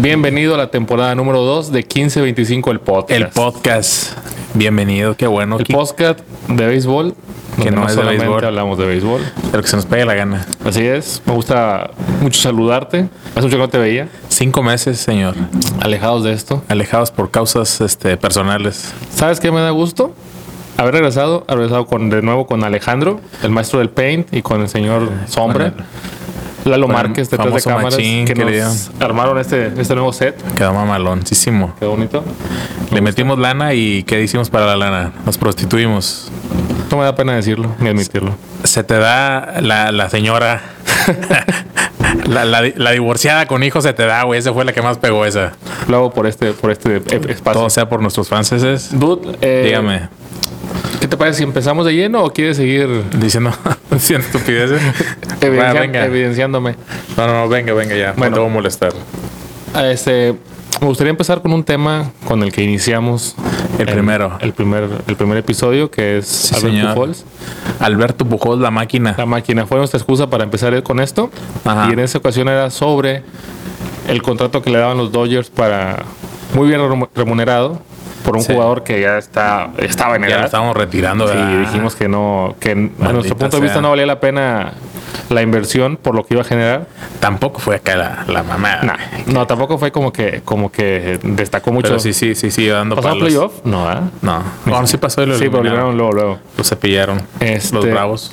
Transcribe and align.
Bienvenido 0.00 0.54
a 0.54 0.56
la 0.56 0.70
temporada 0.70 1.14
número 1.14 1.42
2 1.42 1.72
de 1.72 1.80
1525 1.80 2.70
el 2.70 2.80
podcast. 2.80 3.10
El 3.10 3.28
podcast. 3.28 4.12
Bienvenido, 4.54 5.14
qué 5.14 5.26
bueno. 5.26 5.58
El 5.58 5.66
podcast 5.66 6.20
de 6.48 6.66
béisbol. 6.66 7.14
Que 7.56 7.64
donde 7.64 7.72
no 7.72 7.82
es 7.82 7.88
de 7.88 7.94
solamente 7.96 8.24
béisbol. 8.24 8.44
hablamos 8.46 8.78
de 8.78 8.86
béisbol. 8.86 9.20
Pero 9.50 9.62
que 9.62 9.68
se 9.68 9.76
nos 9.76 9.84
pegue 9.84 10.06
la 10.06 10.14
gana. 10.14 10.46
Así 10.64 10.86
es. 10.86 11.20
Me 11.26 11.34
gusta 11.34 11.90
mucho 12.22 12.40
saludarte. 12.40 13.10
Hace 13.32 13.42
mucho 13.42 13.56
que 13.56 13.62
no 13.62 13.68
te 13.68 13.76
veía. 13.76 14.08
Cinco 14.30 14.62
meses, 14.62 14.98
señor. 14.98 15.34
Alejados 15.82 16.24
de 16.24 16.32
esto. 16.32 16.64
Alejados 16.68 17.10
por 17.10 17.30
causas 17.30 17.82
este, 17.82 18.16
personales. 18.16 18.94
¿Sabes 19.14 19.38
qué 19.38 19.52
me 19.52 19.60
da 19.60 19.68
gusto? 19.68 20.14
Haber 20.78 20.94
regresado, 20.94 21.44
haber 21.46 21.58
regresado 21.58 21.84
con, 21.84 22.08
de 22.08 22.22
nuevo 22.22 22.46
con 22.46 22.64
Alejandro, 22.64 23.20
el 23.42 23.50
maestro 23.50 23.80
del 23.80 23.90
paint, 23.90 24.32
y 24.32 24.40
con 24.40 24.62
el 24.62 24.68
señor 24.70 25.10
Sombra. 25.26 25.74
Lalo 26.64 26.86
el 26.86 26.92
Márquez 26.92 27.30
detrás 27.30 27.54
de 27.54 27.62
cámaras 27.62 27.94
machín 27.94 28.26
que 28.26 28.34
nos 28.34 28.90
armaron 29.00 29.38
este, 29.38 29.72
este 29.80 29.94
nuevo 29.94 30.12
set. 30.12 30.36
Quedó 30.54 30.74
mamaloncísimo. 30.74 31.74
Qué 31.78 31.86
bonito. 31.86 32.22
Le 32.90 33.00
metimos 33.00 33.38
lana 33.38 33.74
y 33.74 34.02
¿qué 34.02 34.22
hicimos 34.22 34.50
para 34.50 34.66
la 34.66 34.76
lana? 34.76 35.12
Nos 35.24 35.38
prostituimos. 35.38 36.30
No 36.90 36.98
me 36.98 37.04
da 37.04 37.14
pena 37.14 37.34
decirlo 37.34 37.74
ni 37.78 37.88
admitirlo. 37.88 38.34
Se 38.64 38.84
te 38.84 38.98
da 38.98 39.60
la, 39.60 39.92
la 39.92 40.10
señora. 40.10 40.60
la, 42.28 42.44
la- 42.44 42.72
la 42.74 42.90
divorciada 42.92 43.46
con 43.46 43.62
hijos 43.62 43.84
se 43.84 43.92
te 43.92 44.04
da, 44.06 44.22
güey. 44.24 44.38
Esa 44.40 44.52
fue 44.52 44.64
la 44.64 44.72
que 44.72 44.82
más 44.82 44.98
pegó 44.98 45.24
esa. 45.24 45.52
Lo 45.88 45.96
hago 45.98 46.10
por 46.12 46.26
este, 46.26 46.52
por 46.52 46.70
este 46.70 46.96
e- 46.96 47.00
espacio. 47.32 47.52
Todo 47.60 47.70
sea 47.70 47.88
por 47.88 48.00
nuestros 48.02 48.28
franceses. 48.28 48.90
Dude, 48.98 49.36
eh, 49.40 49.62
Dígame. 49.66 50.08
¿qué 51.00 51.08
te 51.08 51.16
parece 51.16 51.38
si 51.38 51.44
empezamos 51.44 51.86
de 51.86 51.94
lleno 51.94 52.22
o 52.22 52.32
quieres 52.32 52.56
seguir 52.58 52.88
Diciendo, 53.18 53.52
diciendo 53.90 54.26
estupideces. 54.26 54.80
evidencia- 55.40 55.80
venga. 55.80 56.04
evidenciándome? 56.04 56.76
No, 57.16 57.26
no, 57.26 57.32
no, 57.32 57.48
venga, 57.48 57.72
venga 57.72 57.96
ya. 57.96 58.12
Bueno. 58.12 58.30
no 58.30 58.34
te 58.36 58.40
voy 58.40 58.50
a 58.50 58.52
molestar. 58.54 58.92
Ah, 59.74 59.86
Este, 59.88 60.34
me 60.80 60.86
gustaría 60.86 61.10
empezar 61.10 61.42
con 61.42 61.52
un 61.52 61.64
tema 61.64 62.10
con 62.26 62.42
el 62.42 62.52
que 62.52 62.62
iniciamos 62.62 63.34
El 63.82 63.88
primero. 63.94 64.38
el 64.40 64.52
primer, 64.52 64.88
el 65.06 65.16
primer 65.16 65.38
episodio, 65.38 65.90
que 65.90 66.18
es 66.18 66.26
Sí, 66.26 66.54
Albert 66.56 66.72
señor. 66.74 66.94
Pujols. 66.94 67.24
Alberto 67.80 68.24
Pujols, 68.24 68.60
la 68.60 68.70
máquina. 68.70 69.14
La 69.16 69.26
máquina 69.26 69.66
fue 69.66 69.78
nuestra 69.78 69.98
excusa 69.98 70.28
para 70.28 70.44
empezar 70.44 70.82
con 70.82 71.00
esto. 71.00 71.30
Ajá. 71.64 71.88
Y 71.88 71.92
en 71.92 71.98
esa 72.00 72.18
ocasión 72.18 72.48
era 72.48 72.70
sobre 72.70 73.22
el 74.08 74.22
contrato 74.22 74.62
que 74.62 74.70
le 74.70 74.78
daban 74.78 74.96
los 74.96 75.12
Dodgers 75.12 75.50
para 75.50 76.04
muy 76.54 76.68
bien 76.68 76.80
remu- 76.80 77.08
remunerado 77.14 77.80
por 78.24 78.36
un 78.36 78.42
Sí. 78.42 78.52
jugador 78.52 78.82
que 78.84 79.00
ya 79.00 79.16
está 79.18 79.70
estaba 79.78 80.16
en 80.16 80.22
Ya 80.22 80.28
lo 80.28 80.34
edad. 80.36 80.44
estábamos 80.46 80.76
retirando. 80.76 81.26
Sí, 81.28 81.38
dijimos 81.60 81.94
que 81.96 82.08
no, 82.08 82.54
que 82.60 82.72
a 82.72 83.12
nuestro 83.12 83.36
punto 83.36 83.56
de 83.56 83.62
vista 83.62 83.80
no 83.80 83.90
valía 83.90 84.06
la 84.06 84.20
pena 84.20 84.72
la 85.30 85.42
inversión 85.42 85.96
por 85.96 86.14
lo 86.14 86.24
que 86.24 86.34
iba 86.34 86.42
a 86.42 86.44
generar. 86.44 86.86
Tampoco 87.20 87.58
fue 87.60 87.76
acá 87.76 87.96
la, 87.96 88.24
la 88.28 88.42
mamada. 88.42 88.82
Nah, 88.82 88.96
no, 89.26 89.46
tampoco 89.46 89.78
fue 89.78 89.92
como 89.92 90.12
que, 90.12 90.42
como 90.44 90.70
que 90.72 91.18
destacó 91.22 91.72
mucho. 91.72 91.88
Pero 91.88 91.98
sí, 92.00 92.12
sí, 92.12 92.34
sí, 92.34 92.50
sí, 92.50 92.66
dando 92.66 92.96
¿Pasó 92.96 93.08
palos. 93.08 93.22
playoff? 93.24 93.52
No, 93.64 93.88
¿ah? 93.88 94.02
No, 94.22 94.42
no, 94.66 94.86
sí 94.86 94.96
pasó 94.96 95.22
y 95.22 95.26
lo 95.26 95.38
Sí, 95.38 95.48
pero 95.50 95.62
luego, 95.62 95.92
luego. 96.12 96.38
Lo 96.56 96.64
cepillaron. 96.64 97.22
Este- 97.40 97.74
Los 97.74 97.86
bravos. 97.90 98.32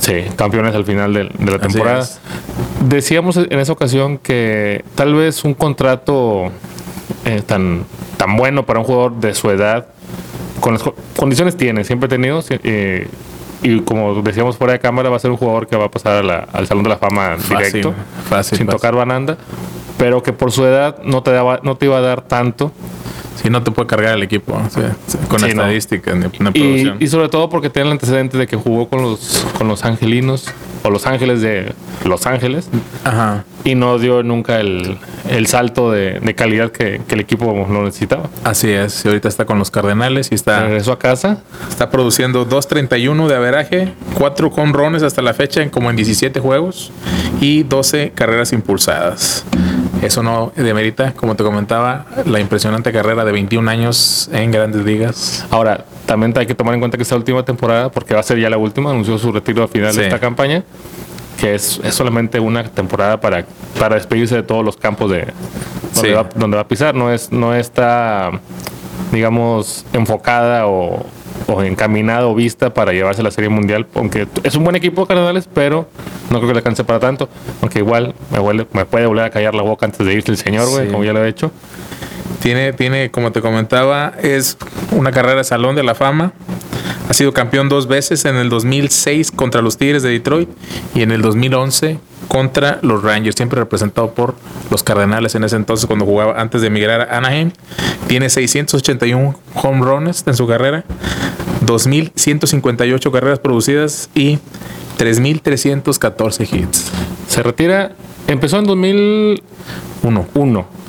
Sí, 0.00 0.24
campeones 0.36 0.74
al 0.74 0.84
final 0.84 1.14
de, 1.14 1.24
la 1.24 1.58
temporada. 1.58 2.06
Decíamos 2.86 3.36
en 3.38 3.58
esa 3.58 3.72
ocasión 3.72 4.18
que 4.18 4.84
tal 4.94 5.14
vez 5.14 5.44
un 5.44 5.54
contrato 5.54 6.50
eh, 7.24 7.42
tan, 7.46 7.84
tan 8.18 8.36
bueno 8.36 8.66
para 8.66 8.80
un 8.80 8.84
jugador 8.84 9.14
de 9.14 9.34
su 9.34 9.50
edad, 9.50 9.86
con 10.60 10.74
las 10.74 10.82
co- 10.82 10.94
condiciones 11.16 11.56
tiene, 11.56 11.84
siempre 11.84 12.06
ha 12.06 12.10
tenido, 12.10 12.42
eh, 12.50 13.08
y 13.64 13.80
como 13.80 14.14
decíamos 14.22 14.56
fuera 14.56 14.74
de 14.74 14.78
cámara, 14.78 15.08
va 15.10 15.16
a 15.16 15.18
ser 15.18 15.30
un 15.32 15.36
jugador 15.36 15.66
que 15.66 15.76
va 15.76 15.86
a 15.86 15.90
pasar 15.90 16.16
a 16.18 16.22
la- 16.22 16.46
al 16.52 16.66
Salón 16.68 16.84
de 16.84 16.90
la 16.90 16.96
Fama 16.98 17.36
Fácil, 17.38 17.56
directo, 17.56 17.94
fácil, 18.28 18.58
sin 18.58 18.66
fácil. 18.66 18.78
tocar 18.80 18.94
bananda, 18.94 19.36
pero 19.98 20.22
que 20.22 20.32
por 20.32 20.52
su 20.52 20.64
edad 20.64 20.98
no 21.02 21.22
te, 21.22 21.32
daba, 21.32 21.60
no 21.62 21.76
te 21.76 21.86
iba 21.86 21.96
a 21.98 22.00
dar 22.02 22.20
tanto. 22.22 22.70
Sí, 23.42 23.50
no 23.50 23.62
te 23.62 23.70
puede 23.70 23.86
cargar 23.88 24.14
el 24.16 24.22
equipo. 24.22 24.60
sí, 24.70 24.80
sí, 25.06 25.18
con 25.28 25.40
Sí, 25.40 25.46
no. 25.46 25.62
estadísticas 25.62 26.14
de 26.20 26.98
Y, 27.00 27.06
sobre 27.08 27.28
todo 27.28 27.48
porque 27.48 27.68
tiene 27.70 27.88
el 27.88 27.92
antecedente 27.92 28.38
de 28.38 28.46
que 28.46 28.56
jugó 28.56 28.88
con 28.88 29.02
los, 29.02 29.46
con 29.58 29.68
los 29.68 29.84
angelinos 29.84 30.46
o 30.82 30.90
los 30.90 31.06
ángeles 31.06 31.40
de 31.40 31.72
Los 32.04 32.26
Ángeles 32.26 32.68
Ajá. 33.04 33.44
y 33.64 33.74
no 33.74 33.98
dio 33.98 34.22
nunca 34.22 34.60
el, 34.60 34.98
el 35.30 35.46
salto 35.46 35.90
de, 35.90 36.20
de 36.20 36.34
calidad 36.34 36.70
que, 36.70 37.00
que 37.08 37.14
el 37.14 37.20
equipo 37.20 37.46
lo 37.70 37.84
necesitaba. 37.84 38.28
Así 38.44 38.70
es. 38.70 39.02
Y 39.04 39.08
ahorita 39.08 39.28
está 39.28 39.46
con 39.46 39.58
los 39.58 39.70
Cardenales 39.70 40.28
y 40.30 40.34
está, 40.34 40.64
Regresó 40.64 40.92
a 40.92 40.98
casa. 40.98 41.38
está 41.70 41.90
produciendo 41.90 42.46
2.31 42.46 43.26
de 43.28 43.34
averaje, 43.34 43.92
4 44.14 44.50
conrones 44.50 45.02
hasta 45.02 45.22
la 45.22 45.32
fecha 45.32 45.62
en 45.62 45.70
como 45.70 45.88
en 45.90 45.96
17 45.96 46.38
juegos 46.40 46.92
y 47.40 47.62
12 47.62 48.12
carreras 48.14 48.52
impulsadas. 48.52 49.44
Eso 50.04 50.22
no 50.22 50.52
demerita, 50.54 51.12
como 51.14 51.34
te 51.34 51.42
comentaba, 51.42 52.04
la 52.26 52.38
impresionante 52.40 52.92
carrera 52.92 53.24
de 53.24 53.32
21 53.32 53.70
años 53.70 54.28
en 54.32 54.50
grandes 54.50 54.84
ligas. 54.84 55.46
Ahora, 55.50 55.84
también 56.06 56.34
hay 56.36 56.46
que 56.46 56.54
tomar 56.54 56.74
en 56.74 56.80
cuenta 56.80 56.96
que 56.98 57.02
esta 57.02 57.16
última 57.16 57.42
temporada, 57.44 57.90
porque 57.90 58.12
va 58.14 58.20
a 58.20 58.22
ser 58.22 58.38
ya 58.38 58.50
la 58.50 58.58
última, 58.58 58.90
anunció 58.90 59.16
su 59.18 59.32
retiro 59.32 59.62
al 59.62 59.68
final 59.68 59.92
Sí. 59.92 60.00
de 60.00 60.04
esta 60.06 60.18
campaña, 60.20 60.62
que 61.40 61.54
es, 61.54 61.80
es 61.82 61.94
solamente 61.94 62.38
una 62.38 62.64
temporada 62.64 63.18
para, 63.20 63.46
para 63.78 63.94
despedirse 63.96 64.34
de 64.36 64.42
todos 64.42 64.64
los 64.64 64.76
campos 64.76 65.10
de 65.10 65.26
donde, 65.94 66.08
Sí. 66.08 66.14
va, 66.14 66.28
donde 66.34 66.56
va 66.56 66.62
a 66.62 66.68
pisar. 66.68 66.94
No, 66.94 67.10
es, 67.10 67.32
no 67.32 67.54
está, 67.54 68.30
digamos, 69.10 69.86
enfocada 69.92 70.66
o, 70.66 71.06
o 71.46 71.62
encaminada 71.62 72.26
o 72.26 72.34
vista 72.34 72.72
para 72.72 72.92
llevarse 72.92 73.22
la 73.22 73.30
Serie 73.30 73.50
Mundial, 73.50 73.86
aunque 73.94 74.26
es 74.42 74.54
un 74.54 74.64
buen 74.64 74.76
equipo 74.76 75.06
Cardenales, 75.06 75.48
pero 75.52 75.88
no 76.30 76.38
creo 76.38 76.48
que 76.48 76.54
le 76.54 76.58
alcance 76.58 76.84
para 76.84 77.00
tanto, 77.00 77.28
aunque 77.60 77.80
igual 77.80 78.14
me, 78.30 78.38
huele- 78.38 78.66
me 78.72 78.84
puede 78.86 79.06
volver 79.06 79.24
a 79.24 79.30
callar 79.30 79.54
la 79.54 79.62
boca 79.62 79.86
antes 79.86 80.06
de 80.06 80.12
irse 80.14 80.30
el 80.30 80.36
señor, 80.38 80.68
güey, 80.70 80.86
Sí. 80.86 80.92
como 80.92 81.04
ya 81.04 81.12
lo 81.12 81.24
he 81.24 81.28
hecho. 81.28 81.50
Tiene, 82.40 82.72
tiene, 82.72 83.10
como 83.10 83.32
te 83.32 83.40
comentaba, 83.40 84.12
es 84.22 84.56
una 84.90 85.12
carrera 85.12 85.36
de 85.36 85.44
Salón 85.44 85.76
de 85.76 85.82
la 85.82 85.94
Fama. 85.94 86.32
Ha 87.08 87.14
sido 87.14 87.32
campeón 87.32 87.68
dos 87.68 87.86
veces 87.86 88.24
en 88.24 88.36
el 88.36 88.48
2006 88.48 89.30
contra 89.30 89.62
los 89.62 89.76
Tigres 89.78 90.02
de 90.02 90.10
Detroit 90.10 90.48
y 90.94 91.02
en 91.02 91.10
el 91.10 91.22
2011 91.22 91.98
contra 92.28 92.78
los 92.82 93.02
Rangers, 93.02 93.36
siempre 93.36 93.60
representado 93.60 94.12
por 94.12 94.34
los 94.70 94.82
Cardenales 94.82 95.34
en 95.34 95.44
ese 95.44 95.56
entonces 95.56 95.86
cuando 95.86 96.04
jugaba 96.04 96.40
antes 96.40 96.60
de 96.60 96.68
emigrar 96.68 97.00
a 97.00 97.18
Anaheim. 97.18 97.52
Tiene 98.06 98.28
681 98.30 99.34
home 99.54 99.84
runs 99.84 100.24
en 100.26 100.34
su 100.34 100.46
carrera, 100.46 100.84
2.158 101.64 103.10
carreras 103.10 103.38
producidas 103.38 104.10
y 104.14 104.38
3.314 104.98 106.52
hits. 106.52 106.90
Se 107.28 107.42
retira, 107.42 107.92
empezó 108.26 108.58
en 108.58 108.66
2001. 108.66 110.26
Uno. 110.34 110.83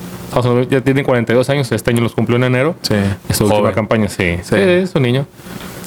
Ya 0.70 0.82
tiene 0.82 1.04
42 1.04 1.50
años, 1.50 1.72
este 1.72 1.92
año 1.92 2.02
los 2.02 2.14
cumplió 2.14 2.38
en 2.38 2.44
enero. 2.46 2.76
Sí. 2.82 2.96
Esta 3.30 3.44
última 3.46 3.62
Joven. 3.62 3.74
campaña, 3.76 4.10
sí. 4.10 4.38
Sí. 4.44 4.56
Sí, 4.56 4.60
es 4.60 4.94
un 4.96 5.04
niño. 5.04 5.26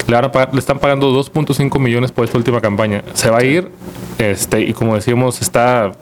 Le, 0.07 0.15
van 0.15 0.25
a 0.25 0.33
pagar- 0.33 0.53
le 0.55 0.59
están 0.59 0.79
pagando 0.79 1.11
2.5 1.13 1.79
millones 1.79 2.13
por 2.13 2.25
esta 2.25 2.39
última 2.39 2.61
campaña. 2.61 3.03
Se 3.13 3.31
va 3.31 3.39
a 3.39 3.45
ir, 3.45 3.71
este, 4.19 4.61
y 4.63 4.73
como 4.73 4.95
decíamos, 4.95 5.43
está 5.43 5.93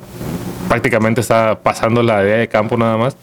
prácticamente 0.69 1.21
está 1.21 1.59
pasando 1.63 2.03
la 2.03 2.23
idea 2.23 2.37
de 2.37 2.49
campo 2.49 2.77
nada 2.77 2.97
más. 2.97 3.17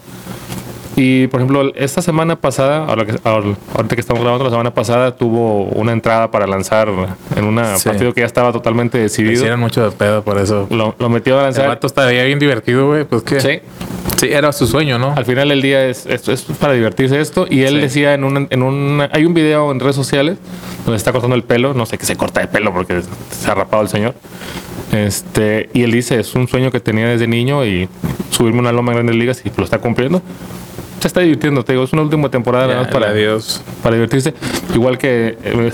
Y 0.96 1.26
por 1.28 1.40
ejemplo, 1.40 1.72
esta 1.76 2.02
semana 2.04 2.36
pasada, 2.36 2.86
ahora 2.86 3.06
que, 3.06 3.16
ahora- 3.24 3.56
ahorita 3.76 3.96
que 3.96 4.02
estamos 4.02 4.22
grabando, 4.22 4.44
la 4.46 4.52
semana 4.52 4.74
pasada 4.76 5.16
tuvo 5.16 5.64
una 5.66 5.92
entrada 5.92 6.30
para 6.30 6.46
lanzar 6.46 6.88
en 7.36 7.44
un 7.46 7.60
Sí. 7.78 7.90
partido 7.90 8.14
que 8.14 8.22
ya 8.22 8.28
estaba 8.28 8.52
totalmente 8.52 9.00
decidido. 9.00 9.34
hicieron 9.34 9.60
mucho 9.60 9.84
de 9.84 9.92
pedo 9.96 10.22
por 10.24 10.38
eso. 10.38 10.68
Lo, 10.70 10.94
lo 11.00 11.10
metió 11.10 11.36
a 11.36 11.40
El 11.40 11.44
lanzar. 11.46 11.68
vato 11.68 11.88
estaría 11.88 12.24
bien 12.26 12.38
divertido, 12.38 12.88
güey. 12.88 13.06
Pues 13.06 13.24
que. 13.24 13.40
Sí. 13.42 13.60
Sí, 14.24 14.30
era 14.34 14.52
su 14.54 14.68
sueño, 14.68 14.98
¿no? 14.98 15.14
Al 15.16 15.26
final 15.26 15.50
del 15.50 15.62
día 15.62 15.86
es, 15.86 16.06
es, 16.06 16.28
es 16.30 16.44
para 16.60 16.74
divertirse 16.74 17.20
esto. 17.20 17.46
Y 17.50 17.64
él 17.64 17.76
Sí. 17.76 17.82
decía 17.82 18.14
en 18.14 18.24
un, 18.24 18.48
en 18.50 18.64
un... 18.64 19.06
Hay 19.12 19.26
un 19.26 19.34
video 19.34 19.72
en 19.72 19.80
redes 19.80 19.96
sociales 19.96 20.38
donde 20.86 20.98
está 20.98 21.12
cortando 21.12 21.36
el 21.36 21.44
pelo. 21.44 21.74
No 21.74 21.86
sé 21.86 21.98
qué 21.98 22.06
se 22.06 22.16
corta 22.16 22.40
de 22.40 22.48
pelo 22.48 22.72
porque 22.74 23.02
se 23.32 23.52
ha 23.52 23.54
rapado 23.56 23.84
el 23.84 23.90
señor. 23.90 24.16
Este, 24.94 25.70
y 25.74 25.84
él 25.84 25.92
dice, 25.92 26.20
es 26.20 26.36
un 26.36 26.48
sueño 26.48 26.72
que 26.72 26.80
tenía 26.80 27.08
desde 27.08 27.28
niño 27.28 27.66
y 27.66 27.90
subirme 28.30 28.60
a 28.60 28.62
una 28.62 28.72
loma 28.72 28.92
en 28.92 28.98
grandes 28.98 29.16
ligas 29.16 29.42
y 29.46 29.52
lo 29.58 29.64
está 29.64 29.80
cumpliendo. 29.80 30.22
Se 31.04 31.08
está 31.10 31.20
divirtiendo, 31.20 31.66
te 31.66 31.74
digo, 31.74 31.84
es 31.84 31.92
una 31.92 32.02
última 32.04 32.30
temporada 32.30 32.66
nada 32.66 32.84
más 32.84 32.88
para, 32.90 33.10
adiós. 33.10 33.62
para 33.84 33.96
divertirse. 33.96 34.34
Igual 34.74 34.98
que 34.98 35.38
eh, 35.44 35.72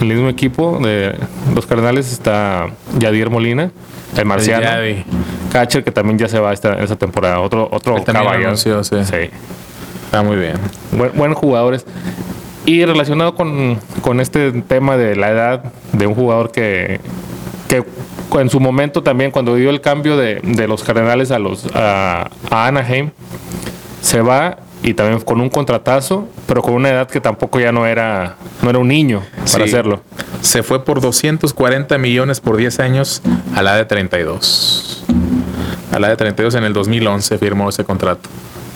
el 0.00 0.06
mismo 0.06 0.30
equipo 0.30 0.78
de 0.82 1.14
los 1.54 1.66
Cardenales 1.66 2.10
está 2.10 2.68
Yadier 2.98 3.28
Molina, 3.28 3.72
el 4.16 4.24
marciano. 4.24 4.62
Yadi. 4.62 5.04
Catcher 5.52 5.84
que 5.84 5.90
también 5.92 6.16
ya 6.18 6.28
se 6.28 6.38
va 6.40 6.54
esta, 6.54 6.82
esta 6.82 6.96
temporada. 6.96 7.40
Otro, 7.40 7.68
otro 7.70 8.02
caballo. 8.04 8.46
anunció, 8.46 8.82
sí. 8.82 8.96
sí. 9.04 9.28
Está 10.06 10.22
muy 10.22 10.36
bien. 10.36 10.54
Buen- 10.92 11.12
buenos 11.14 11.36
jugadores. 11.36 11.84
Y 12.64 12.82
relacionado 12.86 13.34
con, 13.34 13.78
con 14.00 14.18
este 14.18 14.50
tema 14.62 14.96
de 14.96 15.14
la 15.14 15.28
edad 15.28 15.64
de 15.92 16.06
un 16.06 16.14
jugador 16.14 16.52
que, 16.52 17.00
que 17.68 17.84
en 18.40 18.48
su 18.48 18.60
momento 18.60 19.02
también, 19.02 19.30
cuando 19.30 19.56
dio 19.56 19.68
el 19.68 19.82
cambio 19.82 20.16
de, 20.16 20.40
de 20.42 20.66
los 20.66 20.82
Cardenales 20.82 21.30
a, 21.32 21.38
los, 21.38 21.66
a, 21.74 22.30
a 22.50 22.66
Anaheim, 22.66 23.10
se 24.00 24.22
va 24.22 24.56
y 24.82 24.94
también 24.94 25.20
con 25.20 25.40
un 25.40 25.50
contratazo, 25.50 26.28
pero 26.46 26.62
con 26.62 26.74
una 26.74 26.88
edad 26.90 27.08
que 27.08 27.20
tampoco 27.20 27.60
ya 27.60 27.70
no 27.72 27.86
era, 27.86 28.36
no 28.62 28.70
era 28.70 28.78
un 28.78 28.88
niño 28.88 29.22
para 29.52 29.64
Sí. 29.64 29.70
hacerlo. 29.70 30.00
Se 30.40 30.62
fue 30.62 30.84
por 30.84 31.00
240 31.00 31.98
millones 31.98 32.40
por 32.40 32.56
10 32.56 32.80
años 32.80 33.22
a 33.54 33.62
la 33.62 33.76
de 33.76 33.84
32. 33.84 35.04
a 35.92 35.98
la 35.98 36.08
de 36.08 36.16
32 36.16 36.54
en 36.54 36.64
el 36.64 36.72
2011 36.72 37.36
firmó 37.38 37.68
ese 37.68 37.84
contrato 37.84 38.28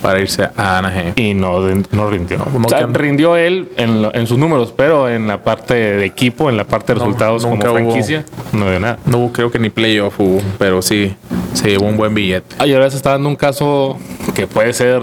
para 0.03 0.21
irse 0.21 0.43
a 0.57 0.79
Anaheim. 0.79 1.13
Y 1.17 1.33
no, 1.33 1.61
no 1.93 2.11
rindió. 2.11 2.37
No, 2.39 2.67
O 2.67 2.69
sea, 2.69 2.87
rindió 2.89 3.37
él 3.37 3.71
en, 3.79 4.03
lo- 4.03 4.15
en 4.15 4.27
sus 4.27 4.37
números, 4.37 4.75
pero 4.77 5.09
en 5.09 5.27
la 5.29 5.43
parte 5.43 5.73
de 5.75 6.05
equipo, 6.05 6.51
en 6.51 6.59
la 6.59 6.65
parte 6.65 6.93
de 6.93 6.99
No, 6.99 7.07
resultados 7.07 7.43
como 7.45 7.55
nunca 7.55 7.71
hubo- 7.71 7.77
franquicia, 7.77 8.25
no 8.53 8.69
dio 8.69 8.81
nada. 8.81 8.99
No 9.07 9.19
hubo, 9.19 9.33
creo 9.33 9.51
que 9.51 9.59
ni 9.59 9.71
playoff 9.71 10.19
hubo, 10.21 10.43
pero 10.59 10.83
sí 10.83 11.15
se 11.55 11.69
llevó 11.71 11.87
un 11.87 11.97
buen 11.97 12.13
billete. 12.15 12.55
Y 12.67 12.75
ahora 12.75 12.91
se 12.91 12.97
está 12.99 13.13
dando 13.13 13.31
un 13.31 13.37
caso 13.37 13.97
que 14.35 14.47
puede 14.47 14.75
ser 14.75 15.01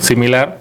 similar 0.00 0.58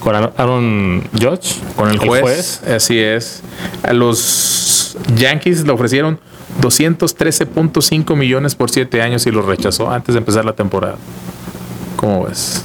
con 0.00 0.14
Aaron- 0.14 1.02
Judge, 1.12 1.56
Con 1.76 1.90
el 1.90 1.98
juez, 1.98 2.62
así 2.62 2.98
es. 2.98 3.42
A 3.82 3.92
los 3.92 4.96
Yankees 5.16 5.64
le 5.64 5.72
ofrecieron 5.72 6.18
213.5 6.60 8.16
millones 8.16 8.54
por 8.54 8.70
7 8.70 9.02
años 9.02 9.26
y 9.26 9.30
lo 9.30 9.42
rechazó 9.42 9.90
antes 9.90 10.14
de 10.14 10.18
empezar 10.20 10.44
la 10.44 10.52
temporada. 10.54 10.96
¿Cómo 11.96 12.24
ves? 12.24 12.62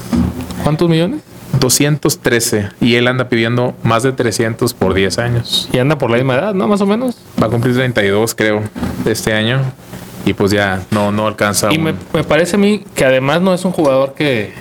¿Cuántos 0.63 0.87
millones? 0.89 1.21
213 1.59 2.69
y 2.81 2.95
él 2.95 3.07
anda 3.07 3.29
pidiendo 3.29 3.75
más 3.83 4.03
de 4.03 4.11
300 4.11 4.73
por 4.73 4.93
10 4.93 5.17
años. 5.19 5.69
Y 5.71 5.77
anda 5.79 5.97
por 5.97 6.09
la 6.09 6.17
misma 6.17 6.35
edad, 6.35 6.53
¿no? 6.53 6.67
Más 6.67 6.81
o 6.81 6.85
menos. 6.85 7.15
Va 7.41 7.47
a 7.47 7.49
cumplir 7.49 7.75
32, 7.75 8.33
creo, 8.35 8.61
este 9.05 9.33
año. 9.33 9.61
Y 10.25 10.33
pues 10.33 10.51
ya 10.51 10.81
no, 10.91 11.11
no 11.11 11.27
alcanza. 11.27 11.71
Y 11.71 11.77
un- 11.77 11.83
me, 11.83 11.93
me 12.13 12.23
parece 12.23 12.55
a 12.55 12.59
mí 12.59 12.83
que 12.95 13.05
además 13.05 13.41
no 13.41 13.53
es 13.53 13.65
un 13.65 13.71
jugador 13.71 14.13
que 14.13 14.53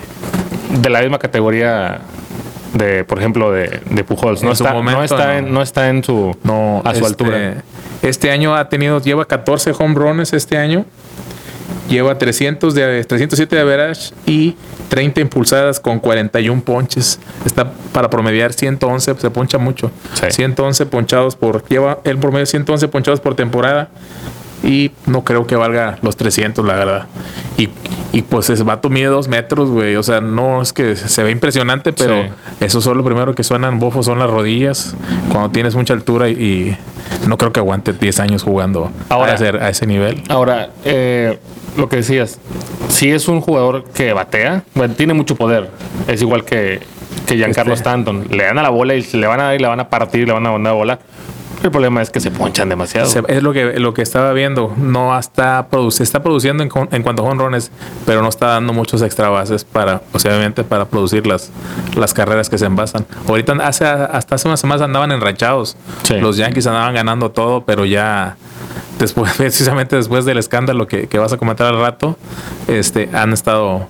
de 0.71 0.91
la 0.91 1.01
misma 1.01 1.19
categoría 1.19 2.01
de, 2.75 3.05
por 3.05 3.19
ejemplo, 3.19 3.53
de, 3.53 3.81
de 3.91 4.05
Pujols. 4.05 4.43
No 4.43 4.49
En 4.49 4.53
está, 4.53 4.73
no, 4.73 4.83
momento, 4.83 5.03
está 5.03 5.27
no. 5.27 5.33
En, 5.33 5.53
no 5.55 5.63
está 5.63 5.89
en 5.89 6.05
su 6.05 6.37
no, 6.43 6.83
a 6.85 6.91
su 6.91 6.97
este, 6.97 7.07
altura. 7.07 7.65
Este 8.03 8.31
año 8.31 8.55
ha 8.55 8.69
tenido, 8.69 9.01
lleva 9.01 9.25
14 9.27 9.73
home 9.79 9.95
runs 9.95 10.33
este 10.33 10.57
año. 10.57 10.85
Lleva 11.89 12.17
300 12.17 12.75
de, 12.75 13.05
307 13.05 13.57
de 13.57 13.63
average 13.63 14.15
y 14.25 14.57
30 14.89 15.21
impulsadas 15.21 15.81
con 15.81 15.99
41 15.99 16.63
ponches. 16.63 17.19
Está 17.45 17.73
para 17.93 18.09
promediar 18.09 18.53
111, 18.53 19.15
se 19.19 19.31
poncha 19.31 19.59
mucho. 19.59 19.91
Sí. 20.15 20.27
111 20.31 20.87
ponchados 20.87 21.37
por, 21.37 21.67
lleva 21.69 22.01
el 22.05 22.19
promedio 22.19 22.47
111 22.47 22.89
ponchados 22.89 23.21
por 23.21 23.35
temporada 23.35 23.91
y 24.63 24.91
no 25.07 25.25
creo 25.25 25.47
que 25.47 25.57
valga 25.57 25.99
los 26.03 26.17
300, 26.17 26.65
la 26.65 26.75
verdad. 26.75 27.07
Y, 27.57 27.69
y 28.13 28.23
pues 28.23 28.49
ese 28.51 28.63
vato 28.63 28.89
mide 28.91 29.07
dos 29.07 29.29
metros, 29.29 29.71
güey. 29.71 29.97
O 29.97 30.03
sea, 30.03 30.21
no 30.21 30.63
es 30.63 30.73
que 30.73 30.97
se 30.97 31.23
ve 31.23 31.31
impresionante, 31.31 31.93
pero 31.93 32.23
Sí. 32.23 32.29
eso 32.61 32.81
son 32.81 32.99
lo 32.99 33.05
primero 33.05 33.35
que 33.35 33.43
suenan 33.43 33.79
bofos 33.79 34.07
son 34.07 34.19
las 34.19 34.31
rodillas. 34.31 34.95
Cuando 35.31 35.51
tienes 35.51 35.75
mucha 35.75 35.95
altura 35.95 36.29
y, 36.29 36.33
y 36.33 36.77
no 37.29 37.37
creo 37.39 37.53
que 37.53 37.61
aguante 37.61 37.93
10 37.93 38.21
años 38.21 38.43
jugando 38.43 38.91
Ahora- 39.09 39.33
a, 39.33 39.35
ese, 39.35 39.49
a 39.49 39.69
ese 39.69 39.87
nivel. 39.87 40.23
Ahora, 40.29 40.71
eh, 40.85 41.39
lo 41.77 41.89
que 41.89 41.97
decías, 41.97 42.39
si 42.89 43.11
es 43.11 43.29
un 43.29 43.41
jugador 43.41 43.85
que 43.95 44.13
batea, 44.13 44.63
bueno, 44.75 44.95
tiene 44.95 45.15
mucho 45.15 45.35
poder. 45.37 45.71
Es 46.07 46.21
igual 46.23 46.45
que, 46.45 46.81
que 47.27 47.37
Giancarlo 47.37 47.73
Este- 47.75 47.89
Stanton. 47.89 48.27
Le 48.31 48.45
dan 48.45 48.59
a 48.59 48.63
la 48.63 48.69
bola 48.71 48.95
y 48.95 49.03
le 49.03 49.27
van 49.27 49.41
a 49.41 49.45
dar 49.45 49.55
y 49.55 49.59
le 49.59 49.67
van 49.69 49.81
a 49.81 49.89
partir, 49.89 50.27
le 50.27 50.33
van 50.35 50.47
a 50.47 50.53
mandar 50.53 50.73
a 50.73 50.77
bola. 50.77 50.99
El 51.63 51.71
problema 51.71 52.03
es 52.03 52.11
que 52.11 52.21
se 52.21 52.31
ponchan 52.31 52.69
demasiado. 52.69 53.09
Se- 53.09 53.23
es 53.29 53.43
lo 53.43 53.53
que, 53.53 53.79
lo 53.79 53.95
que 53.95 54.03
estaba 54.03 54.33
viendo. 54.33 54.73
No 54.77 55.17
está 55.19 55.67
se 55.91 56.03
está 56.03 56.23
produciendo 56.23 56.63
en, 56.63 56.71
en 56.91 57.03
cuanto 57.03 57.23
a 57.25 57.31
honrones, 57.31 57.71
pero 58.05 58.23
no 58.23 58.29
está 58.29 58.47
dando 58.49 58.73
muchos 58.73 59.01
extra 59.03 59.29
bases 59.29 59.65
para, 59.65 60.03
obviamente, 60.13 60.65
para 60.65 60.87
producir 60.87 61.27
las, 61.27 61.51
las 61.97 62.15
carreras 62.15 62.49
que 62.49 62.59
se 62.59 62.67
envasan. 62.67 63.07
Ahorita, 63.29 63.53
hace, 63.65 63.85
hasta 63.85 64.35
hace 64.35 64.49
unas 64.49 64.61
semanas 64.61 64.83
andaban 64.83 65.13
enrachados. 65.13 65.77
Sí. 66.03 66.15
Los 66.19 66.37
Yankees 66.37 66.67
andaban 66.67 66.95
ganando 66.95 67.31
todo, 67.31 67.65
pero 67.65 67.85
ya 67.85 68.37
después, 68.99 69.33
precisamente 69.37 69.95
después 69.97 70.25
del 70.25 70.39
escándalo 70.39 70.87
que, 70.89 71.07
que 71.07 71.19
vas 71.19 71.33
a 71.33 71.37
comentar 71.37 71.69
al 71.69 71.81
rato, 71.81 72.17
este, 72.67 73.09
han 73.13 73.33
estado 73.33 73.87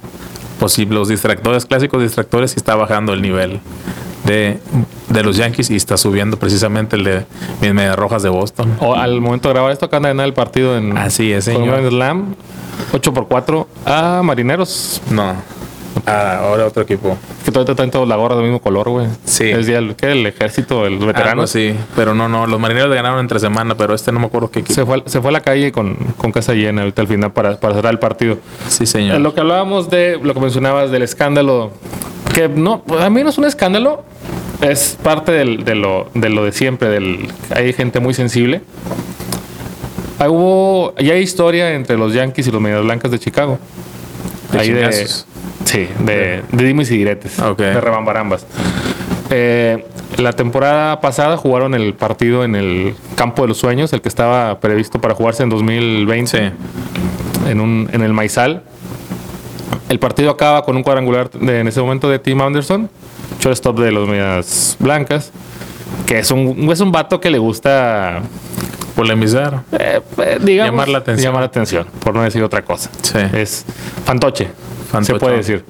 posibles 0.60 0.94
los 0.98 1.08
distractores, 1.08 1.64
clásicos 1.66 2.02
distractores, 2.02 2.52
y 2.54 2.56
está 2.56 2.74
bajando 2.76 3.12
el 3.14 3.22
nivel 3.22 3.60
de, 4.24 4.58
de 5.08 5.22
los 5.22 5.36
Yankees 5.36 5.70
y 5.70 5.76
está 5.76 5.96
subiendo 5.96 6.38
precisamente 6.38 6.96
el 6.96 7.04
de 7.04 7.24
mis 7.60 7.74
medias 7.74 7.96
rojas 7.96 8.22
de 8.22 8.28
Boston. 8.28 8.76
O 8.80 8.94
al 8.94 9.20
momento 9.20 9.48
de 9.48 9.54
grabar 9.54 9.72
esto, 9.72 9.86
acaban 9.86 10.02
de 10.04 10.08
ganar 10.10 10.26
el 10.26 10.34
partido 10.34 10.76
en 10.76 10.96
Así 10.96 11.32
es, 11.32 11.44
señor. 11.44 11.88
Slam 11.88 12.34
8 12.92 13.14
por 13.14 13.28
4 13.28 13.68
a 13.86 14.22
Marineros. 14.22 15.00
No. 15.10 15.34
Ah, 16.06 16.40
ahora 16.42 16.66
otro 16.66 16.82
equipo. 16.82 17.16
Que 17.44 17.52
todavía 17.52 17.74
traen 17.74 17.90
todos 17.90 18.08
la 18.08 18.16
gorra 18.16 18.34
del 18.34 18.44
mismo 18.44 18.60
color, 18.60 18.88
güey. 18.88 19.06
Sí. 19.24 19.44
Es 19.50 19.66
ya 19.66 19.78
el, 19.78 19.94
¿qué? 19.94 20.12
el 20.12 20.26
ejército, 20.26 20.86
el 20.86 20.98
veterano. 20.98 21.42
así. 21.42 21.74
Pero 21.94 22.14
no, 22.14 22.28
no. 22.28 22.46
Los 22.46 22.58
marineros 22.58 22.90
le 22.90 22.96
ganaron 22.96 23.20
entre 23.20 23.38
semana, 23.38 23.76
pero 23.76 23.94
este 23.94 24.10
no 24.10 24.18
me 24.18 24.26
acuerdo 24.26 24.50
qué 24.50 24.60
equipo. 24.60 24.74
Se 24.74 24.84
fue, 24.84 25.02
se 25.06 25.20
fue 25.20 25.28
a 25.30 25.32
la 25.32 25.40
calle 25.40 25.70
con, 25.70 25.94
con 26.16 26.32
casa 26.32 26.54
llena 26.54 26.82
ahorita 26.82 27.02
al 27.02 27.08
final 27.08 27.32
para, 27.32 27.60
para 27.60 27.74
cerrar 27.74 27.92
el 27.92 27.98
partido. 27.98 28.38
Sí, 28.68 28.86
señor. 28.86 29.20
Lo 29.20 29.34
que 29.34 29.40
hablábamos 29.40 29.90
de 29.90 30.18
lo 30.22 30.34
que 30.34 30.40
mencionabas 30.40 30.90
del 30.90 31.02
escándalo, 31.02 31.72
que 32.34 32.48
no, 32.48 32.82
a 33.00 33.10
mí 33.10 33.22
no 33.22 33.30
es 33.30 33.38
un 33.38 33.44
escándalo, 33.44 34.04
es 34.60 34.96
parte 35.02 35.32
del- 35.32 35.64
de, 35.64 35.74
lo, 35.74 36.08
de 36.14 36.28
lo 36.30 36.44
de 36.44 36.52
siempre. 36.52 36.88
Del, 36.88 37.28
hay 37.54 37.72
gente 37.72 38.00
muy 38.00 38.14
sensible. 38.14 38.62
Ah, 40.18 40.28
hubo, 40.30 40.94
ya 40.98 41.14
hay 41.14 41.20
historia 41.22 41.74
entre 41.74 41.96
los 41.96 42.14
Yankees 42.14 42.46
y 42.46 42.50
los 42.52 42.60
Medias 42.60 42.82
Blancas 42.82 43.10
de 43.10 43.18
Chicago. 43.18 43.58
De 44.52 44.58
Ahí 44.60 44.70
de, 44.70 44.92
sí, 45.64 45.88
de, 46.00 46.42
de 46.52 46.64
dimes 46.64 46.90
y 46.90 46.98
diretes, 46.98 47.36
de 47.56 47.80
rebambarambas. 47.80 48.46
Eh, 49.30 49.84
la 50.18 50.34
temporada 50.34 51.00
pasada 51.00 51.38
jugaron 51.38 51.74
el 51.74 51.94
partido 51.94 52.44
en 52.44 52.54
el 52.54 52.94
Campo 53.16 53.42
de 53.42 53.48
los 53.48 53.56
Sueños, 53.58 53.92
el 53.94 54.02
que 54.02 54.08
estaba 54.10 54.60
previsto 54.60 55.00
para 55.00 55.14
jugarse 55.14 55.42
en 55.42 55.48
2020 55.48 56.30
Sí. 56.38 56.52
en, 57.50 57.60
un, 57.60 57.88
en 57.92 58.02
el 58.02 58.12
Maizal. 58.12 58.62
El 59.88 59.98
partido 59.98 60.30
acaba 60.30 60.64
con 60.64 60.76
un 60.76 60.82
cuadrangular 60.82 61.30
de- 61.30 61.60
en 61.60 61.68
ese 61.68 61.80
momento 61.80 62.08
de 62.08 62.18
Tim 62.18 62.40
Anderson, 62.40 62.88
shortstop 63.40 63.78
de 63.80 63.92
los 63.92 64.08
Medias 64.08 64.76
Blancas, 64.78 65.30
que 66.06 66.18
es 66.18 66.30
un, 66.30 66.68
es 66.70 66.80
un 66.80 66.92
vato 66.92 67.20
que 67.20 67.30
le 67.30 67.38
gusta, 67.38 68.22
Polemizar. 68.96 69.62
eh, 69.72 70.00
eh, 70.18 70.38
digamos, 70.42 70.72
Llamar 70.72 70.88
la 70.88 70.98
atención. 70.98 71.24
llamar 71.24 71.40
la 71.42 71.46
atención, 71.46 71.86
por 72.04 72.14
no 72.14 72.22
decir 72.22 72.42
otra 72.42 72.62
cosa. 72.62 72.90
Sí. 73.02 73.18
Es 73.32 73.64
fantoche, 74.04 74.48
Fantochón. 74.90 75.04
se 75.16 75.20
puede 75.20 75.36
decir. 75.38 75.64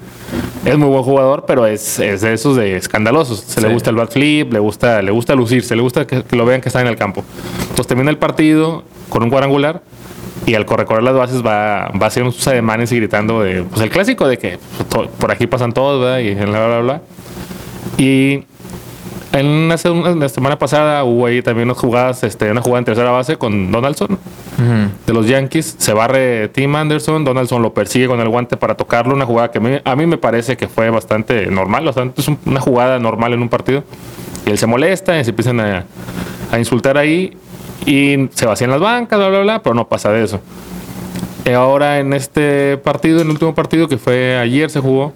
Es 0.65 0.77
muy 0.77 0.87
buen 0.89 1.03
jugador, 1.03 1.45
pero 1.47 1.65
es, 1.65 1.99
es 1.99 2.21
de 2.21 2.33
esos 2.33 2.55
de 2.57 2.75
escandalosos. 2.75 3.39
Se 3.41 3.61
le 3.61 3.67
Sí. 3.67 3.73
gusta 3.73 3.89
el 3.91 3.95
backflip, 3.97 4.51
le 4.51 4.59
gusta, 4.59 5.01
le 5.01 5.11
gusta 5.11 5.35
lucirse, 5.35 5.75
le 5.75 5.81
gusta 5.81 6.07
que, 6.07 6.23
que 6.23 6.35
lo 6.35 6.45
vean 6.45 6.59
que 6.61 6.69
está 6.69 6.81
en 6.81 6.87
el 6.87 6.95
campo. 6.95 7.23
Entonces 7.61 7.87
termina 7.87 8.09
el 8.09 8.17
partido 8.17 8.83
con 9.09 9.23
un 9.23 9.29
cuadrangular 9.29 9.81
y 10.45 10.55
al 10.55 10.65
correr 10.65 11.03
las 11.03 11.13
bases 11.15 11.45
va, 11.45 11.89
va 12.01 12.07
haciendo 12.07 12.31
sus 12.31 12.45
ademanes 12.47 12.91
y 12.91 12.97
gritando 12.97 13.41
de, 13.41 13.63
pues 13.63 13.81
el 13.81 13.89
clásico 13.89 14.27
de 14.27 14.37
que 14.37 14.59
to- 14.89 15.07
por 15.19 15.31
aquí 15.31 15.47
pasan 15.47 15.71
todos, 15.71 16.01
¿verdad? 16.01 16.19
Y 16.19 16.33
bla, 16.35 16.67
bla, 16.67 16.79
bla. 16.79 17.01
Y 17.97 18.43
en 19.31 19.45
una, 19.47 19.75
la 20.15 20.29
semana 20.29 20.59
pasada 20.59 21.03
hubo 21.03 21.25
ahí 21.25 21.41
también 21.41 21.67
unas 21.67 21.77
jugadas, 21.77 22.23
este, 22.23 22.51
una 22.51 22.61
jugada 22.61 22.79
en 22.79 22.85
tercera 22.85 23.09
base 23.11 23.37
con 23.37 23.71
Donaldson 23.71 24.11
Ujú. 24.11 24.89
de 25.07 25.13
los 25.13 25.27
Yankees. 25.27 25.75
Se 25.79 25.93
barre 25.93 26.49
Tim 26.49 26.75
Anderson. 26.75 27.23
Donaldson 27.23 27.61
lo 27.61 27.73
persigue 27.73 28.07
con 28.07 28.19
el 28.19 28.29
guante 28.29 28.57
para 28.57 28.75
tocarlo. 28.75 29.15
Una 29.15 29.25
jugada 29.25 29.49
que 29.49 29.57
a 29.57 29.61
mí, 29.61 29.71
a 29.83 29.95
mí 29.95 30.05
me 30.05 30.17
parece 30.17 30.55
que 30.57 30.67
fue 30.67 30.89
bastante 30.91 31.47
normal. 31.47 31.87
O 31.87 31.93
sea, 31.93 32.07
es 32.15 32.27
un- 32.27 32.37
una 32.45 32.59
jugada 32.59 32.99
normal 32.99 33.33
en 33.33 33.41
un 33.41 33.49
partido. 33.49 33.83
Y 34.45 34.51
él 34.51 34.57
se 34.57 34.67
molesta 34.67 35.17
y 35.19 35.23
se 35.23 35.31
empiezan 35.31 35.59
a, 35.59 35.85
a 36.51 36.59
insultar 36.59 36.97
ahí. 36.97 37.35
Y 37.85 38.29
se 38.33 38.45
vacían 38.45 38.69
las 38.69 38.79
bancas, 38.79 39.19
bla, 39.19 39.29
bla, 39.29 39.39
bla. 39.41 39.63
Pero 39.63 39.75
no 39.75 39.87
pasa 39.87 40.11
de 40.11 40.23
eso. 40.23 40.39
Y 41.45 41.51
ahora 41.51 41.99
en 41.99 42.13
este 42.13 42.77
partido, 42.77 43.19
en 43.19 43.27
el 43.27 43.31
último 43.31 43.53
partido 43.53 43.87
que 43.87 43.97
fue 43.97 44.37
ayer, 44.37 44.69
se 44.69 44.79
jugó. 44.79 45.13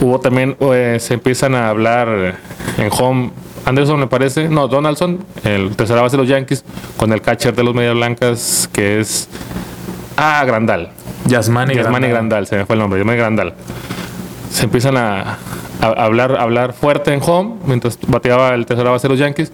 Hubo 0.00 0.20
también, 0.20 0.56
eh, 0.60 0.96
se 1.00 1.14
empiezan 1.14 1.54
a 1.54 1.68
hablar 1.68 2.38
en 2.76 2.90
home. 2.90 3.30
Anderson 3.64 4.00
me 4.00 4.06
parece, 4.06 4.48
no, 4.48 4.66
Donaldson, 4.66 5.18
el 5.44 5.76
tercera 5.76 6.00
base 6.00 6.16
de 6.16 6.22
los 6.22 6.28
Yankees, 6.28 6.64
con 6.96 7.12
el 7.12 7.20
catcher 7.20 7.54
de 7.54 7.62
los 7.62 7.74
Medias 7.74 7.94
Blancas, 7.94 8.68
que 8.72 9.00
es. 9.00 9.28
Ah, 10.16 10.42
Grandal. 10.46 10.90
Yasmani 11.26 11.74
Yasmani 11.74 12.08
Grandal. 12.08 12.10
Grandal, 12.10 12.46
se 12.46 12.56
me 12.56 12.66
fue 12.66 12.74
el 12.74 12.80
nombre, 12.80 12.98
Yasmani 12.98 13.18
Grandal. 13.18 13.54
Se 14.50 14.64
empiezan 14.64 14.96
a, 14.96 15.36
a 15.80 15.86
hablar, 15.86 16.36
a 16.36 16.42
hablar 16.42 16.72
fuerte 16.72 17.12
en 17.12 17.20
home 17.22 17.56
mientras 17.66 17.98
bateaba 18.06 18.54
el 18.54 18.64
tercera 18.64 18.90
base 18.90 19.06
de 19.06 19.12
los 19.12 19.20
Yankees 19.20 19.52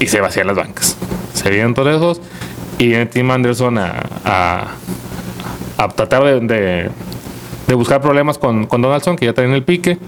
y 0.00 0.06
se 0.06 0.20
vacían 0.20 0.46
las 0.46 0.56
bancas. 0.56 0.96
Se 1.34 1.50
vienen 1.50 1.74
todos 1.74 1.94
esos 1.96 2.20
y 2.78 2.88
viene 2.88 3.06
Tim 3.06 3.30
Anderson 3.30 3.78
a, 3.78 4.02
a, 4.24 4.66
a 5.78 5.88
tratar 5.88 6.24
de, 6.24 6.40
de- 6.40 6.90
de 7.66 7.74
buscar 7.74 8.00
problemas 8.00 8.38
con, 8.38 8.66
con 8.66 8.80
Donaldson, 8.80 9.16
que 9.16 9.26
ya 9.26 9.32
traen 9.32 9.50
el 9.52 9.64
pique. 9.64 9.98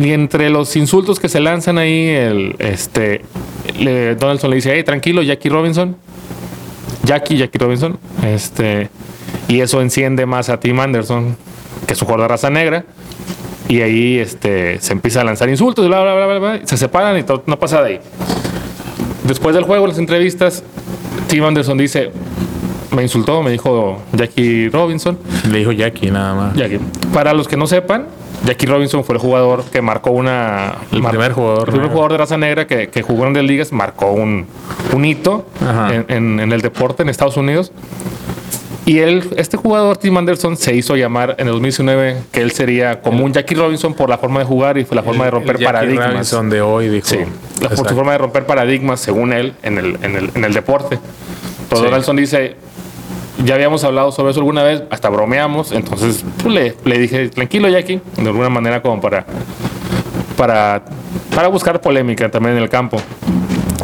Y 0.00 0.12
entre 0.12 0.48
los 0.50 0.76
insultos 0.76 1.18
que 1.18 1.28
se 1.28 1.40
lanzan 1.40 1.76
ahí, 1.78 2.08
el, 2.10 2.54
este, 2.60 3.22
le- 3.78 4.14
Donaldson 4.14 4.50
le 4.50 4.56
dice, 4.56 4.72
hey, 4.74 4.84
tranquilo, 4.84 5.22
Jackie 5.22 5.48
Robinson. 5.48 5.96
Jackie, 7.02 7.36
Jackie 7.36 7.58
Robinson. 7.58 7.98
Este, 8.24 8.90
y 9.48 9.60
eso 9.60 9.80
enciende 9.80 10.24
más 10.26 10.48
a 10.48 10.60
Tim 10.60 10.78
Anderson, 10.78 11.36
que 11.86 11.94
es 11.94 12.00
un 12.02 12.06
jugador 12.06 12.24
de 12.24 12.28
raza 12.28 12.50
negra. 12.50 12.84
Y 13.68 13.80
ahí 13.80 14.18
este, 14.18 14.80
se 14.80 14.92
empieza 14.92 15.22
a 15.22 15.24
lanzar 15.24 15.48
insultos, 15.48 15.88
bla, 15.88 16.00
bla, 16.02 16.14
bla, 16.14 16.26
bla, 16.26 16.38
bla, 16.38 16.60
se 16.64 16.76
separan 16.76 17.18
y 17.18 17.24
todo, 17.24 17.42
no 17.46 17.58
pasa 17.58 17.82
de 17.82 17.88
ahí. 17.94 18.00
Después 19.26 19.54
del 19.54 19.64
juego, 19.64 19.84
en 19.84 19.90
las 19.90 19.98
entrevistas, 19.98 20.62
Tim 21.28 21.44
Anderson 21.44 21.76
dice, 21.78 22.10
me 22.90 23.02
insultó, 23.02 23.42
me 23.42 23.50
dijo 23.50 24.00
Jackie 24.12 24.68
Robinson. 24.68 25.18
Le 25.50 25.58
dijo 25.58 25.72
Jackie 25.72 26.10
nada 26.10 26.34
más. 26.34 26.54
Jackie. 26.56 26.78
Para 27.12 27.32
los 27.32 27.48
que 27.48 27.56
no 27.56 27.66
sepan, 27.66 28.06
Jackie 28.44 28.66
Robinson 28.66 29.02
fue 29.04 29.14
el 29.16 29.20
jugador 29.20 29.64
que 29.64 29.82
marcó 29.82 30.10
una. 30.10 30.74
El 30.92 31.02
mar- 31.02 31.10
primer 31.10 31.32
jugador, 31.32 31.68
El 31.68 31.72
primer 31.72 31.88
jugador 31.90 32.12
de 32.12 32.18
raza 32.18 32.36
negra 32.36 32.66
que, 32.66 32.88
que 32.88 33.02
jugó 33.02 33.26
en 33.26 33.32
Grandes 33.32 33.44
Ligas, 33.50 33.72
marcó 33.72 34.12
un, 34.12 34.46
un 34.94 35.04
hito 35.04 35.46
Ajá. 35.60 35.94
en, 35.94 36.04
en- 36.08 36.40
en 36.40 36.52
el 36.52 36.60
deporte 36.60 37.02
en 37.02 37.08
Estados 37.08 37.36
Unidos. 37.36 37.72
Y 38.86 39.00
él, 39.00 39.28
este 39.36 39.56
jugador, 39.56 39.96
Tim 39.96 40.16
Anderson, 40.16 40.56
se 40.56 40.72
hizo 40.74 40.94
llamar 40.94 41.34
en 41.38 41.48
el 41.48 41.54
2019 41.54 42.18
que 42.30 42.40
él 42.40 42.52
sería 42.52 43.02
como 43.02 43.24
un 43.24 43.32
Jackie 43.32 43.56
Robinson 43.56 43.94
por 43.94 44.08
la 44.08 44.16
forma 44.16 44.38
de 44.38 44.46
jugar 44.46 44.78
y 44.78 44.84
fue 44.84 44.94
la 44.94 45.02
forma 45.02 45.24
de 45.24 45.32
romper 45.32 45.56
el 45.56 45.60
Jackie 45.62 45.72
paradigmas. 45.72 46.10
Robinson 46.12 46.48
de 46.50 46.60
hoy 46.60 46.88
dijo. 46.88 47.08
Sí, 47.08 47.18
la, 47.60 47.68
por 47.68 47.88
su 47.88 47.94
forma 47.96 48.12
de 48.12 48.18
romper 48.18 48.46
paradigmas, 48.46 49.00
según 49.00 49.32
él, 49.32 49.54
en 49.64 49.78
el, 49.78 49.98
en 50.02 50.14
el, 50.16 50.30
en 50.32 50.44
el 50.44 50.54
deporte. 50.54 51.00
Pero 51.68 51.80
Sí. 51.80 51.84
Donaldson 51.84 52.14
dice, 52.16 52.54
ya 53.44 53.56
habíamos 53.56 53.82
hablado 53.82 54.12
sobre 54.12 54.30
eso 54.30 54.38
alguna 54.38 54.62
vez, 54.62 54.84
hasta 54.88 55.08
bromeamos, 55.08 55.72
entonces 55.72 56.24
pues, 56.40 56.54
le, 56.54 56.76
le 56.84 56.98
dije, 56.98 57.28
tranquilo 57.30 57.68
Jackie, 57.68 58.00
de 58.16 58.28
alguna 58.28 58.48
manera 58.50 58.82
como 58.82 59.00
para, 59.00 59.26
para, 60.36 60.84
para 61.34 61.48
buscar 61.48 61.80
polémica 61.80 62.30
también 62.30 62.56
en 62.56 62.62
el 62.62 62.68
campo. 62.68 62.98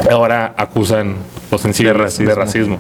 Ahora 0.09 0.55
acusan 0.57 1.17
los 1.51 1.61
sensibles 1.61 2.19
De 2.19 2.25
de 2.27 2.35
racismo. 2.37 2.79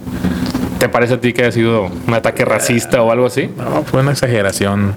¿Te 0.82 0.88
parece 0.88 1.14
a 1.14 1.20
ti 1.20 1.32
que 1.32 1.42
haya 1.42 1.52
sido 1.52 1.92
un 2.08 2.12
ataque 2.12 2.44
racista 2.44 3.02
o 3.02 3.12
algo 3.12 3.26
así? 3.26 3.48
No, 3.56 3.84
fue 3.84 4.00
una 4.00 4.10
exageración 4.10 4.96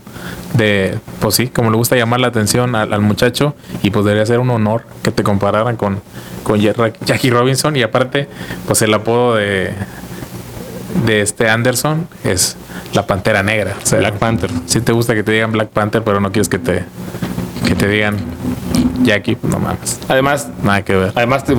de, 0.54 0.98
pues 1.20 1.36
sí, 1.36 1.50
como 1.50 1.70
le 1.70 1.78
gusta 1.78 1.96
llamar 1.96 2.22
la 2.22 2.26
atención 2.26 2.74
al, 2.74 2.92
al 2.92 3.02
muchacho 3.02 3.54
y 3.84 3.92
pues 3.92 4.04
debería 4.04 4.26
ser 4.26 4.40
un 4.40 4.50
honor 4.50 4.82
que 5.04 5.12
te 5.12 5.22
compararan 5.22 5.76
con, 5.76 6.02
con 6.42 6.60
Jackie 6.60 7.30
Robinson 7.30 7.76
y 7.76 7.84
aparte, 7.84 8.28
pues 8.66 8.82
el 8.82 8.96
apodo 8.96 9.36
de, 9.36 9.74
de 11.06 11.22
este 11.22 11.52
Anderson 11.52 12.08
es 12.24 12.58
la 12.94 13.06
Pantera 13.06 13.44
Negra. 13.44 13.76
O 13.80 13.86
sea, 13.86 14.00
Black 14.00 14.16
Panther. 14.16 14.50
Si 14.66 14.82
te 14.82 14.92
gusta 14.92 15.14
que 15.14 15.22
te 15.22 15.34
digan 15.34 15.52
Black 15.52 15.70
Panther, 15.70 16.02
pero 16.04 16.20
no 16.20 16.32
quieres 16.32 16.50
que 16.50 16.58
te, 16.58 16.84
que 17.68 17.76
te 17.76 17.88
digan 17.88 18.18
Jackie, 19.04 19.38
no 19.44 19.60
mames, 19.60 20.00
Además, 20.08 20.50
nada 20.64 20.84
que 20.84 20.96
ver. 20.96 21.12
Además, 21.16 21.44
te, 21.44 21.56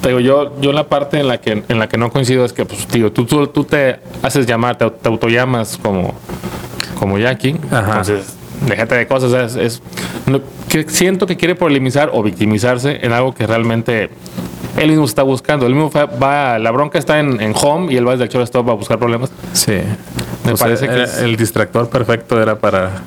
te 0.00 0.08
digo, 0.08 0.20
yo, 0.20 0.60
yo 0.60 0.72
la 0.72 0.84
parte 0.88 1.20
en 1.20 1.28
la 1.28 1.38
que 1.40 1.62
en 1.68 1.78
la 1.78 1.88
que 1.88 1.98
no 1.98 2.10
coincido 2.10 2.44
es 2.44 2.52
que, 2.52 2.64
pues, 2.64 2.86
digo, 2.88 3.12
tú, 3.12 3.24
tú, 3.26 3.46
tú 3.48 3.64
te 3.64 3.98
haces 4.22 4.46
llamar, 4.46 4.76
te, 4.78 4.88
te 4.90 5.08
autollamas 5.08 5.78
como, 5.82 6.14
como 6.98 7.18
Jackie. 7.18 7.56
Ajá. 7.70 7.90
Entonces, 8.00 8.34
déjate 8.66 8.94
de 8.94 9.06
cosas. 9.06 9.32
Es, 9.32 9.56
es- 9.56 9.82
no- 10.26 10.40
que 10.68 10.84
siento 10.88 11.26
que 11.26 11.36
quiere 11.36 11.54
polemizar 11.54 12.10
o 12.12 12.22
victimizarse 12.22 12.98
en 13.02 13.12
algo 13.12 13.34
que 13.34 13.46
realmente 13.46 14.10
él 14.78 14.88
mismo 14.90 15.04
está 15.04 15.22
buscando. 15.22 15.66
Él 15.66 15.74
mismo 15.74 15.90
va, 16.22 16.58
la 16.58 16.70
bronca 16.70 16.98
está 16.98 17.20
en, 17.20 17.40
en 17.40 17.52
home 17.54 17.92
y 17.92 17.96
él 17.96 18.06
va 18.06 18.12
desde 18.12 18.24
el 18.24 18.30
shortstop 18.30 18.68
a 18.70 18.72
buscar 18.74 18.98
problemas. 18.98 19.30
Sí. 19.52 19.74
Me 20.46 20.54
parece 20.56 20.88
que 20.88 21.02
es- 21.04 21.18
el 21.18 21.36
distractor 21.36 21.88
perfecto 21.88 22.40
era 22.40 22.58
para 22.58 23.02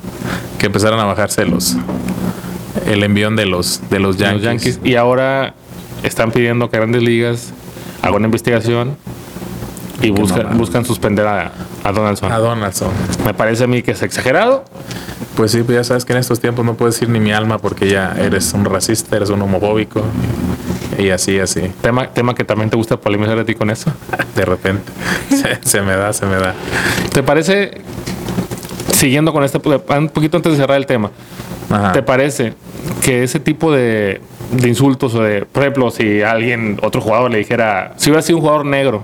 que 0.58 0.66
empezaran 0.66 0.98
a 1.00 1.04
bajarse 1.04 1.44
los 1.46 1.76
el 2.86 3.02
envión 3.02 3.36
de 3.36 3.46
los 3.46 3.80
de 3.90 3.98
los 3.98 4.16
Yankees. 4.16 4.34
los 4.34 4.42
Yankees. 4.42 4.80
Y 4.84 4.96
ahora 4.96 5.54
están 6.02 6.30
pidiendo 6.32 6.70
que 6.70 6.76
grandes 6.76 7.02
ligas 7.02 7.52
hagan 8.02 8.16
una 8.16 8.26
investigación 8.26 8.96
y 10.02 10.10
buscan, 10.10 10.38
mamada. 10.44 10.56
buscan 10.56 10.84
suspender 10.84 11.26
a, 11.26 11.52
a 11.84 11.92
Donaldson. 11.92 12.32
A 12.32 12.38
Donaldson. 12.38 12.90
Me 13.24 13.34
parece 13.34 13.64
a 13.64 13.66
mí 13.66 13.82
que 13.82 13.90
es 13.92 14.02
exagerado. 14.02 14.64
Pues 15.36 15.52
sí, 15.52 15.62
pues 15.62 15.76
ya 15.76 15.84
sabes 15.84 16.04
que 16.04 16.12
en 16.12 16.18
estos 16.18 16.40
tiempos 16.40 16.64
no 16.64 16.74
puedes 16.74 16.94
decir 16.96 17.08
ni 17.08 17.20
mi 17.20 17.32
alma 17.32 17.58
porque 17.58 17.88
ya 17.88 18.14
eres 18.18 18.52
un 18.52 18.64
racista, 18.64 19.16
eres 19.16 19.30
un 19.30 19.40
homofóbico 19.42 20.02
y 21.00 21.10
así, 21.10 21.38
así, 21.38 21.60
Tema, 21.80 22.08
tema 22.08 22.34
que 22.34 22.44
también 22.44 22.70
te 22.70 22.76
gusta 22.76 22.96
polemizar 22.96 23.38
a 23.38 23.44
ti 23.44 23.54
con 23.54 23.70
eso. 23.70 23.92
de 24.34 24.44
repente. 24.44 24.92
se, 25.30 25.58
se 25.62 25.82
me 25.82 25.96
da, 25.96 26.12
se 26.12 26.26
me 26.26 26.36
da. 26.36 26.54
¿Te 27.12 27.22
parece, 27.22 27.80
siguiendo 28.92 29.32
con 29.32 29.44
este, 29.44 29.58
un 29.66 30.08
poquito 30.08 30.36
antes 30.36 30.52
de 30.52 30.58
cerrar 30.58 30.76
el 30.76 30.86
tema, 30.86 31.10
Ajá. 31.70 31.92
¿te 31.92 32.02
parece 32.02 32.54
que 33.02 33.22
ese 33.22 33.40
tipo 33.40 33.72
de, 33.72 34.20
de 34.52 34.68
insultos 34.68 35.14
o 35.14 35.22
de, 35.22 35.44
por 35.44 35.62
ejemplo, 35.62 35.90
si 35.90 36.22
alguien, 36.22 36.78
otro 36.82 37.00
jugador 37.00 37.30
le 37.30 37.38
dijera, 37.38 37.94
si 37.96 38.10
hubiera 38.10 38.22
sido 38.22 38.38
un 38.38 38.42
jugador 38.42 38.66
negro 38.66 39.02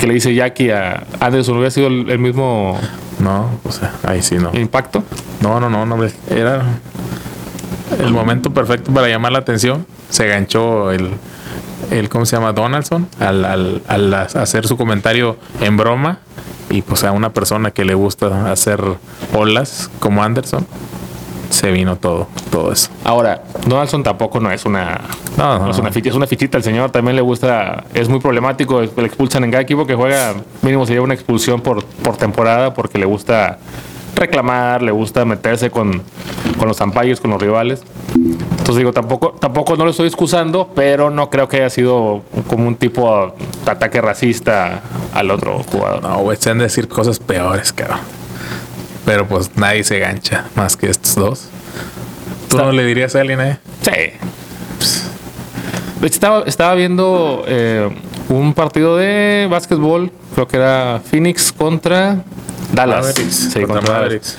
que 0.00 0.06
le 0.06 0.14
dice 0.14 0.34
Jackie 0.34 0.70
a 0.70 1.04
Anderson, 1.20 1.54
hubiera 1.56 1.70
sido 1.70 1.86
el, 1.86 2.10
el 2.10 2.18
mismo 2.18 2.78
No, 3.18 3.48
o 3.64 3.72
sea, 3.72 3.92
ahí 4.02 4.20
sí 4.22 4.36
no. 4.36 4.50
impacto? 4.54 5.02
No, 5.40 5.58
no, 5.60 5.70
no, 5.70 5.86
no. 5.86 5.96
Era 6.28 6.62
el 7.98 8.12
momento 8.12 8.52
perfecto 8.52 8.92
para 8.92 9.08
llamar 9.08 9.32
la 9.32 9.38
atención. 9.38 9.86
Se 10.10 10.26
ganchó 10.26 10.90
el, 10.92 11.10
el 11.90 12.08
¿cómo 12.08 12.26
se 12.26 12.36
llama? 12.36 12.52
Donaldson 12.52 13.08
al, 13.20 13.44
al, 13.44 13.82
al 13.88 14.14
hacer 14.14 14.66
su 14.66 14.76
comentario 14.76 15.36
en 15.60 15.76
broma. 15.76 16.20
Y 16.68 16.82
pues 16.82 17.04
a 17.04 17.12
una 17.12 17.32
persona 17.32 17.70
que 17.70 17.84
le 17.84 17.94
gusta 17.94 18.50
hacer 18.50 18.82
olas 19.32 19.88
como 20.00 20.24
Anderson, 20.24 20.66
se 21.48 21.70
vino 21.70 21.94
todo, 21.94 22.26
todo 22.50 22.72
eso. 22.72 22.90
Ahora, 23.04 23.44
Donaldson 23.66 24.02
tampoco 24.02 24.40
no 24.40 24.50
es 24.50 24.64
una, 24.64 25.00
No, 25.36 25.58
no 25.60 25.66
no, 25.66 25.70
es 25.70 25.78
una 25.78 25.92
ficha, 25.92 26.10
es 26.10 26.16
una 26.16 26.26
fichita. 26.26 26.58
El 26.58 26.64
señor 26.64 26.90
también 26.90 27.14
le 27.14 27.22
gusta, 27.22 27.84
es 27.94 28.08
muy 28.08 28.18
problemático. 28.18 28.80
Le 28.80 29.06
expulsan 29.06 29.44
en 29.44 29.52
cada 29.52 29.62
equipo 29.62 29.86
que 29.86 29.94
juega, 29.94 30.34
mínimo 30.62 30.86
se 30.86 30.94
lleva 30.94 31.04
una 31.04 31.14
expulsión 31.14 31.60
por, 31.60 31.84
por 31.84 32.16
temporada 32.16 32.74
porque 32.74 32.98
le 32.98 33.06
gusta 33.06 33.58
reclamar, 34.16 34.82
le 34.82 34.90
gusta 34.90 35.24
meterse 35.24 35.70
con, 35.70 36.02
con 36.58 36.66
los 36.68 36.80
umpires, 36.80 37.20
con 37.20 37.30
los 37.30 37.40
rivales. 37.40 37.82
Entonces 38.14 38.76
digo, 38.76 38.92
tampoco, 38.92 39.30
tampoco 39.38 39.76
no 39.76 39.84
lo 39.84 39.90
estoy 39.90 40.06
excusando, 40.08 40.70
pero 40.74 41.10
no 41.10 41.30
creo 41.30 41.48
que 41.48 41.58
haya 41.58 41.70
sido 41.70 42.22
como 42.48 42.66
un 42.66 42.74
tipo 42.76 43.32
de 43.64 43.70
ataque 43.70 44.00
racista 44.00 44.80
al 45.14 45.30
otro 45.30 45.62
jugador. 45.62 46.02
No, 46.02 46.18
güey, 46.18 46.36
se 46.40 46.50
han 46.50 46.58
de 46.58 46.64
decir 46.64 46.88
cosas 46.88 47.18
peores, 47.20 47.72
cabrón. 47.72 48.00
Pero 49.04 49.26
pues 49.28 49.56
nadie 49.56 49.84
se 49.84 50.00
gancha 50.00 50.46
más 50.56 50.76
que 50.76 50.90
estos 50.90 51.14
dos. 51.14 51.48
¿Tú 52.48 52.56
Está- 52.56 52.64
no 52.66 52.72
le 52.72 52.84
dirías 52.84 53.14
a 53.14 53.20
alguien, 53.20 53.40
eh? 53.40 53.58
Sí. 53.82 53.90
Hecho, 56.02 56.14
estaba, 56.14 56.42
estaba 56.46 56.74
viendo 56.74 57.44
eh, 57.46 57.88
un 58.28 58.54
partido 58.54 58.96
de 58.96 59.48
básquetbol, 59.50 60.10
creo 60.34 60.46
que 60.46 60.56
era 60.56 61.00
Phoenix 61.04 61.52
contra 61.52 62.22
Dallas. 62.76 63.06
Mavericks, 63.06 63.34
Sí, 63.52 63.62
contra. 63.64 63.92
Mavericks. 63.94 64.38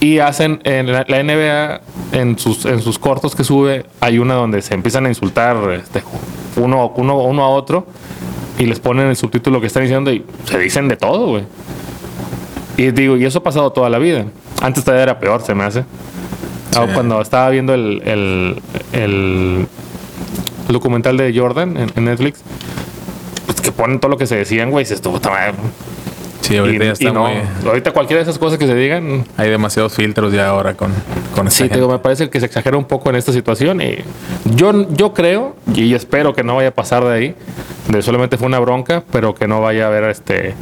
Y 0.00 0.18
hacen 0.18 0.60
en 0.64 0.90
la, 0.92 1.04
la 1.08 1.22
NBA, 1.22 1.80
en 2.18 2.38
sus, 2.38 2.64
en 2.66 2.80
sus 2.82 2.98
cortos 2.98 3.34
que 3.34 3.44
sube, 3.44 3.84
hay 4.00 4.18
una 4.18 4.34
donde 4.34 4.60
se 4.62 4.74
empiezan 4.74 5.06
a 5.06 5.08
insultar 5.08 5.56
este, 5.72 6.02
uno, 6.56 6.92
uno, 6.96 7.18
uno 7.22 7.42
a 7.44 7.48
otro 7.48 7.86
y 8.58 8.66
les 8.66 8.80
ponen 8.80 9.06
el 9.08 9.16
subtítulo 9.16 9.60
que 9.60 9.66
están 9.66 9.82
diciendo 9.82 10.12
y 10.12 10.24
se 10.44 10.58
dicen 10.58 10.88
de 10.88 10.96
todo, 10.96 11.26
güey. 11.28 11.44
Y 12.76 12.90
digo, 12.90 13.16
y 13.16 13.24
eso 13.24 13.38
ha 13.38 13.42
pasado 13.42 13.70
toda 13.72 13.88
la 13.88 13.98
vida. 13.98 14.24
Antes 14.60 14.84
todavía 14.84 15.04
era 15.04 15.18
peor, 15.20 15.42
se 15.42 15.54
me 15.54 15.64
hace. 15.64 15.84
Ah, 16.76 16.86
Sí. 16.86 16.92
Cuando 16.92 17.20
estaba 17.22 17.48
viendo 17.50 17.72
el, 17.72 18.02
el, 18.04 18.56
el 18.92 19.66
documental 20.68 21.16
de 21.16 21.32
Jordan 21.38 21.76
en, 21.76 21.92
en 21.94 22.04
Netflix, 22.04 22.40
pues 23.46 23.60
que 23.60 23.70
ponen 23.72 24.00
todo 24.00 24.10
lo 24.10 24.16
que 24.18 24.26
se 24.26 24.36
decían, 24.36 24.70
güey, 24.70 24.82
y 24.82 24.86
se 24.86 24.94
estuvo 24.94 25.20
Sí, 26.44 26.58
ahorita 26.58 26.84
y, 26.84 26.86
ya 26.88 26.92
está 26.92 27.04
y 27.08 27.12
no, 27.12 27.22
muy... 27.22 27.32
ahorita 27.66 27.92
cualquiera 27.92 28.22
de 28.22 28.28
esas 28.28 28.38
cosas 28.38 28.58
que 28.58 28.66
se 28.66 28.74
digan, 28.74 29.24
Hay 29.38 29.48
demasiados 29.48 29.94
filtros 29.94 30.30
ya 30.32 30.48
ahora 30.48 30.74
con, 30.74 30.92
con 31.34 31.46
esta 31.46 31.56
Sí, 31.56 31.62
te 31.64 31.68
gente. 31.70 31.76
digo, 31.76 31.90
me 31.90 31.98
parece 32.00 32.28
que 32.28 32.38
se 32.38 32.44
exagera 32.46 32.76
un 32.76 32.84
poco 32.84 33.08
en 33.08 33.16
esta 33.16 33.32
situación 33.32 33.80
y 33.80 33.96
yo, 34.44 34.86
yo 34.92 35.14
creo 35.14 35.56
y 35.74 35.94
espero 35.94 36.34
que 36.34 36.42
no 36.44 36.54
vaya 36.56 36.68
a 36.68 36.72
pasar 36.72 37.02
de 37.04 37.12
ahí, 37.14 37.34
de 37.88 38.02
solamente 38.02 38.36
fue 38.36 38.46
una 38.46 38.58
bronca, 38.58 39.02
pero 39.10 39.34
que 39.34 39.48
no 39.48 39.62
vaya 39.62 39.84
a 39.84 39.86
haber 39.86 40.04
este 40.04 40.54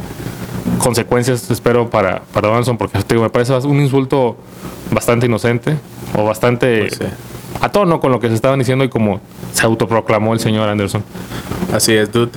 consecuencias, 0.78 1.50
espero, 1.50 1.90
para, 1.90 2.22
para 2.32 2.48
Donaldson, 2.48 2.78
porque 2.78 2.98
te 3.02 3.14
digo, 3.14 3.24
me 3.24 3.30
parece 3.30 3.52
un 3.66 3.80
insulto 3.80 4.36
bastante 4.92 5.26
inocente 5.26 5.76
o 6.16 6.24
bastante 6.24 6.82
Pues 6.82 6.94
sí. 6.94 7.04
a 7.60 7.68
tono 7.70 7.98
con 8.00 8.12
lo 8.12 8.20
que 8.20 8.28
se 8.28 8.34
estaban 8.34 8.58
diciendo 8.58 8.84
y 8.84 8.88
como 8.88 9.20
se 9.52 9.66
autoproclamó 9.66 10.32
el 10.32 10.40
señor 10.40 10.68
Anderson. 10.68 11.02
Así 11.72 11.92
es, 11.92 12.10
dude. 12.12 12.30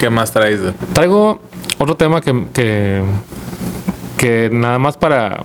¿Qué 0.00 0.10
más 0.10 0.32
traes, 0.32 0.60
dude? 0.60 0.74
Traigo 0.92 1.40
otro 1.82 1.96
tema 1.96 2.20
que, 2.20 2.46
que, 2.52 3.02
que 4.16 4.50
nada 4.52 4.78
más 4.78 4.96
para 4.96 5.42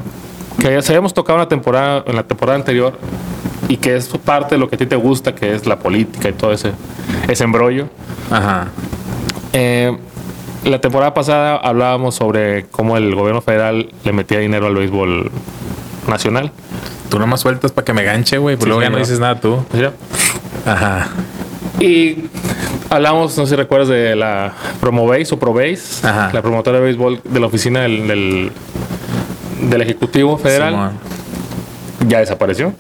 que 0.60 0.72
ya 0.72 0.82
se 0.82 0.92
habíamos 0.92 1.14
tocado 1.14 1.38
en 1.38 1.44
la 1.44 1.50
temporada, 1.50 2.04
en 2.06 2.16
la 2.16 2.24
temporada 2.24 2.58
anterior 2.58 2.98
y 3.68 3.78
que 3.78 3.96
es 3.96 4.08
parte 4.08 4.56
de 4.56 4.60
lo 4.60 4.70
que 4.70 4.76
a 4.76 4.78
ti 4.80 4.86
te 4.86 4.96
gusta, 4.96 5.36
que 5.36 5.54
es 5.54 5.66
la 5.66 5.80
política 5.80 6.30
y 6.30 6.34
todo 6.34 6.52
ese, 6.52 6.72
ese 7.28 7.44
embrollo. 7.44 7.88
Ajá. 8.32 8.68
Eh, 9.54 9.98
la 10.64 10.80
temporada 10.80 11.14
pasada 11.14 11.58
hablábamos 11.58 12.16
sobre 12.16 12.66
cómo 12.66 12.98
el 12.98 13.16
gobierno 13.16 13.42
federal 13.42 13.90
le 14.04 14.14
metía 14.14 14.40
dinero 14.40 14.68
al 14.68 14.76
béisbol 14.76 15.32
nacional. 16.08 16.52
Tú 17.10 17.20
nomás 17.20 17.42
sueltas 17.42 17.72
para 17.72 17.86
que 17.86 17.94
me 17.94 18.04
ganche, 18.04 18.38
güey. 18.38 18.56
Pues 18.58 18.64
Sí, 18.66 18.70
luego 18.70 18.82
ya 18.82 18.90
no 18.90 18.98
dices 18.98 19.20
nada 19.20 19.40
tú. 19.40 19.64
Ajá. 20.66 21.08
Y 21.80 22.26
hablamos, 22.90 23.38
no 23.38 23.46
sé 23.46 23.52
si 23.52 23.56
recuerdas, 23.56 23.90
de 23.90 24.16
la 24.16 24.54
Promobase 24.80 25.34
o 25.34 26.08
Ajá. 26.08 26.32
la 26.34 26.42
promotora 26.42 26.80
de 26.80 26.84
béisbol 26.86 27.22
de 27.24 27.40
la 27.40 27.48
oficina 27.48 27.82
del, 27.82 28.08
del, 28.08 28.52
del 29.70 29.82
Ejecutivo 29.82 30.38
Federal. 30.38 30.92
Ya 32.08 32.20
desapareció. 32.20 32.74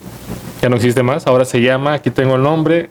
Ya 0.61 0.69
no 0.69 0.75
existe 0.75 1.03
más. 1.03 1.27
Ahora 1.27 1.45
se 1.45 1.61
llama, 1.61 1.93
aquí 1.93 2.11
tengo 2.11 2.35
el 2.35 2.43
nombre, 2.43 2.89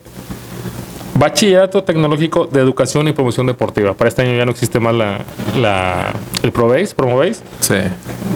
Bachillerato 1.19 1.83
Tecnológico 1.83 2.47
de 2.47 2.61
Educación 2.61 3.09
y 3.09 3.13
Promoción 3.13 3.47
Deportiva. 3.47 3.95
Para 3.95 4.09
este 4.09 4.23
año 4.23 4.37
ya 4.37 4.45
no 4.45 4.51
existe 4.51 4.79
más 4.81 4.95
la, 4.95 5.21
la 5.59 6.13
el 6.43 6.53
Proveis, 6.53 6.93
Promoveis. 6.95 7.43
Sí. 7.61 7.75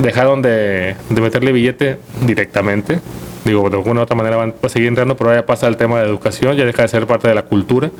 Dejaron 0.02 0.40
de, 0.40 0.96
de 1.10 1.20
meterle 1.20 1.52
billete 1.52 1.98
directamente. 2.26 3.00
Digo, 3.44 3.68
de 3.68 3.76
alguna 3.76 4.00
u 4.00 4.02
otra 4.04 4.16
manera 4.16 4.36
van 4.36 4.54
a 4.62 4.68
seguir 4.68 4.88
entrando, 4.88 5.16
pero 5.16 5.34
ya 5.34 5.44
pasa 5.44 5.66
el 5.66 5.76
tema 5.76 6.00
de 6.00 6.06
educación, 6.06 6.56
ya 6.56 6.64
deja 6.64 6.82
de 6.82 6.88
ser 6.88 7.06
parte 7.06 7.28
de 7.28 7.34
la 7.34 7.42
cultura 7.42 7.90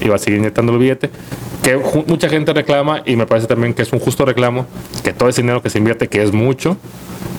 y 0.00 0.08
va 0.08 0.16
a 0.16 0.18
seguir 0.18 0.38
inyectando 0.38 0.72
el 0.72 0.78
billete. 0.78 1.10
Que 1.62 1.78
mucha 2.06 2.28
gente 2.28 2.52
reclama, 2.52 3.02
y 3.04 3.16
me 3.16 3.26
parece 3.26 3.46
también 3.46 3.74
que 3.74 3.82
es 3.82 3.92
un 3.92 4.00
justo 4.00 4.24
reclamo, 4.24 4.66
que 5.04 5.12
todo 5.12 5.28
ese 5.28 5.42
dinero 5.42 5.62
que 5.62 5.70
se 5.70 5.78
invierte, 5.78 6.08
que 6.08 6.22
es 6.22 6.32
mucho, 6.32 6.76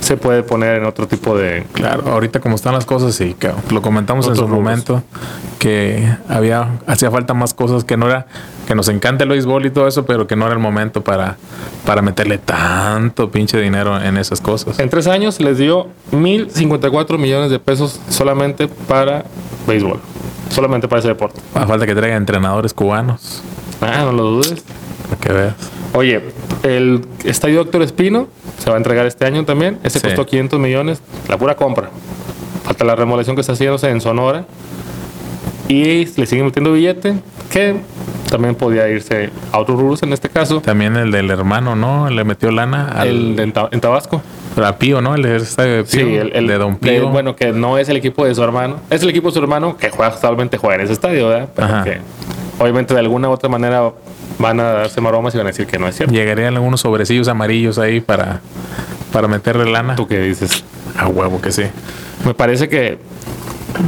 se 0.01 0.17
puede 0.17 0.43
poner 0.43 0.77
en 0.77 0.85
otro 0.85 1.07
tipo 1.07 1.37
de... 1.37 1.63
Claro, 1.73 2.11
ahorita 2.11 2.39
como 2.39 2.55
están 2.55 2.73
las 2.73 2.85
cosas, 2.85 3.15
sí, 3.15 3.35
que 3.37 3.51
lo 3.71 3.81
comentamos 3.81 4.27
en 4.27 4.35
su 4.35 4.41
rubros. 4.41 4.59
momento, 4.59 5.03
que 5.59 6.07
había, 6.27 6.79
hacía 6.87 7.11
falta 7.11 7.33
más 7.33 7.53
cosas, 7.53 7.83
que 7.83 7.97
no 7.97 8.07
era, 8.07 8.25
que 8.67 8.75
nos 8.75 8.89
encanta 8.89 9.23
el 9.23 9.29
béisbol 9.29 9.65
y 9.65 9.69
todo 9.69 9.87
eso, 9.87 10.05
pero 10.05 10.27
que 10.27 10.35
no 10.35 10.45
era 10.45 10.53
el 10.53 10.59
momento 10.59 11.03
para, 11.03 11.37
para 11.85 12.01
meterle 12.01 12.39
tanto 12.39 13.31
pinche 13.31 13.59
dinero 13.59 14.01
en 14.01 14.17
esas 14.17 14.41
cosas. 14.41 14.79
En 14.79 14.89
tres 14.89 15.07
años 15.07 15.39
les 15.39 15.57
dio 15.57 15.87
1.054 16.11 17.17
millones 17.17 17.51
de 17.51 17.59
pesos 17.59 17.99
solamente 18.09 18.67
para 18.67 19.25
béisbol. 19.67 19.99
Solamente 20.51 20.87
para 20.87 20.99
ese 20.99 21.07
deporte. 21.09 21.39
A 21.55 21.65
falta 21.65 21.85
que 21.85 21.95
traigan 21.95 22.17
entrenadores 22.17 22.73
cubanos, 22.73 23.41
Ah, 23.81 24.03
no 24.05 24.11
lo 24.11 24.23
dudes. 24.23 24.63
para 25.09 25.19
que 25.21 25.33
veas. 25.33 25.55
Oye, 25.93 26.21
el 26.63 27.05
estadio 27.25 27.57
Doctor 27.57 27.81
Espino 27.81 28.27
se 28.59 28.69
va 28.69 28.75
a 28.75 28.77
entregar 28.77 29.05
este 29.05 29.25
año 29.25 29.43
también. 29.45 29.79
Ese 29.83 29.99
Sí. 29.99 30.07
costó 30.07 30.25
500 30.25 30.59
millones, 30.59 31.01
la 31.27 31.37
pura 31.37 31.55
compra. 31.55 31.89
Falta 32.63 32.85
la 32.85 32.95
remodelación 32.95 33.35
que 33.35 33.41
está 33.41 33.53
haciéndose 33.53 33.89
en 33.89 33.99
Sonora. 34.01 34.45
Y 35.67 36.05
le 36.19 36.25
siguen 36.25 36.45
metiendo 36.45 36.73
billete, 36.73 37.15
que 37.49 37.77
también 38.29 38.55
podía 38.55 38.87
irse 38.89 39.29
a 39.51 39.59
otros 39.59 39.79
rubros 39.79 40.03
en 40.03 40.11
este 40.13 40.29
caso. 40.29 40.61
También 40.61 40.95
el 40.97 41.11
del 41.11 41.29
hermano, 41.31 41.75
¿no? 41.75 42.09
Le 42.09 42.23
metió 42.23 42.51
lana 42.51 42.89
al, 42.89 43.07
El 43.07 43.35
de 43.35 43.43
en 43.43 43.81
Tabasco. 43.81 44.21
A 44.57 44.77
Pío, 44.77 45.01
¿no? 45.01 45.15
El 45.15 45.21
de, 45.23 45.35
estadio 45.37 45.77
de 45.77 45.83
Pío, 45.83 46.05
Sí, 46.05 46.15
el, 46.15 46.31
el 46.35 46.47
de 46.47 46.57
Don 46.57 46.77
de- 46.79 46.91
Pío. 46.91 47.09
bueno, 47.09 47.35
que 47.35 47.51
no 47.51 47.77
es 47.77 47.89
el 47.89 47.97
equipo 47.97 48.25
de 48.25 48.35
su 48.35 48.43
hermano. 48.43 48.77
Es 48.89 49.01
el 49.03 49.09
equipo 49.09 49.29
de 49.29 49.33
su 49.33 49.39
hermano 49.39 49.77
que 49.77 49.89
juega 49.89 50.13
actualmente 50.13 50.57
juega 50.57 50.75
en 50.75 50.81
ese 50.81 50.93
estadio, 50.93 51.27
¿verdad? 51.29 51.49
Pero 51.55 51.67
Ajá. 51.67 51.83
que 51.83 51.97
obviamente 52.59 52.93
de 52.93 52.99
alguna 52.99 53.29
u 53.29 53.31
otra 53.31 53.49
manera 53.49 53.91
van 54.39 54.59
a 54.59 54.63
darse 54.63 55.01
maromas 55.01 55.33
y 55.33 55.37
van 55.37 55.47
a 55.47 55.51
decir 55.51 55.67
que 55.67 55.77
no 55.79 55.87
es 55.87 55.95
cierto. 55.95 56.13
Llegarían 56.13 56.55
algunos 56.55 56.81
sobrecillos 56.81 57.27
amarillos 57.27 57.77
ahí 57.79 58.01
para, 58.01 58.41
para 59.13 59.27
meterle 59.27 59.65
lana. 59.71 59.95
¿Tú 59.95 60.07
qué 60.07 60.19
dices? 60.19 60.63
A 60.97 61.07
huevo 61.07 61.39
que 61.41 61.51
sí. 61.51 61.63
Me 62.25 62.33
parece 62.33 62.67
que, 62.69 62.97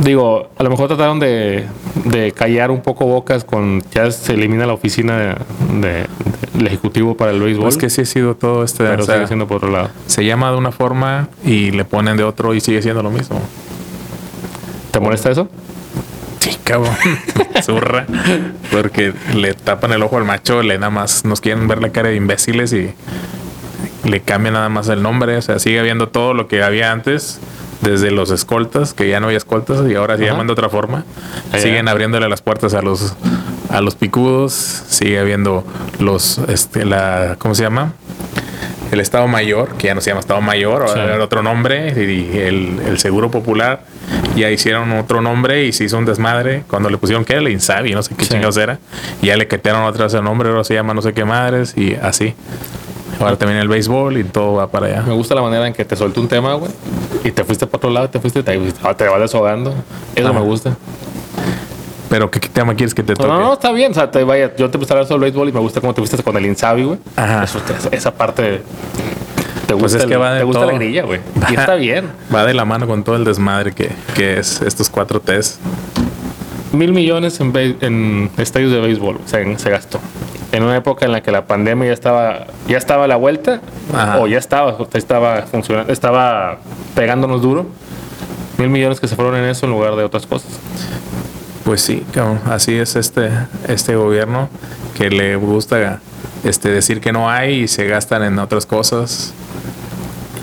digo, 0.03 0.49
a 0.57 0.63
lo 0.63 0.69
mejor 0.69 0.87
trataron 0.87 1.19
de, 1.19 1.65
de 2.05 2.31
callar 2.31 2.71
un 2.71 2.81
poco 2.81 3.05
bocas 3.05 3.43
con 3.43 3.81
ya 3.93 4.09
se 4.11 4.33
elimina 4.33 4.65
la 4.65 4.73
oficina 4.73 5.17
de, 5.17 5.35
de- 5.81 6.05
del 6.53 6.67
ejecutivo 6.67 7.17
para 7.17 7.31
el 7.31 7.39
béisbol, 7.41 7.67
Es 7.67 7.77
que 7.77 7.89
sí 7.89 8.01
ha 8.01 8.05
sido 8.05 8.35
todo 8.35 8.63
este. 8.63 8.83
pero 8.83 9.03
o 9.03 9.05
sea, 9.05 9.15
sigue 9.15 9.27
siendo 9.27 9.47
por 9.47 9.57
otro 9.57 9.71
lado. 9.71 9.89
se 10.07 10.23
llama 10.23 10.51
de 10.51 10.57
una 10.57 10.71
forma 10.71 11.29
y 11.43 11.71
le 11.71 11.83
ponen 11.85 12.15
de 12.17 12.23
otro 12.23 12.53
y 12.53 12.61
sigue 12.61 12.81
siendo 12.81 13.01
lo 13.01 13.09
mismo. 13.09 13.41
¿Te 14.91 14.99
molesta 14.99 15.31
eso? 15.31 15.49
Sí, 16.39 16.55
cabrón. 16.63 16.93
Zurra. 17.63 18.05
Porque 18.71 19.13
le 19.33 19.53
tapan 19.55 19.93
el 19.93 20.03
ojo 20.03 20.17
al 20.17 20.25
macho, 20.25 20.61
le 20.61 20.77
nada 20.77 20.91
más 20.91 21.25
nos 21.25 21.41
quieren 21.41 21.67
ver 21.67 21.81
la 21.81 21.89
cara 21.89 22.09
de 22.09 22.15
imbéciles 22.15 22.71
y 22.73 22.93
le 24.03 24.19
cambian 24.21 24.53
nada 24.53 24.69
más 24.69 24.87
el 24.89 25.01
nombre. 25.01 25.37
O 25.37 25.41
sea, 25.41 25.57
sigue 25.57 25.79
habiendo 25.79 26.09
todo 26.09 26.33
lo 26.35 26.47
que 26.47 26.61
había 26.61 26.91
antes, 26.91 27.39
desde 27.83 28.11
los 28.11 28.31
escoltas, 28.31 28.93
que 28.93 29.07
ya 29.09 29.19
no 29.19 29.27
hay 29.27 29.35
escoltas 29.35 29.79
y 29.89 29.95
ahora 29.95 30.17
se 30.17 30.23
Ajá. 30.23 30.31
llaman 30.33 30.47
de 30.47 30.53
otra 30.53 30.69
forma. 30.69 31.03
Siguen 31.57 31.87
abriéndole 31.87 32.27
las 32.29 32.41
puertas 32.41 32.73
a 32.73 32.81
los 32.81 33.15
a 33.69 33.81
los 33.81 33.95
picudos, 33.95 34.53
sigue 34.53 35.19
habiendo 35.19 35.63
los 35.99 36.37
este 36.47 36.85
la 36.85 37.35
¿cómo 37.39 37.55
se 37.55 37.63
llama? 37.63 37.93
El 38.91 38.99
Estado 38.99 39.27
Mayor, 39.27 39.69
que 39.77 39.87
ya 39.87 39.95
no 39.95 40.01
se 40.01 40.11
llama 40.11 40.19
Estado 40.19 40.39
Mayor, 40.41 40.83
ahora 40.83 40.93
Sí. 40.93 40.99
era 40.99 41.23
otro 41.23 41.41
nombre, 41.41 41.87
y 41.99 42.37
el, 42.37 42.79
el 42.87 42.99
Seguro 42.99 43.31
Popular, 43.31 43.85
ya 44.35 44.51
hicieron 44.51 44.91
otro 44.91 45.19
nombre 45.19 45.65
y 45.65 45.71
se 45.71 45.85
hizo 45.85 45.97
un 45.97 46.05
desmadre. 46.05 46.63
Cuando 46.69 46.91
le 46.91 46.99
pusieron 46.99 47.25
que 47.25 47.33
era 47.33 47.41
el 47.41 47.47
Insabi, 47.49 47.93
no 47.95 48.03
sé 48.03 48.13
qué 48.15 48.25
Sí. 48.25 48.29
chingados 48.31 48.55
era, 48.57 48.77
y 49.23 49.27
ya 49.27 49.37
le 49.37 49.47
quitaron 49.47 49.81
otra 49.85 50.03
vez 50.05 50.13
el 50.13 50.23
nombre, 50.23 50.49
ahora 50.49 50.63
se 50.63 50.75
llama 50.75 50.93
no 50.93 51.01
sé 51.01 51.11
qué 51.13 51.25
madres, 51.25 51.73
y 51.75 51.95
así. 51.95 52.35
Ahora 53.19 53.35
también 53.37 53.59
el 53.59 53.67
béisbol 53.67 54.17
y 54.17 54.23
todo 54.23 54.53
va 54.55 54.67
para 54.67 54.87
allá. 54.87 55.03
Me 55.07 55.13
gusta 55.13 55.35
la 55.35 55.41
manera 55.41 55.67
en 55.67 55.73
que 55.73 55.85
te 55.85 55.95
soltó 55.95 56.19
un 56.21 56.27
tema, 56.27 56.53
güey, 56.55 56.71
y 57.23 57.31
te 57.31 57.43
fuiste 57.43 57.65
para 57.67 57.77
otro 57.77 57.89
lado, 57.89 58.09
te 58.09 58.19
fuiste, 58.19 58.43
te, 58.43 58.57
te 58.57 59.07
vas 59.07 59.19
desahogando. 59.21 59.73
Eso 60.15 60.27
Ajá. 60.29 60.39
me 60.39 60.45
gusta. 60.45 60.75
Pero 62.09 62.29
¿qué, 62.29 62.39
qué 62.39 62.49
tema 62.49 62.75
quieres 62.75 62.93
que 62.93 63.01
te 63.03 63.15
toque? 63.15 63.27
no, 63.27 63.39
no, 63.39 63.53
está 63.53 63.71
bien. 63.71 63.91
O 63.91 63.93
sea, 63.95 64.11
te 64.11 64.23
vaya, 64.23 64.55
yo 64.55 64.69
te 64.69 64.77
empecé 64.77 64.93
a 64.93 64.95
hablar 64.95 65.07
sobre 65.07 65.17
el 65.27 65.31
béisbol 65.31 65.49
y 65.49 65.51
me 65.51 65.59
gusta 65.59 65.81
cómo 65.81 65.93
te 65.93 66.01
fuiste 66.01 66.21
con 66.21 66.35
el 66.37 66.45
Insabi, 66.45 66.83
güey. 66.83 66.99
Ajá. 67.15 67.43
Eso 67.43 67.59
esa 67.91 68.13
parte 68.13 68.61
te 69.67 69.73
gusta, 69.73 69.75
Pues 69.77 69.93
es 69.95 70.05
que 70.05 70.13
el- 70.13 70.21
va 70.21 70.33
de 70.33 70.39
te 70.39 70.43
gusta 70.45 70.61
todo. 70.61 70.71
la 70.71 70.77
grilla, 70.77 71.03
güey. 71.03 71.21
Y 71.49 71.55
está 71.55 71.75
bien. 71.75 72.09
Va 72.33 72.45
de 72.45 72.53
la 72.53 72.65
mano 72.65 72.85
con 72.87 73.03
todo 73.03 73.15
el 73.15 73.23
desmadre 73.23 73.71
que, 73.71 73.89
que 74.15 74.37
es 74.39 74.61
estos 74.61 74.89
cuatro 74.89 75.19
T's. 75.21 75.57
Mil 76.71 76.91
millones 76.91 77.39
en, 77.39 77.51
en 77.81 78.31
estadios 78.37 78.71
de 78.71 78.79
béisbol 78.79 79.19
se, 79.25 79.57
se 79.57 79.69
gastó. 79.69 79.99
En 80.53 80.63
una 80.63 80.77
época 80.77 81.05
en 81.05 81.11
la 81.11 81.21
que 81.21 81.31
la 81.31 81.45
pandemia 81.47 81.87
ya 81.87 81.93
estaba, 81.93 82.45
ya 82.67 82.77
estaba 82.77 83.05
a 83.05 83.07
la 83.07 83.15
vuelta, 83.15 83.59
Ajá. 83.93 84.19
o 84.19 84.27
ya 84.27 84.37
estaba, 84.37 84.77
estaba 84.93 85.41
funcionando, 85.41 85.91
estaba 85.91 86.59
pegándonos 86.95 87.41
duro. 87.41 87.65
Mil 88.57 88.69
millones 88.69 88.99
que 88.99 89.07
se 89.07 89.15
fueron 89.15 89.35
en 89.35 89.45
eso 89.45 89.65
en 89.65 89.71
lugar 89.71 89.95
de 89.95 90.03
otras 90.03 90.27
cosas. 90.27 90.51
Pues 91.65 91.81
sí, 91.81 92.05
cabrón, 92.13 92.39
así 92.45 92.75
es 92.75 92.95
este, 92.95 93.29
este 93.67 93.95
gobierno 93.95 94.47
que 94.95 95.09
le 95.09 95.35
gusta 95.37 95.99
este, 96.43 96.69
decir 96.69 97.01
que 97.01 97.11
no 97.11 97.29
hay 97.29 97.63
y 97.63 97.67
se 97.67 97.87
gastan 97.87 98.21
en 98.23 98.37
otras 98.37 98.67
cosas. 98.67 99.33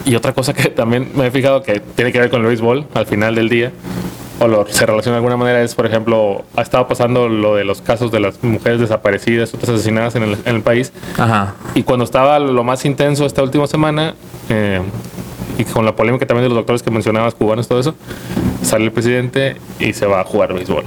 Y 0.04 0.16
otra 0.16 0.32
cosa 0.32 0.54
que 0.54 0.70
también 0.70 1.12
me 1.14 1.28
he 1.28 1.30
fijado 1.30 1.62
que 1.62 1.78
tiene 1.78 2.10
que 2.10 2.18
ver 2.18 2.30
con 2.30 2.40
el 2.40 2.48
béisbol 2.48 2.86
al 2.94 3.06
final 3.06 3.36
del 3.36 3.48
día, 3.48 3.70
o 4.40 4.48
lo, 4.48 4.66
se 4.66 4.86
relaciona 4.86 5.16
de 5.16 5.18
alguna 5.18 5.36
manera, 5.36 5.62
es, 5.62 5.74
por 5.74 5.86
ejemplo, 5.86 6.44
ha 6.56 6.62
estado 6.62 6.88
pasando 6.88 7.28
lo 7.28 7.54
de 7.54 7.64
los 7.64 7.82
casos 7.82 8.10
de 8.10 8.20
las 8.20 8.42
mujeres 8.42 8.80
desaparecidas, 8.80 9.52
otras 9.54 9.70
asesinadas 9.70 10.16
en 10.16 10.22
el, 10.22 10.38
en 10.44 10.56
el 10.56 10.62
país. 10.62 10.92
Ajá. 11.18 11.54
Y 11.74 11.82
cuando 11.82 12.04
estaba 12.04 12.38
lo 12.38 12.64
más 12.64 12.84
intenso 12.84 13.26
esta 13.26 13.42
última 13.42 13.66
semana, 13.66 14.14
eh, 14.48 14.80
y 15.58 15.64
con 15.64 15.84
la 15.84 15.94
polémica 15.94 16.26
también 16.26 16.44
de 16.44 16.48
los 16.48 16.56
doctores 16.56 16.82
que 16.82 16.90
mencionabas, 16.90 17.34
cubanos, 17.34 17.68
todo 17.68 17.80
eso, 17.80 17.94
sale 18.62 18.84
el 18.84 18.92
presidente 18.92 19.56
y 19.78 19.92
se 19.92 20.06
va 20.06 20.20
a 20.20 20.24
jugar 20.24 20.54
béisbol. 20.54 20.84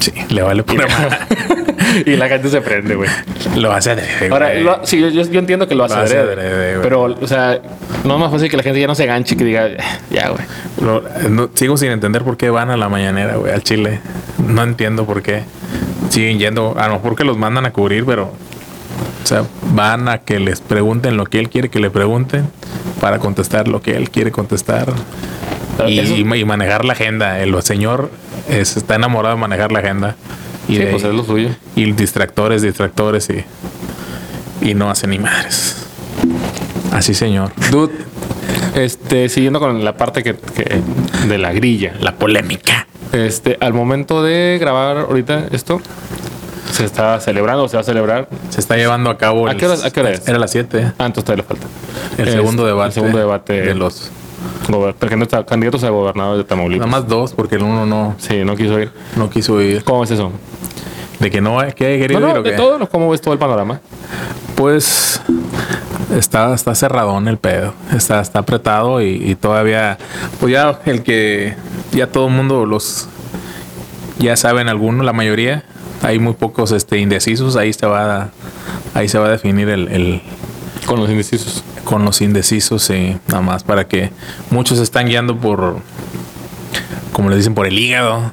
Sí, 0.00 0.12
le 0.28 0.42
vale 0.42 0.64
madre. 0.66 1.64
y 2.06 2.16
la 2.16 2.28
gente 2.28 2.48
se 2.48 2.60
prende, 2.60 2.94
güey. 2.94 3.08
Lo 3.56 3.72
hace 3.72 3.90
adrede, 3.92 4.28
Ahora, 4.30 4.52
lo- 4.54 4.80
sí, 4.86 5.00
yo, 5.00 5.08
yo- 5.08 5.38
entiendo 5.38 5.66
que 5.68 5.74
lo 5.74 5.84
hace, 5.84 5.94
Lo 5.96 6.02
hace 6.02 6.18
adrede, 6.18 6.32
adrede, 6.48 6.70
güey. 6.76 6.82
pero, 6.82 7.02
o 7.04 7.26
sea, 7.26 7.60
no 8.04 8.14
es 8.14 8.20
más 8.20 8.30
fácil 8.30 8.50
que 8.50 8.56
la 8.56 8.62
gente 8.62 8.80
ya 8.80 8.86
no 8.86 8.94
se 8.94 9.06
ganche 9.06 9.34
y 9.34 9.38
que 9.38 9.44
diga, 9.44 9.68
ya, 10.10 10.28
güey. 10.30 10.44
Lo- 10.80 11.02
no- 11.30 11.48
sigo 11.54 11.76
sin 11.76 11.90
entender 11.90 12.22
por 12.22 12.36
qué 12.36 12.50
van 12.50 12.70
a 12.70 12.76
la 12.76 12.88
mañanera, 12.88 13.36
güey, 13.36 13.52
al 13.52 13.62
Chile. 13.62 14.00
No 14.46 14.62
entiendo 14.62 15.06
por 15.06 15.22
qué. 15.22 15.42
Siguen 16.10 16.38
yendo, 16.38 16.74
a 16.78 16.88
lo 16.88 16.94
mejor 16.94 17.16
que 17.16 17.24
los 17.24 17.36
mandan 17.38 17.66
a 17.66 17.72
cubrir, 17.72 18.04
pero... 18.04 18.32
O 19.22 19.26
sea, 19.28 19.42
van 19.72 20.08
a 20.08 20.18
que 20.18 20.38
les 20.38 20.60
pregunten 20.60 21.16
lo 21.16 21.24
que 21.24 21.40
él 21.40 21.48
quiere 21.50 21.68
que 21.68 21.80
le 21.80 21.90
pregunten 21.90 22.48
para 23.00 23.18
contestar 23.18 23.66
lo 23.66 23.82
que 23.82 23.96
él 23.96 24.08
quiere 24.08 24.30
contestar. 24.30 24.86
Y, 25.88 26.22
manejar 26.44 26.84
la 26.84 26.92
agenda. 26.92 27.40
El 27.40 27.60
señor 27.62 28.10
es- 28.48 28.76
está 28.76 28.94
enamorado 28.94 29.34
de 29.34 29.40
manejar 29.40 29.72
la 29.72 29.80
agenda. 29.80 30.14
Y, 30.68 30.74
Sí, 30.74 30.78
de- 30.78 30.86
pues 30.88 31.04
es 31.04 31.14
lo 31.14 31.24
suyo. 31.24 31.50
y 31.76 31.92
distractores, 31.92 32.62
distractores 32.62 33.28
y, 33.30 33.44
y 34.68 34.74
no 34.74 34.90
hace 34.90 35.06
ni 35.06 35.18
madres. 35.18 35.86
Así, 36.92 37.14
señor. 37.14 37.52
Dude, 37.70 37.92
este, 38.74 39.28
siguiendo 39.28 39.60
con 39.60 39.84
la 39.84 39.96
parte 39.96 40.22
que, 40.22 40.34
que- 40.34 40.80
de 41.28 41.38
la 41.38 41.52
grilla, 41.52 41.92
La 42.00 42.14
polémica. 42.16 42.86
este, 43.12 43.56
al 43.60 43.72
momento 43.74 44.22
de 44.22 44.56
grabar 44.60 44.96
ahorita 44.98 45.46
esto, 45.52 45.80
se 46.72 46.84
está 46.84 47.20
celebrando, 47.20 47.68
se 47.68 47.76
va 47.76 47.82
a 47.82 47.84
celebrar. 47.84 48.28
Se 48.50 48.60
está 48.60 48.76
llevando 48.76 49.08
a 49.10 49.18
cabo. 49.18 49.46
¿A 49.46 49.52
el- 49.52 49.56
qué 49.56 49.66
hora- 49.66 49.86
a 49.86 49.90
qué 49.90 50.00
hora 50.00 50.10
es? 50.10 50.26
Era 50.26 50.38
las 50.38 50.50
7. 50.50 50.92
Ah, 50.98 51.06
entonces 51.06 51.24
todavía 51.24 51.44
le 51.44 51.48
falta. 51.48 51.66
El 52.18 52.28
Este, 52.28 52.32
segundo 52.40 52.66
debate. 52.66 52.88
El 52.88 52.92
segundo 52.94 53.18
debate 53.18 53.52
de 53.62 53.74
los. 53.74 54.10
candidatos 55.46 55.84
a 55.84 55.90
gobernador 55.90 56.36
de 56.38 56.44
Tamaulipas. 56.44 56.86
Nada 56.86 57.00
más 57.00 57.08
dos, 57.08 57.32
porque 57.32 57.54
el 57.56 57.62
uno 57.62 57.86
no, 57.86 58.14
Sí, 58.18 58.42
no 58.44 58.56
quiso 58.56 58.78
ir. 58.80 58.90
no 59.16 59.30
quiso 59.30 59.60
ir. 59.62 59.84
¿Cómo 59.84 60.04
es 60.04 60.10
eso? 60.10 60.32
De 61.20 61.30
que 61.30 61.40
no, 61.40 61.58
que 61.74 61.86
hay 61.86 61.96
No, 61.98 62.02
querido 62.06 62.28
ir 62.30 62.36
o 62.38 62.42
de 62.42 62.50
qué? 62.50 62.56
todo, 62.56 62.88
¿cómo 62.88 63.08
ves 63.10 63.20
todo 63.20 63.32
el 63.32 63.38
panorama? 63.40 63.80
Pues 64.54 65.20
está, 66.14 66.54
está 66.54 66.74
cerradón 66.74 67.28
el 67.28 67.38
pedo. 67.38 67.72
Está, 67.94 68.20
está 68.20 68.40
apretado 68.40 69.00
y, 69.02 69.30
y 69.30 69.34
todavía. 69.34 69.98
Pues 70.40 70.52
ya 70.52 70.78
el 70.84 71.02
que. 71.02 71.54
Ya 71.92 72.06
todo 72.08 72.28
el 72.28 72.34
mundo 72.34 72.66
los. 72.66 73.08
Ya 74.18 74.36
saben 74.36 74.68
algunos, 74.68 75.04
la 75.04 75.12
mayoría. 75.12 75.64
Hay 76.02 76.18
muy 76.18 76.34
pocos 76.34 76.72
este, 76.72 76.98
indecisos. 76.98 77.56
Ahí 77.56 77.72
se 77.72 77.86
va 77.86 78.16
a, 78.22 78.28
ahí 78.94 79.08
se 79.08 79.18
va 79.18 79.26
a 79.26 79.30
definir 79.30 79.68
el, 79.70 79.88
el- 79.88 80.22
Con 80.86 81.00
los 81.00 81.08
indecisos. 81.10 81.64
con 81.84 82.04
los 82.04 82.20
indecisos, 82.20 82.82
sí, 82.82 83.16
nada 83.28 83.40
más 83.40 83.62
para 83.64 83.86
que 83.88 84.10
muchos 84.50 84.78
se 84.78 84.84
están 84.84 85.06
guiando 85.06 85.36
por, 85.38 85.76
como 87.12 87.28
le 87.30 87.36
dicen, 87.36 87.54
por 87.54 87.66
el 87.66 87.78
hígado. 87.78 88.32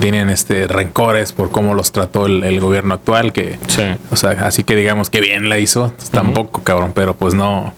Tienen 0.00 0.30
este 0.30 0.66
rencores 0.66 1.32
por 1.32 1.50
cómo 1.50 1.74
los 1.74 1.92
trató 1.92 2.26
el, 2.26 2.42
el 2.44 2.58
gobierno 2.60 2.94
actual, 2.94 3.32
que, 3.32 3.58
Sí. 3.68 3.82
o 4.10 4.16
sea, 4.16 4.30
así 4.46 4.64
que 4.64 4.74
digamos 4.74 5.10
que 5.10 5.20
bien 5.20 5.48
la 5.48 5.58
hizo, 5.58 5.92
tampoco, 6.10 6.62
cabrón, 6.62 6.92
pero 6.94 7.14
pues 7.14 7.34
no. 7.34 7.72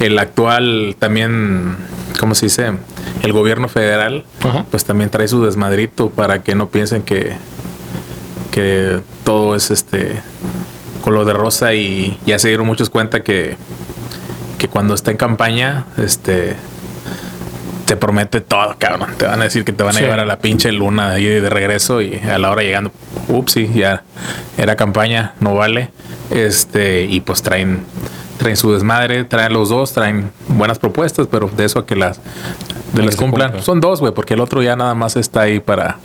El 0.00 0.18
actual 0.18 0.96
también, 0.98 1.76
¿cómo 2.18 2.34
se 2.34 2.46
dice? 2.46 2.72
El 3.22 3.32
gobierno 3.32 3.68
federal, 3.68 4.24
pues 4.70 4.84
también 4.84 5.10
trae 5.10 5.28
su 5.28 5.44
desmadrito 5.44 6.10
para 6.10 6.42
que 6.42 6.54
no 6.54 6.68
piensen 6.68 7.02
que, 7.02 7.32
que 8.50 9.00
todo 9.24 9.54
es 9.54 9.70
este 9.70 10.20
color 11.02 11.24
de 11.26 11.32
rosa 11.32 11.74
y 11.74 12.18
ya 12.26 12.38
se 12.38 12.48
dieron 12.48 12.66
muchos 12.66 12.90
cuenta 12.90 13.22
que, 13.22 13.56
que 14.58 14.68
cuando 14.68 14.94
está 14.94 15.10
en 15.10 15.16
campaña, 15.16 15.84
este 15.96 16.56
te 17.88 17.96
promete 17.96 18.40
todo, 18.42 18.76
cabrón. 18.78 19.08
Te 19.16 19.24
van 19.26 19.40
a 19.40 19.44
decir 19.44 19.64
que 19.64 19.72
te 19.72 19.82
van 19.82 19.94
a 19.94 19.98
Sí. 19.98 20.04
llevar 20.04 20.20
a 20.20 20.26
la 20.26 20.38
pinche 20.38 20.70
luna 20.72 21.10
de, 21.14 21.40
de 21.40 21.48
regreso 21.50 22.02
y 22.02 22.16
a 22.18 22.38
la 22.38 22.50
hora 22.50 22.62
llegando, 22.62 22.92
ups, 23.28 23.52
sí, 23.52 23.70
ya 23.74 24.02
era 24.58 24.76
campaña, 24.76 25.32
no 25.40 25.54
vale. 25.54 25.90
Este, 26.30 27.04
y 27.04 27.20
pues 27.20 27.40
traen, 27.42 27.84
traen 28.38 28.58
su 28.58 28.72
desmadre, 28.74 29.24
traen 29.24 29.54
los 29.54 29.70
dos, 29.70 29.94
traen 29.94 30.30
buenas 30.48 30.78
propuestas, 30.78 31.26
pero 31.30 31.48
de 31.48 31.64
eso 31.64 31.78
a 31.78 31.86
que 31.86 31.96
las, 31.96 32.20
de 32.92 33.02
las 33.02 33.16
cumplan. 33.16 33.62
Son 33.62 33.80
dos, 33.80 34.00
güey, 34.00 34.12
porque 34.12 34.34
el 34.34 34.40
otro 34.40 34.62
ya 34.62 34.76
nada 34.76 34.94
más 34.94 35.16
está 35.16 35.40
ahí 35.40 35.58
para, 35.58 35.96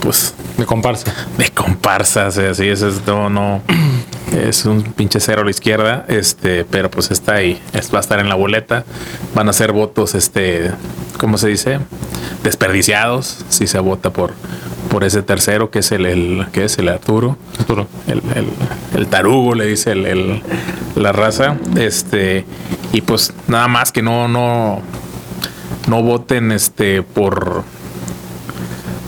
pues, 0.00 0.34
De 0.58 0.66
comparsa. 0.66 1.14
de 1.38 1.48
comparsas, 1.48 2.36
así 2.36 2.68
es, 2.68 2.82
es 2.82 3.06
no, 3.06 3.30
no, 3.30 3.62
es 4.32 4.64
un 4.64 4.82
pinche 4.82 5.20
cero 5.20 5.42
a 5.42 5.44
la 5.44 5.50
izquierda, 5.50 6.04
este, 6.08 6.64
pero 6.64 6.90
pues 6.90 7.10
está 7.10 7.34
ahí, 7.34 7.60
es, 7.72 7.92
va 7.92 7.98
a 7.98 8.00
estar 8.00 8.18
en 8.18 8.28
la 8.28 8.34
boleta, 8.34 8.84
van 9.34 9.48
a 9.48 9.52
ser 9.52 9.72
votos, 9.72 10.14
este, 10.14 10.70
¿cómo 11.18 11.38
se 11.38 11.48
dice? 11.48 11.78
Desperdiciados, 12.42 13.44
si 13.48 13.66
se 13.66 13.78
vota 13.78 14.10
por, 14.10 14.32
por 14.90 15.04
ese 15.04 15.22
tercero 15.22 15.70
que 15.70 15.80
es 15.80 15.92
el, 15.92 16.06
el 16.06 16.46
que 16.52 16.64
es 16.64 16.78
el 16.78 16.88
Arturo, 16.88 17.36
Arturo. 17.58 17.86
el, 18.06 18.22
el, 18.34 18.46
el 18.98 19.06
tarugo, 19.06 19.54
le 19.54 19.66
dice 19.66 19.92
el, 19.92 20.06
el- 20.06 20.42
la 20.96 21.12
raza, 21.12 21.56
este, 21.76 22.44
y 22.92 23.00
pues 23.00 23.32
nada 23.48 23.66
más 23.68 23.92
que 23.92 24.02
no, 24.02 24.28
no, 24.28 24.82
no 25.88 26.02
voten, 26.02 26.52
este, 26.52 27.02
por 27.02 27.62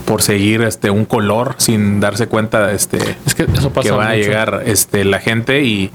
por 0.05 0.21
seguir 0.21 0.61
este 0.61 0.89
un 0.89 1.05
color 1.05 1.55
sin 1.57 1.99
darse 1.99 2.27
cuenta 2.27 2.71
este 2.71 3.17
Es 3.25 3.35
que 3.35 3.43
eso 3.43 3.71
pasa 3.71 3.89
que 3.89 3.95
va 3.95 4.09
a 4.09 4.15
llegar 4.15 4.63
este 4.65 5.03
la 5.03 5.19
gente 5.19 5.63
y 5.63 5.91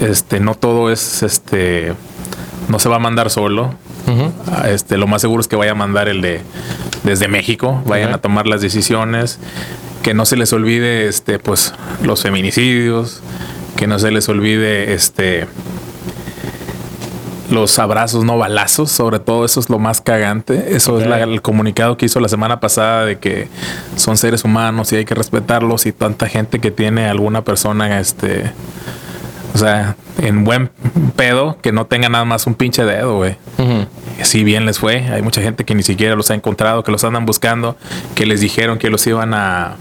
este 0.00 0.40
no 0.40 0.54
todo 0.54 0.90
es 0.90 1.22
este 1.22 1.94
no 2.68 2.78
se 2.78 2.88
va 2.88 2.96
a 2.96 2.98
mandar 2.98 3.28
solo. 3.30 3.74
Ah, 4.50 4.68
este 4.68 4.98
lo 4.98 5.06
más 5.06 5.20
seguro 5.22 5.40
es 5.40 5.48
que 5.48 5.56
vaya 5.56 5.72
a 5.72 5.74
mandar 5.74 6.08
el 6.08 6.20
de 6.20 6.42
desde 7.04 7.26
México 7.26 7.82
vayan 7.86 8.12
a 8.12 8.18
tomar 8.18 8.46
las 8.46 8.60
decisiones 8.60 9.38
que 10.02 10.12
no 10.12 10.26
se 10.26 10.36
les 10.36 10.52
olvide 10.52 11.08
este 11.08 11.38
pues 11.38 11.72
los 12.02 12.22
feminicidios 12.22 13.22
que 13.76 13.86
no 13.86 13.98
se 13.98 14.10
les 14.10 14.28
olvide 14.28 14.92
este 14.92 15.46
los 17.50 17.78
abrazos 17.78 18.24
no 18.24 18.38
balazos, 18.38 18.90
sobre 18.90 19.18
todo 19.18 19.44
eso 19.44 19.60
es 19.60 19.68
lo 19.68 19.78
más 19.78 20.00
cagante. 20.00 20.74
Eso 20.76 20.98
es 20.98 21.06
la- 21.06 21.20
el 21.20 21.42
comunicado 21.42 21.96
que 21.96 22.06
hizo 22.06 22.18
la 22.20 22.28
semana 22.28 22.58
pasada 22.60 23.04
de 23.04 23.18
que 23.18 23.48
son 23.96 24.16
seres 24.16 24.44
humanos 24.44 24.92
y 24.92 24.96
hay 24.96 25.04
que 25.04 25.14
respetarlos 25.14 25.86
y 25.86 25.92
tanta 25.92 26.26
gente 26.28 26.58
que 26.58 26.70
tiene 26.70 27.06
alguna 27.06 27.42
persona, 27.44 28.00
este, 28.00 28.50
o 29.54 29.58
sea, 29.58 29.96
en 30.22 30.44
buen 30.44 30.70
pedo, 31.16 31.58
que 31.60 31.70
no 31.72 31.86
tenga 31.86 32.08
nada 32.08 32.24
más 32.24 32.46
un 32.46 32.54
pinche 32.54 32.84
dedo, 32.84 33.16
güey. 33.18 33.36
Ujú. 33.58 33.86
Si 34.22 34.42
bien 34.44 34.64
les 34.64 34.78
fue, 34.78 35.00
hay 35.08 35.22
mucha 35.22 35.42
gente 35.42 35.64
que 35.64 35.74
ni 35.74 35.82
siquiera 35.82 36.14
los 36.16 36.30
ha 36.30 36.34
encontrado, 36.34 36.82
que 36.82 36.92
los 36.92 37.04
andan 37.04 37.26
buscando, 37.26 37.76
que 38.14 38.24
les 38.26 38.40
dijeron 38.40 38.78
que 38.78 38.88
los 38.90 39.06
iban 39.06 39.34
a, 39.34 39.74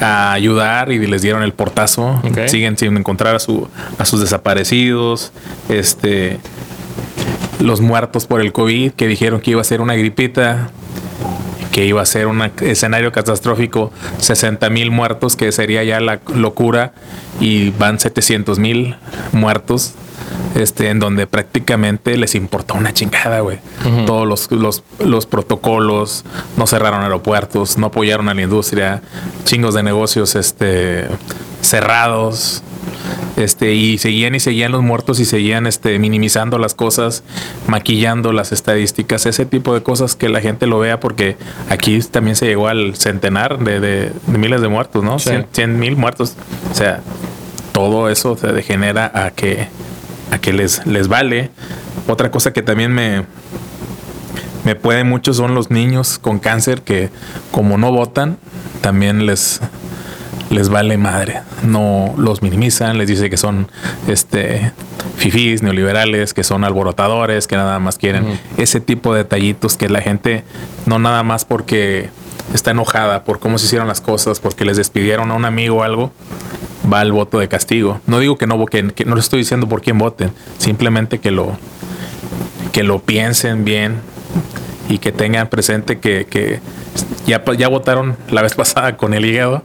a 0.00 0.32
ayudar 0.32 0.90
y 0.90 1.06
les 1.06 1.22
dieron 1.22 1.42
el 1.42 1.52
portazo. 1.52 2.20
Siguen 2.48 2.76
sin 2.78 2.96
encontrar 2.96 3.36
a, 3.36 3.38
su, 3.38 3.68
a 3.98 4.04
sus 4.06 4.20
desaparecidos. 4.20 5.30
Este, 5.68 6.38
los 7.60 7.80
muertos 7.80 8.26
por 8.26 8.40
el 8.40 8.52
COVID, 8.52 8.92
que 8.92 9.06
dijeron 9.06 9.40
que 9.40 9.52
iba 9.52 9.60
a 9.60 9.64
ser 9.64 9.80
una 9.80 9.94
gripita, 9.94 10.70
que 11.70 11.86
iba 11.86 12.02
a 12.02 12.06
ser 12.06 12.26
un 12.26 12.42
escenario 12.60 13.12
catastrófico, 13.12 13.92
60 14.18 14.68
mil 14.70 14.90
muertos, 14.90 15.36
que 15.36 15.52
sería 15.52 15.84
ya 15.84 16.00
la 16.00 16.20
locura, 16.34 16.92
y 17.38 17.70
van 17.70 18.00
700 18.00 18.58
mil 18.58 18.96
muertos, 19.32 19.94
este, 20.54 20.90
en 20.90 20.98
donde 20.98 21.26
prácticamente 21.26 22.16
les 22.16 22.34
importó 22.34 22.74
una 22.74 22.92
chingada, 22.92 23.40
güey. 23.40 23.58
Todos 24.06 24.26
los, 24.26 24.50
los, 24.50 24.82
los 24.98 25.26
protocolos, 25.26 26.24
no 26.56 26.66
cerraron 26.66 27.02
aeropuertos, 27.02 27.78
no 27.78 27.86
apoyaron 27.86 28.28
a 28.28 28.34
la 28.34 28.42
industria, 28.42 29.02
chingos 29.44 29.74
de 29.74 29.82
negocios 29.82 30.34
este, 30.34 31.06
cerrados. 31.60 32.62
Este, 33.36 33.72
y 33.74 33.96
seguían 33.98 34.34
y 34.34 34.40
seguían 34.40 34.72
los 34.72 34.82
muertos 34.82 35.18
y 35.20 35.24
seguían 35.24 35.66
este, 35.66 35.98
minimizando 35.98 36.58
las 36.58 36.74
cosas, 36.74 37.22
maquillando 37.66 38.32
las 38.32 38.52
estadísticas, 38.52 39.24
ese 39.26 39.46
tipo 39.46 39.72
de 39.72 39.82
cosas 39.82 40.14
que 40.16 40.28
la 40.28 40.40
gente 40.40 40.66
lo 40.66 40.78
vea, 40.78 41.00
porque 41.00 41.36
aquí 41.70 41.98
también 42.00 42.36
se 42.36 42.46
llegó 42.46 42.68
al 42.68 42.96
centenar 42.96 43.58
de, 43.58 43.80
de- 43.80 44.12
de 44.26 44.38
miles 44.38 44.60
de 44.60 44.68
muertos, 44.68 45.02
¿no? 45.04 45.18
Sí. 45.18 45.30
100 45.52 45.78
mil 45.78 45.96
muertos. 45.96 46.34
O 46.70 46.74
sea, 46.74 47.00
todo 47.72 48.08
eso 48.10 48.36
se 48.36 48.48
degenera 48.48 49.10
a 49.14 49.30
que, 49.30 49.68
a 50.32 50.38
que 50.38 50.52
les, 50.52 50.84
les 50.86 51.08
vale. 51.08 51.50
Otra 52.08 52.30
cosa 52.30 52.52
que 52.52 52.62
también 52.62 52.92
me, 52.92 53.24
me 54.64 54.74
puede 54.74 55.04
mucho 55.04 55.32
son 55.32 55.54
los 55.54 55.70
niños 55.70 56.18
con 56.18 56.38
cáncer 56.40 56.82
que 56.82 57.08
como 57.52 57.78
no 57.78 57.90
votan, 57.92 58.36
también 58.82 59.24
les, 59.26 59.60
les 60.50 60.68
vale 60.68 60.98
madre. 60.98 61.40
No 61.62 62.14
los 62.18 62.42
minimizan, 62.42 62.98
les 62.98 63.08
dice 63.08 63.30
que 63.30 63.36
son 63.36 63.68
este 64.08 64.72
fifís, 65.16 65.62
neoliberales, 65.62 66.34
que 66.34 66.44
son 66.44 66.64
alborotadores, 66.64 67.46
que 67.46 67.56
nada 67.56 67.78
más 67.78 67.96
quieren 67.98 68.38
ese 68.56 68.80
tipo 68.80 69.12
de 69.12 69.18
detallitos 69.18 69.76
que 69.76 69.88
la 69.88 70.00
gente 70.00 70.44
no 70.86 70.98
nada 70.98 71.22
más 71.22 71.44
porque 71.44 72.10
está 72.52 72.72
enojada 72.72 73.24
por 73.24 73.38
cómo 73.38 73.58
se 73.58 73.66
hicieron 73.66 73.86
las 73.88 74.00
cosas, 74.00 74.40
porque 74.40 74.64
les 74.64 74.76
despidieron 74.76 75.30
a 75.30 75.34
un 75.34 75.44
amigo 75.44 75.76
o 75.76 75.82
algo, 75.82 76.12
va 76.92 77.00
al 77.00 77.12
voto 77.12 77.38
de 77.38 77.48
castigo. 77.48 78.00
No 78.06 78.18
digo 78.18 78.36
que 78.36 78.46
no 78.46 78.56
voten, 78.56 78.90
que 78.90 79.04
no 79.04 79.14
les 79.14 79.26
estoy 79.26 79.40
diciendo 79.40 79.68
por 79.68 79.82
quién 79.82 79.98
voten, 79.98 80.32
simplemente 80.58 81.20
que 81.20 81.30
lo 81.30 81.56
que 82.72 82.82
lo 82.84 83.00
piensen 83.00 83.64
bien 83.64 83.96
y 84.88 84.98
que 84.98 85.12
tengan 85.12 85.48
presente 85.48 85.98
que, 85.98 86.26
que 86.26 86.60
ya, 87.26 87.44
ya 87.56 87.68
votaron 87.68 88.16
la 88.30 88.42
vez 88.42 88.54
pasada 88.56 88.96
con 88.96 89.14
el 89.14 89.24
hígado 89.24 89.62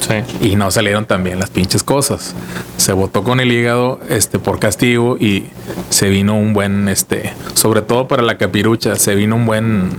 Sí. 0.00 0.48
y 0.50 0.56
no 0.56 0.70
salieron 0.70 1.04
tan 1.06 1.24
bien 1.24 1.38
las 1.40 1.50
pinches 1.50 1.82
cosas. 1.82 2.34
Se 2.76 2.92
votó 2.92 3.24
con 3.24 3.40
el 3.40 3.50
hígado 3.50 3.98
este 4.08 4.38
por 4.38 4.58
castigo 4.58 5.16
y 5.18 5.46
se 5.90 6.08
vino 6.08 6.36
un 6.36 6.52
buen 6.52 6.88
este, 6.88 7.32
sobre 7.54 7.82
todo 7.82 8.06
para 8.06 8.22
la 8.22 8.38
capirucha, 8.38 8.94
se 8.96 9.14
vino 9.14 9.34
un 9.36 9.46
buen 9.46 9.90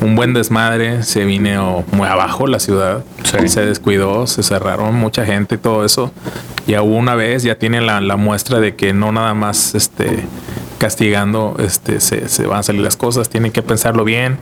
un 0.00 0.14
buen 0.14 0.32
desmadre, 0.32 1.02
se 1.02 1.24
vino 1.24 1.84
muy 1.92 2.06
abajo 2.08 2.46
la 2.46 2.60
ciudad, 2.60 3.04
Sí. 3.24 3.48
se 3.48 3.66
descuidó, 3.66 4.26
se 4.28 4.42
cerraron 4.44 4.94
mucha 4.94 5.24
gente 5.26 5.56
y 5.56 5.58
todo 5.58 5.84
eso. 5.84 6.12
Ya 6.66 6.82
hubo 6.82 6.96
una 6.96 7.14
vez, 7.14 7.42
ya 7.42 7.56
tienen 7.56 7.84
la, 7.86 8.00
la 8.00 8.16
muestra 8.16 8.60
de 8.60 8.74
que 8.76 8.92
no 8.92 9.10
nada 9.12 9.34
más 9.34 9.74
este 9.74 10.24
castigando 10.78 11.56
este 11.58 12.00
se, 12.00 12.46
van 12.46 12.60
a 12.60 12.62
salir 12.62 12.82
las 12.82 12.96
cosas, 12.96 13.28
tienen 13.28 13.52
que 13.52 13.62
pensarlo 13.62 14.04
bien. 14.04 14.38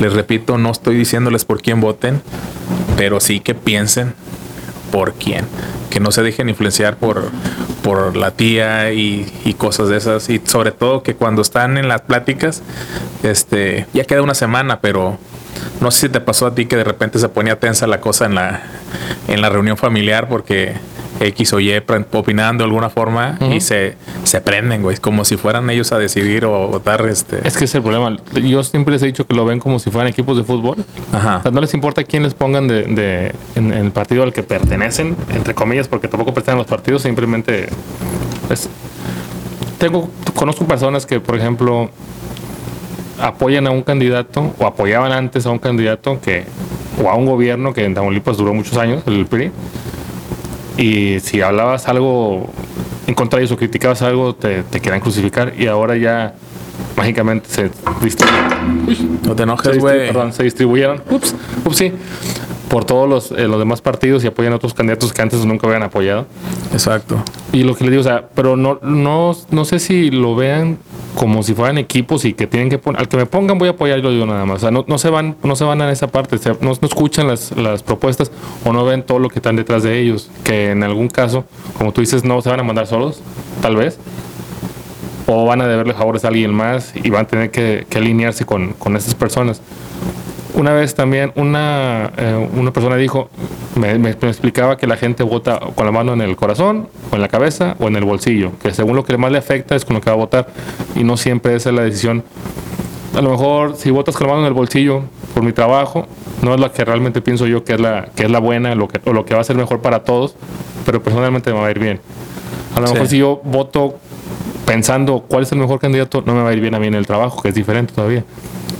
Les 0.00 0.12
repito, 0.12 0.58
no 0.58 0.70
estoy 0.70 0.96
diciéndoles 0.96 1.44
por 1.44 1.60
quién 1.60 1.80
voten, 1.80 2.22
pero 2.96 3.20
sí 3.20 3.40
que 3.40 3.54
piensen 3.54 4.14
por 4.92 5.14
quién. 5.14 5.46
Que 5.90 6.00
no 6.00 6.12
se 6.12 6.22
dejen 6.22 6.48
influenciar 6.48 6.96
por, 6.96 7.30
por 7.82 8.16
la 8.16 8.30
tía 8.30 8.92
y, 8.92 9.32
y 9.44 9.54
cosas 9.54 9.88
de 9.88 9.96
esas. 9.96 10.28
Y 10.28 10.40
sobre 10.44 10.70
todo 10.70 11.02
que 11.02 11.14
cuando 11.14 11.42
están 11.42 11.78
en 11.78 11.88
las 11.88 12.02
pláticas, 12.02 12.62
este, 13.22 13.86
ya 13.94 14.04
queda 14.04 14.22
una 14.22 14.34
semana, 14.34 14.80
pero 14.80 15.18
no 15.80 15.90
sé 15.90 16.00
si 16.00 16.08
te 16.08 16.20
pasó 16.20 16.46
a 16.46 16.54
ti 16.54 16.66
que 16.66 16.76
de 16.76 16.84
repente 16.84 17.18
se 17.18 17.28
ponía 17.28 17.58
tensa 17.58 17.86
la 17.86 18.00
cosa 18.00 18.26
en 18.26 18.34
la, 18.34 18.62
en 19.26 19.40
la 19.40 19.48
reunión 19.48 19.76
familiar 19.76 20.28
porque 20.28 20.74
X 21.20 21.52
o 21.52 21.60
Y 21.60 21.72
opinando 22.12 22.62
de 22.62 22.68
alguna 22.68 22.90
forma 22.90 23.38
y 23.52 23.60
se, 23.60 23.96
se 24.24 24.40
prenden, 24.40 24.82
güey, 24.82 24.96
como 24.98 25.24
si 25.24 25.36
fueran 25.36 25.68
ellos 25.70 25.90
a 25.92 25.98
decidir 25.98 26.44
o 26.44 26.68
votar. 26.68 27.04
Este, 27.06 27.46
Es 27.46 27.56
que 27.56 27.64
es 27.64 27.74
el 27.74 27.82
problema. 27.82 28.16
Yo 28.34 28.62
siempre 28.62 28.92
les 28.92 29.02
he 29.02 29.06
dicho 29.06 29.26
que 29.26 29.34
lo 29.34 29.44
ven 29.44 29.58
como 29.58 29.78
si 29.78 29.90
fueran 29.90 30.08
equipos 30.08 30.36
de 30.36 30.44
fútbol. 30.44 30.76
Ajá. 31.12 31.38
O 31.38 31.42
sea, 31.42 31.50
no 31.50 31.60
les 31.60 31.74
importa 31.74 32.04
quién 32.04 32.22
les 32.22 32.34
pongan 32.34 32.68
de, 32.68 32.82
de- 32.84 33.32
en, 33.56 33.72
en 33.72 33.86
el 33.86 33.90
partido 33.90 34.22
al 34.22 34.32
que 34.32 34.42
pertenecen, 34.42 35.16
entre 35.34 35.54
comillas, 35.54 35.88
porque 35.88 36.06
tampoco 36.08 36.32
pertenecen 36.34 36.54
a 36.60 36.62
los 36.62 36.66
partidos, 36.70 37.02
simplemente 37.02 37.68
es- 38.50 38.68
tengo, 39.78 40.10
conozco 40.34 40.64
personas 40.66 41.06
que, 41.06 41.20
por 41.20 41.36
ejemplo, 41.36 41.90
apoyan 43.20 43.66
a 43.66 43.70
un 43.70 43.82
candidato 43.82 44.52
o 44.58 44.66
apoyaban 44.66 45.12
antes 45.12 45.46
a 45.46 45.50
un 45.50 45.58
candidato 45.58 46.20
que 46.20 46.44
o 47.02 47.08
a 47.08 47.14
un 47.14 47.26
gobierno 47.26 47.72
que 47.72 47.84
en 47.84 47.94
Tamaulipas 47.94 48.36
duró 48.36 48.52
muchos 48.54 48.76
años, 48.76 49.02
el 49.06 49.26
PRI. 49.26 49.50
Y 50.78 51.20
si 51.20 51.42
hablabas 51.42 51.88
algo 51.88 52.48
en 53.06 53.14
contra 53.14 53.38
de 53.38 53.44
ellos 53.44 53.52
o 53.52 53.58
criticabas 53.58 54.00
algo, 54.00 54.34
te, 54.34 54.62
te 54.62 54.80
querían 54.80 55.00
crucificar. 55.00 55.52
Y 55.58 55.66
ahora 55.66 55.96
ya 55.96 56.34
mágicamente 56.96 57.48
se 57.48 57.70
distribuyeron. 58.00 59.20
No 59.24 59.34
te 59.36 59.42
enojes, 59.42 59.78
güey. 59.78 60.06
perdón, 60.06 60.32
se 60.32 60.44
distribuyeron. 60.44 61.02
Ups, 61.10 61.34
ups, 61.64 61.76
sí. 61.76 61.92
Por 62.68 62.84
todos 62.84 63.08
los, 63.08 63.30
eh, 63.32 63.48
los 63.48 63.58
demás 63.58 63.80
partidos 63.80 64.24
y 64.24 64.26
apoyan 64.26 64.52
a 64.52 64.56
otros 64.56 64.74
candidatos 64.74 65.12
que 65.12 65.22
antes 65.22 65.44
nunca 65.46 65.66
habían 65.66 65.82
apoyado. 65.82 66.26
Exacto. 66.72 67.16
Y 67.52 67.62
lo 67.62 67.74
que 67.74 67.84
le 67.84 67.90
digo, 67.90 68.02
o 68.02 68.04
sea, 68.04 68.28
pero 68.34 68.56
no, 68.56 68.78
no, 68.82 69.34
no 69.50 69.64
sé 69.64 69.78
si 69.78 70.10
lo 70.10 70.36
vean 70.36 70.78
como 71.14 71.42
si 71.42 71.52
fueran 71.54 71.78
equipos 71.78 72.24
y 72.24 72.32
que 72.32 72.46
tienen 72.46 72.70
que 72.70 72.78
poner, 72.78 73.00
al 73.00 73.08
que 73.08 73.16
me 73.16 73.26
pongan 73.26 73.58
voy 73.58 73.68
a 73.68 73.72
apoyarlo 73.72 74.12
yo 74.12 74.24
nada 74.24 74.44
más. 74.44 74.58
O 74.58 74.60
sea, 74.60 74.70
no, 74.70 74.84
no 74.86 74.98
se 74.98 75.10
van, 75.10 75.36
no 75.42 75.56
se 75.56 75.64
van 75.64 75.82
a 75.82 75.90
esa 75.90 76.06
parte, 76.06 76.36
o 76.36 76.38
sea, 76.38 76.56
no, 76.60 76.72
no 76.80 76.86
escuchan 76.86 77.26
las, 77.26 77.56
las 77.56 77.82
propuestas 77.82 78.30
o 78.64 78.72
no 78.72 78.84
ven 78.84 79.02
todo 79.02 79.18
lo 79.18 79.28
que 79.28 79.40
están 79.40 79.56
detrás 79.56 79.82
de 79.82 79.98
ellos. 79.98 80.30
Que 80.44 80.70
en 80.70 80.84
algún 80.84 81.08
caso, 81.08 81.44
como 81.76 81.92
tú 81.92 82.00
dices, 82.00 82.22
no 82.22 82.40
se 82.40 82.50
van 82.50 82.60
a 82.60 82.62
mandar 82.62 82.86
solos, 82.86 83.20
tal 83.60 83.76
vez. 83.76 83.98
O 85.26 85.44
van 85.44 85.60
a 85.60 85.66
deberle 85.66 85.92
favores 85.92 86.24
a 86.24 86.28
alguien 86.28 86.54
más 86.54 86.94
y 86.94 87.10
van 87.10 87.24
a 87.24 87.26
tener 87.26 87.50
que, 87.50 87.84
que 87.88 87.98
alinearse 87.98 88.46
con, 88.46 88.74
con 88.74 88.96
esas 88.96 89.14
personas. 89.14 89.60
Una 90.54 90.72
vez 90.72 90.94
también 90.94 91.32
una, 91.36 92.10
eh, 92.16 92.48
una 92.54 92.72
persona 92.72 92.96
dijo, 92.96 93.28
me, 93.76 94.10
explicaba 94.10 94.76
que 94.76 94.86
la 94.86 94.96
gente 94.96 95.22
vota 95.22 95.60
con 95.74 95.84
la 95.84 95.92
mano 95.92 96.14
en 96.14 96.22
el 96.22 96.36
corazón, 96.36 96.88
o 97.10 97.14
en 97.14 97.20
la 97.20 97.28
cabeza, 97.28 97.76
o 97.78 97.86
en 97.86 97.96
el 97.96 98.04
bolsillo, 98.04 98.52
que 98.62 98.72
según 98.72 98.96
lo 98.96 99.04
que 99.04 99.16
más 99.18 99.30
le 99.30 99.38
afecta 99.38 99.76
es 99.76 99.84
con 99.84 99.94
lo 99.94 100.00
que 100.00 100.10
va 100.10 100.14
a 100.14 100.18
votar, 100.18 100.48
y 100.96 101.04
no 101.04 101.16
siempre 101.16 101.54
esa 101.54 101.68
es 101.68 101.74
la 101.74 101.82
decisión. 101.82 102.24
A 103.14 103.20
lo 103.20 103.30
mejor 103.30 103.76
si 103.76 103.90
votas 103.90 104.16
con 104.16 104.26
la 104.26 104.34
mano 104.34 104.46
en 104.46 104.48
el 104.48 104.54
bolsillo 104.54 105.02
por 105.34 105.42
mi 105.42 105.52
trabajo, 105.52 106.06
no 106.42 106.54
es 106.54 106.60
la 106.60 106.72
que 106.72 106.84
realmente 106.84 107.20
pienso 107.20 107.46
yo 107.46 107.64
que 107.64 107.74
es 107.74 107.80
la, 107.80 108.08
que 108.14 108.24
es 108.24 108.30
la 108.30 108.38
buena 108.38 108.74
lo 108.74 108.88
que, 108.88 109.00
o 109.08 109.12
lo 109.12 109.24
que 109.24 109.34
va 109.34 109.40
a 109.40 109.44
ser 109.44 109.56
mejor 109.56 109.80
para 109.80 110.04
todos, 110.04 110.34
pero 110.86 111.02
personalmente 111.02 111.52
me 111.52 111.60
va 111.60 111.66
a 111.66 111.70
ir 111.70 111.78
bien. 111.78 112.00
A 112.74 112.80
lo 112.80 112.86
Sí. 112.86 112.92
mejor 112.94 113.08
si 113.08 113.18
yo 113.18 113.40
voto 113.44 113.96
pensando 114.66 115.24
cuál 115.26 115.42
es 115.42 115.52
el 115.52 115.58
mejor 115.58 115.78
candidato, 115.78 116.22
no 116.24 116.34
me 116.34 116.42
va 116.42 116.50
a 116.50 116.52
ir 116.52 116.60
bien 116.60 116.74
a 116.74 116.78
mí 116.78 116.86
en 116.86 116.94
el 116.94 117.06
trabajo, 117.06 117.42
que 117.42 117.48
es 117.48 117.54
diferente 117.54 117.92
todavía. 117.94 118.24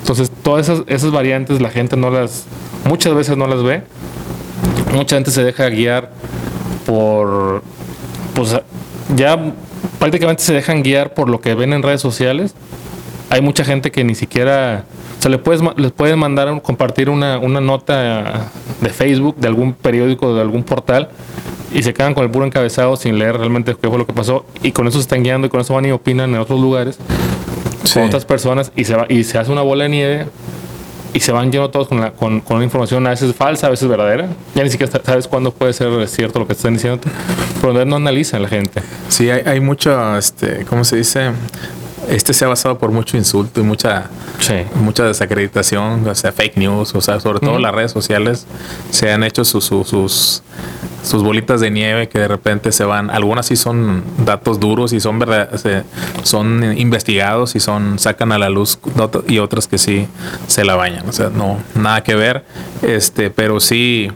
Entonces, 0.01 0.31
todas 0.42 0.68
esas, 0.68 0.85
esas 0.87 1.11
variantes 1.11 1.61
la 1.61 1.70
gente 1.70 1.96
no 1.96 2.11
las, 2.11 2.46
muchas 2.85 3.14
veces 3.14 3.37
no 3.37 3.46
las 3.46 3.62
ve. 3.62 3.83
Mucha 4.92 5.16
gente 5.16 5.31
se 5.31 5.44
deja 5.44 5.68
guiar 5.68 6.11
por, 6.87 7.62
pues 8.35 8.59
ya 9.14 9.38
prácticamente 9.98 10.42
se 10.42 10.55
dejan 10.55 10.83
guiar 10.83 11.12
por 11.12 11.29
lo 11.29 11.40
que 11.40 11.55
ven 11.55 11.72
en 11.72 11.83
redes 11.83 12.01
sociales. 12.01 12.55
Hay 13.31 13.42
mucha 13.42 13.64
gente 13.64 13.90
que 13.90 14.05
ni 14.05 14.14
siquiera, 14.14 14.85
o 15.18 15.22
sea, 15.22 15.42
puedes, 15.42 15.61
les 15.77 15.92
puedes 15.92 16.16
mandar, 16.16 16.62
compartir 16.62 17.11
una, 17.11 17.38
una 17.38 17.61
nota 17.61 18.51
de 18.81 18.88
Facebook, 18.88 19.37
de 19.37 19.48
algún 19.48 19.74
periódico, 19.74 20.35
de 20.35 20.40
algún 20.40 20.62
portal, 20.62 21.11
y 21.74 21.83
se 21.83 21.92
quedan 21.92 22.14
con 22.14 22.24
el 22.24 22.31
puro 22.31 22.46
encabezado 22.46 22.96
sin 22.96 23.18
leer 23.18 23.37
realmente 23.37 23.77
qué 23.81 23.88
fue 23.88 23.98
lo 23.98 24.07
que 24.07 24.14
pasó, 24.14 24.46
y 24.62 24.72
con 24.72 24.88
eso 24.88 24.96
se 24.96 25.03
están 25.03 25.22
guiando 25.22 25.46
y 25.46 25.51
con 25.51 25.61
eso 25.61 25.74
van 25.74 25.85
y 25.85 25.90
opinan 25.90 26.31
en 26.31 26.40
otros 26.40 26.59
lugares 26.59 26.98
Sí. 27.88 27.94
con 28.01 28.05
otras 28.09 28.24
personas 28.24 28.72
y 28.77 28.85
se 28.85 28.94
va 28.94 29.07
y 29.09 29.24
se 29.24 29.38
hace 29.38 29.51
una 29.53 29.62
bola 29.62 29.85
de 29.85 29.90
nieve 29.90 30.27
y 31.14 31.20
se 31.20 31.33
van 31.33 31.51
llenos 31.51 31.70
todos 31.70 31.88
con, 31.88 32.01
la, 32.01 32.11
con, 32.12 32.40
con 32.40 32.57
una 32.57 32.64
información 32.64 33.07
a 33.07 33.11
veces 33.11 33.35
falsa, 33.35 33.66
a 33.66 33.70
veces 33.70 33.88
verdadera. 33.88 34.29
Ya 34.55 34.62
ni 34.62 34.70
siquiera 34.70 34.92
sa- 34.92 35.01
sabes 35.05 35.27
cuándo 35.27 35.51
puede 35.53 35.72
ser 35.72 36.07
cierto 36.09 36.38
lo 36.38 36.46
que 36.46 36.53
están 36.53 36.74
diciendo, 36.74 37.01
pero 37.62 37.85
no 37.87 37.96
analizan 37.96 38.42
la 38.42 38.48
gente. 38.48 38.83
Sí, 39.09 39.31
hay, 39.31 39.42
hay 39.46 39.61
mucho, 39.61 40.16
este, 40.18 40.64
¿cómo 40.66 40.85
se 40.85 40.96
dice? 40.96 41.31
Este 42.11 42.33
se 42.33 42.44
ha 42.44 42.48
basado 42.48 42.79
por 42.79 42.90
mucho 42.90 43.16
insulto 43.16 43.61
y 43.61 43.64
mucha, 43.64 44.09
Sí. 44.40 44.55
mucha 44.77 45.05
desacreditación, 45.05 46.07
o 46.07 46.14
sea, 46.14 46.33
fake 46.33 46.57
news, 46.57 46.94
o 46.94 47.01
sea, 47.01 47.20
sobre 47.20 47.40
todo 47.40 47.53
Ujú. 47.53 47.59
las 47.61 47.74
redes 47.74 47.90
sociales 47.92 48.46
se 48.90 49.11
han 49.12 49.24
hecho 49.24 49.44
sus, 49.44 49.64
sus, 49.64 49.88
sus, 49.88 50.42
sus 51.03 51.23
bolitas 51.23 51.61
de 51.61 51.71
nieve 51.71 52.09
que 52.09 52.19
de 52.19 52.29
repente 52.29 52.73
se 52.73 52.85
van, 52.85 53.11
algunas 53.11 53.47
sí 53.47 53.57
son 53.57 54.03
datos 54.25 54.59
duros 54.61 54.93
y 54.93 55.01
son 55.01 55.19
verdad, 55.19 55.55
se- 55.57 55.85
son 56.25 56.77
investigados 56.77 57.55
y 57.57 57.61
son, 57.61 57.99
sacan 57.99 58.33
a 58.33 58.39
la 58.39 58.49
luz 58.51 58.79
y 59.27 59.39
otras 59.39 59.69
que 59.69 59.79
sí 59.79 60.07
se 60.49 60.65
la 60.65 60.75
bañan, 60.77 61.09
o 61.09 61.13
sea, 61.13 61.31
no, 61.31 61.59
nada 61.75 62.03
que 62.03 62.15
ver, 62.15 62.45
este, 62.83 63.31
pero 63.31 63.61
sí 63.61 64.11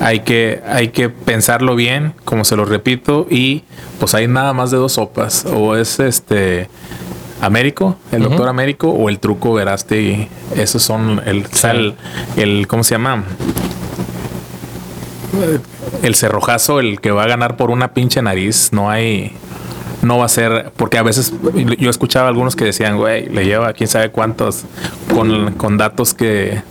hay 0.00 0.20
que, 0.20 0.60
hay 0.66 0.88
que 0.88 1.08
pensarlo 1.08 1.76
bien, 1.76 2.14
como 2.24 2.44
se 2.44 2.56
lo 2.56 2.64
repito, 2.64 3.26
y 3.30 3.62
pues 4.00 4.14
hay 4.14 4.26
nada 4.28 4.52
más 4.52 4.70
de 4.70 4.76
dos 4.78 4.92
sopas, 4.94 5.44
o 5.44 5.76
es 5.76 6.00
este 6.00 6.68
Américo, 7.40 7.96
el 8.10 8.22
doctor 8.24 8.48
Américo, 8.48 8.88
o 8.90 9.08
el 9.08 9.20
truco 9.20 9.54
Verástegui. 9.54 10.26
Esos 10.56 10.82
son 10.82 11.22
el, 11.24 11.46
Sí. 11.46 11.68
el, 11.68 11.94
el- 12.36 12.66
¿cómo 12.66 12.82
se 12.82 12.96
llama? 12.96 13.22
El 16.02 16.14
cerrojazo, 16.14 16.80
el 16.80 17.00
que 17.00 17.10
va 17.10 17.24
a 17.24 17.26
ganar 17.26 17.56
por 17.56 17.70
una 17.70 17.92
pinche 17.92 18.22
nariz, 18.22 18.70
no 18.72 18.90
hay, 18.90 19.32
no 20.02 20.18
va 20.18 20.26
a 20.26 20.28
ser, 20.28 20.72
porque 20.76 20.98
a 20.98 21.02
veces 21.02 21.32
yo 21.78 21.90
escuchaba 21.90 22.28
algunos 22.28 22.56
que 22.56 22.64
decían, 22.64 22.96
güey, 22.96 23.28
le 23.28 23.44
lleva 23.44 23.72
quién 23.72 23.88
sabe 23.88 24.10
cuántos, 24.10 24.64
con, 25.14 25.54
con 25.54 25.76
datos 25.76 26.14
que, 26.14 26.62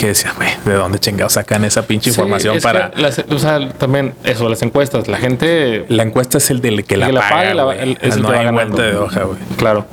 que 0.00 0.06
decían, 0.08 0.32
güey, 0.36 0.48
¿de 0.64 0.72
dónde 0.74 0.98
chingados 0.98 1.34
sacan 1.34 1.62
esa 1.64 1.82
pinche 1.86 2.10
Sí, 2.10 2.18
información 2.18 2.56
es 2.56 2.62
para... 2.62 2.90
las- 2.96 3.22
o 3.30 3.38
sea, 3.38 3.68
también 3.74 4.14
eso, 4.24 4.48
las 4.48 4.62
encuestas, 4.62 5.08
la 5.08 5.18
gente... 5.18 5.84
La 5.88 6.02
encuesta 6.02 6.38
es 6.38 6.48
el 6.50 6.62
del 6.62 6.84
que 6.84 6.96
la, 6.96 7.06
que 7.06 7.12
la 7.12 7.20
paga, 7.28 7.52
la- 7.54 7.74
el- 7.74 7.98
es 8.00 8.16
el 8.16 8.22
no 8.22 8.30
que 8.30 8.36
hay 8.38 8.50
vuelta 8.50 8.82
de 8.82 8.96
hoja, 8.96 9.24
güey. 9.24 9.38
Claro. 9.58 9.86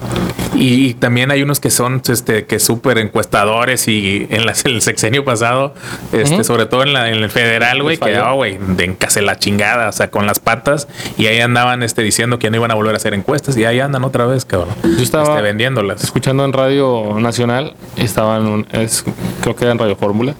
Y, 0.55 0.93
también 0.95 1.29
hay 1.29 1.43
unos 1.43 1.59
que 1.59 1.69
son 1.69 2.01
este 2.07 2.45
que 2.45 2.59
súper 2.59 2.97
encuestadores 2.99 3.87
y 3.89 4.27
en 4.29 4.45
las- 4.45 4.63
el 4.65 4.81
sexenio 4.81 5.25
pasado, 5.25 5.73
este, 6.13 6.43
sobre 6.45 6.65
todo 6.65 6.83
en, 6.83 6.93
la, 6.93 7.09
en 7.09 7.15
el 7.17 7.29
federal, 7.29 7.83
güey, 7.83 7.97
que 7.97 8.15
ah, 8.15 8.31
güey, 8.31 8.57
de 8.57 8.85
encase 8.85 9.21
la 9.21 9.37
chingada, 9.37 9.89
o 9.89 9.91
sea, 9.91 10.09
con 10.09 10.25
las 10.25 10.39
patas, 10.39 10.87
y 11.17 11.27
ahí 11.27 11.41
andaban 11.41 11.83
este 11.83 12.01
diciendo 12.01 12.39
que 12.39 12.49
no 12.49 12.55
iban 12.55 12.71
a 12.71 12.75
volver 12.75 12.93
a 12.93 12.97
hacer 12.97 13.13
encuestas, 13.13 13.57
y 13.57 13.65
ahí 13.65 13.79
andan 13.81 14.03
otra 14.05 14.25
vez, 14.25 14.45
cabrón. 14.45 14.73
Yo 14.83 15.03
estaba 15.03 15.31
este, 15.31 15.41
vendiéndolas. 15.41 16.03
escuchando 16.03 16.45
en 16.45 16.53
Radio 16.53 17.17
Nacional, 17.19 17.73
estaba 17.97 18.37
en 18.37 18.45
un, 18.47 18.67
es, 18.71 19.03
creo 19.41 19.55
que 19.55 19.65
era 19.65 19.73
en 19.73 19.79
Radio 19.79 19.96
Fórmula, 19.97 20.35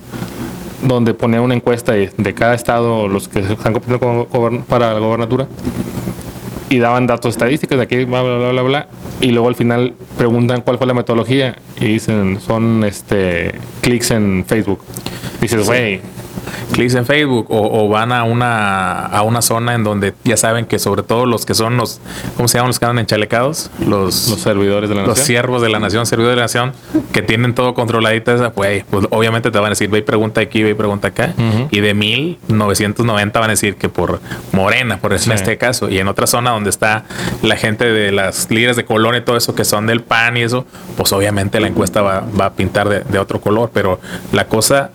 donde 0.83 1.13
ponía 1.13 1.41
una 1.41 1.55
encuesta 1.55 1.93
de, 1.93 2.11
de 2.17 2.33
cada 2.33 2.53
estado, 2.53 3.07
los 3.07 3.27
que 3.27 3.39
están 3.39 3.73
compitiendo 3.73 4.27
con 4.27 4.63
para 4.63 4.93
la 4.93 4.99
gobernatura, 4.99 5.47
y 6.69 6.79
daban 6.79 7.07
datos 7.07 7.35
estadísticos 7.35 7.77
de 7.77 7.83
aquí, 7.83 8.03
bla, 8.05 8.21
bla, 8.21 8.37
bla, 8.37 8.51
bla, 8.51 8.61
bla, 8.61 8.87
y 9.21 9.31
luego 9.31 9.47
al 9.47 9.55
final 9.55 9.93
preguntan 10.17 10.61
cuál 10.61 10.77
fue 10.77 10.87
la 10.87 10.93
metodología, 10.93 11.55
y 11.79 11.85
dicen, 11.85 12.39
son 12.41 12.83
este 12.83 13.55
clics 13.81 14.11
en 14.11 14.45
Facebook. 14.45 14.79
Dices, 15.41 15.65
güey, 15.65 16.01
clics 16.71 16.95
en 16.95 17.05
Facebook 17.05 17.47
o, 17.49 17.85
o 17.85 17.89
van 17.89 18.11
a 18.11 18.23
una 18.23 19.05
a 19.05 19.21
una 19.23 19.41
zona 19.41 19.73
en 19.75 19.83
donde 19.83 20.13
ya 20.23 20.37
saben 20.37 20.65
que 20.65 20.79
sobre 20.79 21.03
todo 21.03 21.25
los 21.25 21.45
que 21.45 21.53
son 21.53 21.77
los 21.77 21.99
¿cómo 22.35 22.47
se 22.47 22.57
llaman 22.57 22.69
los 22.69 22.79
que 22.79 22.85
andan 22.85 22.99
enchalecados? 22.99 23.69
Los 23.79 24.29
los 24.29 24.39
servidores 24.41 24.89
de 24.89 24.95
la 24.95 25.01
los 25.01 25.09
nación. 25.09 25.25
siervos 25.25 25.61
de 25.61 25.69
la 25.69 25.79
nación, 25.79 26.05
servidores 26.05 26.35
de 26.35 26.39
la 26.41 26.43
nación, 26.43 26.73
que 27.11 27.21
tienen 27.21 27.53
todo 27.55 27.73
controladito, 27.73 28.33
esa, 28.33 28.51
pues, 28.51 28.83
pues 28.89 29.07
obviamente 29.11 29.51
te 29.51 29.57
van 29.57 29.67
a 29.67 29.69
decir, 29.69 29.89
ve 29.89 29.99
y 29.99 30.01
pregunta 30.01 30.41
aquí, 30.41 30.63
ve 30.63 30.71
y 30.71 30.73
pregunta 30.73 31.09
acá. 31.09 31.33
Ujú. 31.37 31.67
Y 31.71 31.79
de 31.79 31.93
1990 31.93 33.39
van 33.39 33.49
a 33.49 33.53
decir 33.53 33.75
que 33.75 33.89
por 33.89 34.19
Morena, 34.51 34.97
por 34.97 35.17
Sí. 35.17 35.29
en 35.31 35.35
este 35.35 35.57
caso. 35.57 35.89
Y 35.89 35.97
en 35.99 36.07
otra 36.07 36.27
zona 36.27 36.51
donde 36.51 36.69
está 36.69 37.05
la 37.41 37.55
gente 37.55 37.85
de 37.91 38.11
las 38.11 38.51
líderes 38.51 38.75
de 38.75 38.85
color 38.85 39.15
y 39.15 39.21
todo 39.21 39.35
eso, 39.37 39.55
que 39.55 39.65
son 39.65 39.87
del 39.87 40.01
PAN 40.01 40.37
y 40.37 40.41
eso, 40.41 40.65
pues 40.95 41.11
obviamente 41.13 41.59
la 41.59 41.67
encuesta 41.67 42.01
va, 42.01 42.23
va 42.39 42.45
a 42.47 42.53
pintar 42.53 42.87
de, 42.89 42.99
de 43.01 43.17
otro 43.19 43.41
color. 43.41 43.71
Pero 43.73 43.99
la 44.31 44.47
cosa, 44.47 44.91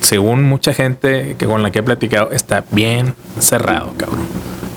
según 0.00 0.44
mucha 0.44 0.72
gente 0.74 1.36
que 1.38 1.46
con 1.46 1.62
la 1.62 1.70
que 1.70 1.80
he 1.80 1.82
platicado, 1.82 2.30
está 2.32 2.64
bien 2.70 3.14
cerrado, 3.38 3.92
cabrón. 3.96 4.26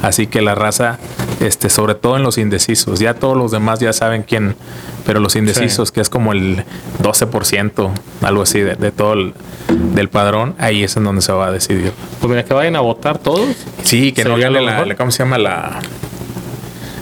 Así 0.01 0.25
que 0.27 0.41
la 0.41 0.55
raza, 0.55 0.97
este, 1.41 1.69
sobre 1.69 1.93
todo 1.95 2.17
en 2.17 2.23
los 2.23 2.37
indecisos, 2.39 2.99
ya 2.99 3.13
todos 3.13 3.37
los 3.37 3.51
demás 3.51 3.79
ya 3.79 3.93
saben 3.93 4.23
quién, 4.23 4.55
pero 5.05 5.19
los 5.19 5.35
indecisos, 5.35 5.91
que 5.91 6.01
es 6.01 6.09
como 6.09 6.31
el 6.33 6.63
12%, 7.03 7.91
algo 8.23 8.41
así, 8.41 8.59
de, 8.61 8.75
de 8.75 8.91
todo 8.91 9.13
el 9.13 9.33
del 9.93 10.09
padrón, 10.09 10.55
ahí 10.57 10.83
es 10.83 10.97
en 10.97 11.03
donde 11.03 11.21
se 11.21 11.31
va 11.31 11.47
a 11.47 11.51
decidir. 11.51 11.91
Pues 12.19 12.29
mira, 12.29 12.43
que 12.43 12.53
vayan 12.53 12.75
a 12.75 12.79
votar 12.81 13.19
todos, 13.19 13.47
Sí, 13.83 14.11
que 14.11 14.23
no 14.23 14.37
gane 14.37 14.59
la- 14.61 14.95
¿cómo 14.95 15.11
se 15.11 15.19
llama? 15.23 15.37
La, 15.37 15.79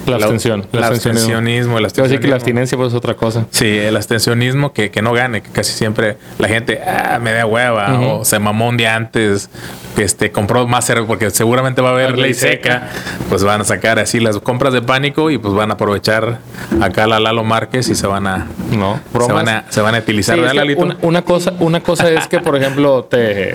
la 0.10 0.15
abstención. 0.17 0.65
el 0.72 0.84
abstencionismo. 0.84 1.78
El 1.78 1.88
Te 1.91 2.02
voy 2.02 2.08
a 2.08 2.10
decir 2.10 2.19
que 2.19 2.28
la 2.28 2.36
abstencionismo. 2.36 2.36
abstinencia 2.36 2.78
pues, 2.78 2.89
es 2.89 2.93
otra 2.95 3.13
cosa. 3.15 3.45
Sí, 3.52 3.67
el 3.67 3.95
abstencionismo 3.95 4.74
que, 4.74 4.91
que 4.91 5.02
no 5.02 5.13
gane, 5.13 5.41
que 5.41 5.50
casi 5.52 5.74
siempre 5.74 6.17
la 6.38 6.48
gente 6.48 6.82
ah, 6.86 7.19
me 7.22 7.32
da 7.32 7.45
hueva 7.45 7.93
Ujú. 7.95 8.06
o 8.22 8.26
se 8.26 8.39
mamó 8.39 8.67
un 8.69 8.78
día 8.78 8.95
antes, 8.95 9.50
que 9.95 10.04
este, 10.04 10.32
compró 10.32 10.67
más 10.67 10.86
cerveza 10.86 11.08
porque 11.08 11.30
seguramente 11.30 11.82
va 11.82 11.89
a 11.89 11.93
haber 11.93 12.12
La 12.12 12.15
ley 12.17 12.24
ley 12.26 12.34
seca, 12.34 12.89
pues 13.30 13.43
van 13.43 13.62
a 13.62 13.63
sacar 13.63 14.00
así 14.00 14.19
las 14.19 14.38
compras 14.39 14.74
de 14.74 14.82
pánico 14.82 15.30
y 15.32 15.38
pues 15.38 15.54
van 15.54 15.72
a 15.72 15.74
aprovechar 15.76 16.39
acá 16.82 17.08
la 17.08 17.19
Lalo 17.19 17.43
Márquez 17.43 17.89
y 17.89 17.95
se 17.95 18.08
van 18.08 18.28
a, 18.28 18.48
No, 18.72 19.00
se 19.26 19.32
van 19.32 19.50
a, 19.50 19.65
se 19.69 19.82
van 19.82 19.95
a 19.95 20.00
utilizar, 20.00 20.36
Sí, 20.36 20.39
es 20.41 20.48
¿verdad, 20.48 20.54
que 20.63 20.67
Lalito? 20.67 20.82
una, 20.82 20.98
una 21.02 21.22
cosa, 21.24 21.54
una 21.60 21.82
cosa 21.82 22.10
es 22.10 22.28
que, 22.28 22.39
por 22.39 22.56
ejemplo, 22.56 23.04
te 23.06 23.54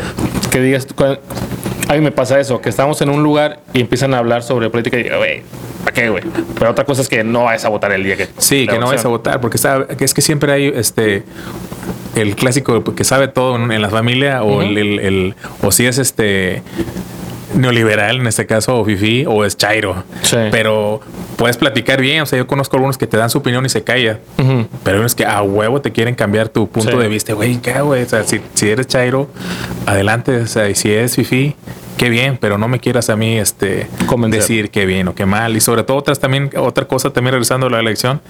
que 0.50 0.60
digas, 0.60 0.86
a 1.88 1.94
mí 1.94 2.00
me 2.00 2.12
pasa 2.12 2.38
eso, 2.40 2.60
que 2.60 2.68
estamos 2.68 3.00
en 3.02 3.10
un 3.10 3.22
lugar 3.22 3.60
y 3.72 3.80
empiezan 3.80 4.14
a 4.14 4.18
hablar 4.18 4.42
sobre 4.42 4.70
política 4.70 4.98
y 4.98 5.02
digo, 5.04 5.18
güey, 5.18 5.42
¿para 5.84 5.92
qué, 5.94 6.08
güey? 6.08 6.22
Pero 6.58 6.70
otra 6.70 6.84
cosa 6.84 7.02
es 7.02 7.08
que 7.08 7.22
no 7.24 7.44
vayas 7.44 7.64
a 7.64 7.68
votar 7.68 7.92
el 7.92 8.02
día 8.04 8.16
que. 8.16 8.28
Sí, 8.38 8.66
que 8.66 8.78
no 8.78 8.86
vayas 8.86 9.04
a 9.04 9.08
votar, 9.08 9.40
porque 9.40 9.58
es 10.00 10.14
que 10.14 10.22
siempre 10.22 10.52
hay 10.52 10.72
este 10.74 11.22
el 12.16 12.36
clásico 12.36 12.82
que 12.94 13.04
sabe 13.04 13.28
todo 13.28 13.56
en, 13.56 13.82
la 13.82 13.88
familia 13.90 14.42
o 14.42 14.52
Ujú. 14.54 14.62
el, 14.62 14.78
el- 14.78 15.00
el- 15.00 15.34
o 15.62 15.72
si 15.72 15.84
es 15.86 15.98
este 15.98 16.62
neoliberal, 17.54 18.16
en 18.20 18.26
este 18.26 18.46
caso, 18.46 18.76
o 18.80 18.84
fifi, 18.84 19.24
o 19.26 19.44
es 19.44 19.56
chairo. 19.56 20.02
Sí. 20.22 20.36
Pero 20.50 21.00
puedes 21.36 21.56
platicar 21.56 22.00
bien. 22.00 22.22
O 22.22 22.26
sea, 22.26 22.36
yo 22.38 22.46
conozco 22.46 22.76
algunos 22.76 22.98
que 22.98 23.06
te 23.06 23.16
dan 23.16 23.30
su 23.30 23.38
opinión 23.38 23.64
y 23.64 23.68
se 23.68 23.82
callan. 23.84 24.18
Ujú. 24.38 24.66
Pero 24.82 24.96
hay 24.96 25.00
unos 25.00 25.14
que 25.14 25.24
a 25.24 25.40
huevo 25.42 25.80
te 25.80 25.92
quieren 25.92 26.14
cambiar 26.14 26.48
tu 26.48 26.68
punto 26.68 26.92
Sí. 26.92 26.96
de 26.98 27.08
vista, 27.08 27.32
güey. 27.34 27.56
¿Qué, 27.58 27.80
güey? 27.80 28.02
O 28.02 28.08
sea, 28.08 28.24
si, 28.24 28.40
si 28.54 28.68
eres 28.70 28.86
chairo, 28.88 29.28
adelante. 29.86 30.36
O 30.38 30.46
sea, 30.46 30.68
y 30.68 30.74
si 30.74 30.90
eres 30.92 31.14
fifi, 31.14 31.54
qué 31.96 32.08
bien, 32.08 32.38
pero 32.40 32.58
no 32.58 32.68
me 32.68 32.80
quieras 32.80 33.10
a 33.10 33.16
mí 33.16 33.38
este 33.38 33.88
Convencer. 34.06 34.40
decir 34.40 34.70
qué 34.70 34.86
bien 34.86 35.08
o 35.08 35.14
qué 35.14 35.26
mal. 35.26 35.56
Y 35.56 35.60
sobre 35.60 35.82
todo 35.82 35.96
otras 35.96 36.20
también, 36.20 36.50
otra 36.56 36.86
cosa 36.86 37.10
también 37.10 37.32
regresando 37.32 37.66
a 37.66 37.70
la 37.70 37.80
elección. 37.80 38.20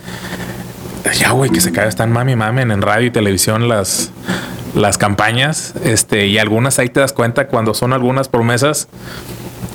Ya, 1.19 1.33
güey, 1.33 1.51
que 1.51 1.61
se 1.61 1.71
cae, 1.71 1.89
están 1.89 2.13
mami 2.13 2.35
mamen 2.35 2.71
en 2.71 2.81
radio 2.81 3.07
y 3.07 3.11
televisión 3.11 3.69
las, 3.69 4.11
las 4.75 4.99
campañas. 4.99 5.75
Este, 5.85 6.27
y 6.27 6.39
algunas 6.39 6.79
ahí 6.79 6.89
te 6.89 7.01
das 7.01 7.13
cuenta 7.13 7.47
cuando 7.47 7.75
son 7.75 7.93
algunas 7.93 8.29
promesas 8.29 8.89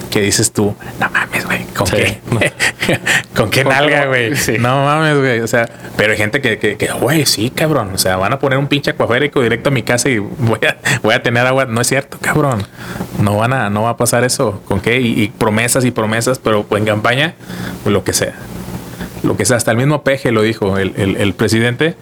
que 0.09 0.21
dices 0.21 0.51
tú, 0.51 0.75
no 0.99 1.09
mames, 1.11 1.45
güey, 1.45 1.58
¿con 1.79 1.87
Sí. 1.87 1.95
qué? 1.97 2.19
¿Con 2.29 2.39
qué 2.39 2.99
¿Con 3.33 3.49
qué 3.49 3.63
nalga, 3.63 4.05
güey? 4.05 4.35
Sí. 4.35 4.57
No 4.59 4.83
mames, 4.85 5.17
güey. 5.17 5.39
O 5.41 5.47
sea, 5.47 5.67
pero 5.97 6.11
hay 6.11 6.17
gente 6.17 6.41
que, 6.41 6.57
que, 6.59 6.75
que, 6.77 6.87
güey, 6.91 7.25
sí, 7.25 7.49
cabrón. 7.49 7.91
O 7.93 7.97
sea, 7.97 8.17
van 8.17 8.33
a 8.33 8.39
poner 8.39 8.59
un 8.59 8.67
pinche 8.67 8.91
acuaférico 8.91 9.41
directo 9.41 9.69
a 9.69 9.71
mi 9.71 9.83
casa 9.83 10.09
y 10.09 10.19
voy 10.19 10.59
a, 10.67 10.77
voy 11.03 11.13
a 11.13 11.23
tener 11.23 11.45
agua. 11.45 11.65
No 11.65 11.81
es 11.81 11.87
cierto, 11.87 12.17
cabrón. 12.21 12.63
No 13.21 13.37
van 13.37 13.53
a, 13.53 13.69
no 13.69 13.83
va 13.83 13.91
a 13.91 13.97
pasar 13.97 14.23
eso. 14.23 14.61
¿Con 14.65 14.79
qué? 14.81 14.99
Y, 15.01 15.21
y 15.23 15.27
promesas 15.29 15.85
y 15.85 15.91
promesas, 15.91 16.39
pero 16.39 16.65
en 16.71 16.85
campaña, 16.85 17.33
pues 17.83 17.93
lo 17.93 18.03
que 18.03 18.13
sea. 18.13 18.33
Lo 19.21 19.35
que 19.35 19.43
sea, 19.43 19.57
hasta 19.57 19.71
el 19.71 19.77
mismo 19.77 20.01
Peje 20.03 20.31
lo 20.31 20.41
dijo 20.41 20.77
el, 20.77 20.93
el- 20.95 21.17
el 21.17 21.33
presidente. 21.33 21.95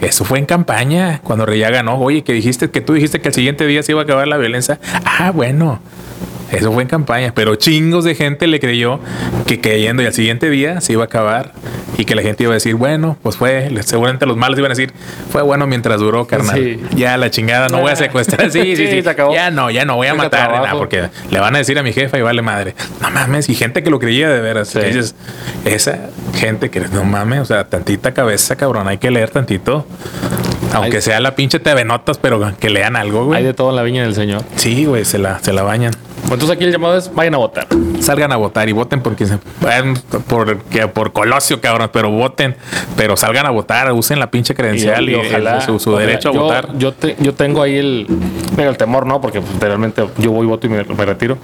Eso 0.00 0.24
fue 0.24 0.38
en 0.38 0.46
campaña, 0.46 1.20
cuando 1.22 1.46
ya 1.52 1.68
ganó. 1.70 1.96
Oye, 1.98 2.24
que 2.24 2.32
dijiste 2.32 2.70
que 2.70 2.80
tú 2.80 2.94
dijiste 2.94 3.20
que 3.20 3.28
el 3.28 3.34
siguiente 3.34 3.66
día 3.66 3.82
se 3.82 3.92
iba 3.92 4.00
a 4.00 4.04
acabar 4.04 4.26
la 4.26 4.38
violencia. 4.38 4.78
Ah, 5.04 5.30
bueno. 5.32 5.80
Eso 6.52 6.72
fue 6.72 6.82
en 6.82 6.88
campaña, 6.88 7.32
pero 7.34 7.54
chingos 7.56 8.04
de 8.04 8.14
gente 8.14 8.46
le 8.46 8.60
creyó 8.60 9.00
que 9.46 9.60
creyendo 9.60 10.02
y 10.02 10.06
al 10.06 10.12
siguiente 10.14 10.50
día 10.50 10.80
se 10.80 10.92
iba 10.92 11.02
a 11.02 11.06
acabar 11.06 11.52
y 11.98 12.04
que 12.04 12.14
la 12.14 12.22
gente 12.22 12.44
iba 12.44 12.52
a 12.52 12.54
decir, 12.54 12.74
bueno, 12.74 13.16
pues 13.22 13.36
fue, 13.36 13.70
seguramente 13.84 14.26
los 14.26 14.36
malos 14.36 14.58
iban 14.58 14.70
a 14.70 14.74
decir, 14.74 14.92
fue 15.30 15.42
bueno 15.42 15.66
mientras 15.66 16.00
duró, 16.00 16.26
carnal. 16.26 16.56
Sí. 16.56 16.80
Ya 16.94 17.16
la 17.16 17.30
chingada, 17.30 17.68
no 17.68 17.80
voy 17.80 17.90
a 17.92 17.96
secuestrar. 17.96 18.50
Sí, 18.50 18.60
sí, 18.76 18.76
Sí, 18.76 18.86
sí. 18.88 19.02
se 19.02 19.10
acabó. 19.10 19.34
Ya 19.34 19.50
no, 19.50 19.70
ya 19.70 19.84
no 19.84 19.96
voy 19.96 20.06
a 20.08 20.14
matar, 20.14 20.50
nada, 20.52 20.72
porque 20.72 21.08
le 21.30 21.40
van 21.40 21.54
a 21.54 21.58
decir 21.58 21.78
a 21.78 21.82
mi 21.82 21.92
jefa 21.92 22.18
y 22.18 22.22
vale 22.22 22.42
madre. 22.42 22.74
No 23.00 23.10
mames, 23.10 23.48
y 23.48 23.54
gente 23.54 23.82
que 23.82 23.90
lo 23.90 23.98
creía 23.98 24.28
de 24.28 24.40
veras. 24.40 24.68
Sí. 24.68 24.78
Que 24.80 24.86
dices, 24.86 25.14
esa 25.64 25.98
gente 26.34 26.70
que 26.70 26.80
no 26.80 27.04
mames, 27.04 27.40
o 27.40 27.44
sea, 27.44 27.64
tantita 27.68 28.12
cabeza, 28.12 28.56
cabrón, 28.56 28.88
hay 28.88 28.98
que 28.98 29.10
leer 29.10 29.30
tantito. 29.30 29.86
Aunque 30.74 30.96
Hay- 30.96 31.02
sea 31.02 31.20
la 31.20 31.34
pinche 31.34 31.60
TV 31.60 31.84
Notas, 31.84 32.16
pero 32.18 32.54
que 32.58 32.70
lean 32.70 32.96
algo, 32.96 33.20
Hay 33.20 33.26
güey. 33.26 33.42
de 33.44 33.52
todo 33.54 33.70
en 33.70 33.76
la 33.76 33.82
viña 33.82 34.02
del 34.04 34.14
Señor. 34.14 34.42
Sí, 34.56 34.86
güey, 34.86 35.04
se 35.04 35.18
la, 35.18 35.38
se 35.40 35.52
la 35.52 35.62
bañan. 35.62 35.92
Entonces 36.24 36.50
aquí 36.50 36.64
el 36.64 36.72
llamado 36.72 36.96
es 36.96 37.12
vayan 37.14 37.34
a 37.34 37.38
votar. 37.38 37.66
Salgan 38.00 38.32
a 38.32 38.36
votar 38.36 38.68
y 38.68 38.72
voten 38.72 39.00
porque 39.02 39.26
se, 39.26 39.38
vayan 39.60 39.94
por, 40.28 40.58
por 40.92 41.12
Colosio, 41.12 41.60
cabrón, 41.60 41.90
pero 41.92 42.10
voten, 42.10 42.56
pero 42.96 43.16
salgan 43.16 43.46
a 43.46 43.50
votar, 43.50 43.92
usen 43.92 44.18
la 44.18 44.30
pinche 44.30 44.54
credencial 44.54 45.08
y, 45.08 45.14
el- 45.14 45.60
su, 45.62 45.78
su 45.78 45.90
ojalá. 45.90 46.06
derecho 46.06 46.30
a 46.30 46.32
Yo- 46.32 46.40
votar. 46.42 46.78
Yo, 46.78 46.92
te- 46.92 47.16
yo 47.20 47.34
tengo 47.34 47.60
ahí 47.62 47.76
el, 47.76 48.06
mira, 48.56 48.70
el 48.70 48.76
temor, 48.76 49.06
¿no? 49.06 49.20
Porque 49.20 49.40
pues, 49.40 49.60
realmente 49.60 50.04
yo 50.18 50.30
voy, 50.32 50.46
voto 50.46 50.66
y 50.66 50.70
me, 50.70 50.82
me 50.84 51.04
retiro. 51.04 51.36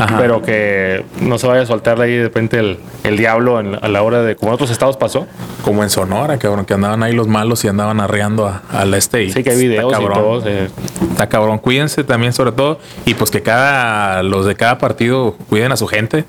Ajá. 0.00 0.18
Pero 0.18 0.42
que 0.42 1.04
no 1.20 1.38
se 1.38 1.46
vaya 1.46 1.62
a 1.62 1.66
soltar 1.66 2.00
ahí 2.00 2.16
de 2.16 2.24
repente 2.24 2.58
el, 2.58 2.78
el 3.04 3.16
diablo 3.16 3.60
en- 3.60 3.74
a 3.82 3.88
la 3.88 4.02
hora 4.02 4.22
de, 4.22 4.34
como 4.36 4.50
en 4.50 4.54
otros 4.54 4.70
estados 4.70 4.96
pasó. 4.96 5.26
Como 5.64 5.82
en 5.82 5.90
Sonora, 5.90 6.38
cabrón, 6.38 6.64
que 6.64 6.74
andaban 6.74 7.02
ahí 7.02 7.12
los 7.12 7.28
malos 7.28 7.64
y 7.64 7.68
andaban 7.68 8.00
arreando 8.00 8.46
a- 8.46 8.62
al 8.72 8.94
este. 8.94 9.24
Y 9.24 9.32
Sí, 9.32 9.42
que 9.42 9.50
hay 9.50 9.56
está 9.56 9.68
videos 9.68 9.92
y 9.92 9.94
cabrón. 9.94 10.18
todo. 10.18 10.42
eh, 10.46 10.70
Está 11.10 11.28
cabrón, 11.28 11.58
cuídense 11.58 12.02
también 12.04 12.32
sobre 12.32 12.52
todo 12.52 12.78
y 13.04 13.14
pues 13.14 13.30
que 13.30 13.42
cada 13.42 14.22
los 14.22 14.46
de 14.46 14.54
cada 14.56 14.78
partido 14.78 15.36
cuiden 15.48 15.72
a 15.72 15.76
su 15.76 15.86
gente. 15.86 16.24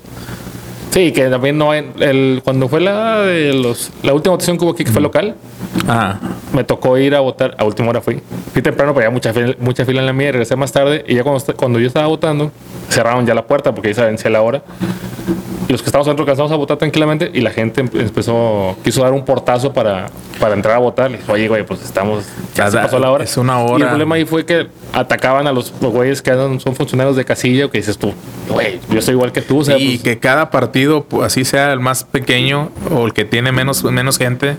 Sí, 0.92 1.10
que 1.12 1.24
también 1.28 1.56
no 1.56 1.70
hay, 1.70 1.90
el, 2.00 2.42
cuando 2.44 2.68
fue 2.68 2.80
la 2.80 3.20
de 3.22 3.54
los, 3.54 3.90
la 4.02 4.12
última 4.12 4.32
votación 4.32 4.58
que 4.58 4.64
hubo 4.64 4.72
aquí, 4.72 4.84
que 4.84 4.92
fue 4.92 5.00
local, 5.02 5.34
Ah, 5.88 6.18
me 6.52 6.64
tocó 6.64 6.98
ir 6.98 7.14
a 7.14 7.20
votar, 7.20 7.54
a 7.58 7.64
última 7.64 7.88
hora 7.88 8.00
fui. 8.02 8.20
Fui 8.52 8.60
temprano, 8.62 8.92
pero 8.92 9.06
había 9.06 9.10
mucha 9.14 9.32
fila, 9.32 9.54
mucha 9.58 9.84
fila 9.86 10.00
en 10.00 10.06
la 10.06 10.12
mía, 10.12 10.28
y 10.28 10.32
regresé 10.32 10.54
más 10.54 10.70
tarde 10.70 11.02
y 11.08 11.14
ya 11.14 11.22
cuando, 11.24 11.42
cuando 11.56 11.80
yo 11.80 11.86
estaba 11.86 12.06
votando, 12.08 12.52
cerraron 12.90 13.26
ya 13.26 13.34
la 13.34 13.46
puerta 13.46 13.74
porque 13.74 13.88
ya 13.88 13.94
se 13.94 14.04
vencía 14.04 14.30
la 14.30 14.42
hora. 14.42 14.62
Y 15.68 15.72
los 15.72 15.80
que 15.80 15.86
estábamos 15.86 16.08
adentro 16.08 16.24
alcanzamos 16.24 16.52
a 16.52 16.56
votar 16.56 16.76
tranquilamente 16.76 17.30
y 17.32 17.40
la 17.40 17.50
gente 17.50 17.82
empe- 17.84 18.00
empezó, 18.00 18.76
quiso 18.84 19.02
dar 19.02 19.12
un 19.12 19.24
portazo 19.24 19.72
para, 19.72 20.06
para 20.38 20.54
entrar 20.54 20.74
a 20.74 20.78
votar. 20.78 21.10
Le 21.10 21.18
dije, 21.18 21.32
oye, 21.32 21.48
güey, 21.48 21.64
pues 21.64 21.82
estamos, 21.82 22.24
ya 22.54 22.70
se 22.70 22.76
pasó 22.78 22.98
la 22.98 23.10
hora. 23.10 23.24
es 23.24 23.36
una 23.36 23.60
Y 23.62 23.66
el 23.66 23.72
hora. 23.72 23.88
problema 23.88 24.16
ahí 24.16 24.24
fue 24.26 24.44
que 24.44 24.66
atacaban 24.92 25.46
a 25.46 25.52
los, 25.52 25.72
los 25.80 25.90
güeyes 25.92 26.20
que 26.20 26.32
son 26.32 26.60
funcionarios 26.76 27.16
de 27.16 27.24
casilla, 27.24 27.68
que 27.70 27.78
dices 27.78 27.96
tú, 27.96 28.12
güey, 28.50 28.80
yo 28.90 29.00
soy 29.00 29.14
igual 29.14 29.32
que 29.32 29.40
tú. 29.40 29.58
O 29.60 29.64
sea, 29.64 29.78
y 29.78 29.98
pues, 29.98 30.02
que 30.02 30.18
cada 30.18 30.50
partido, 30.50 30.81
así 31.22 31.44
sea 31.44 31.72
el 31.72 31.80
más 31.80 32.04
pequeño 32.04 32.70
o 32.90 33.06
el 33.06 33.12
que 33.12 33.24
tiene 33.24 33.52
menos, 33.52 33.84
menos 33.84 34.18
gente, 34.18 34.56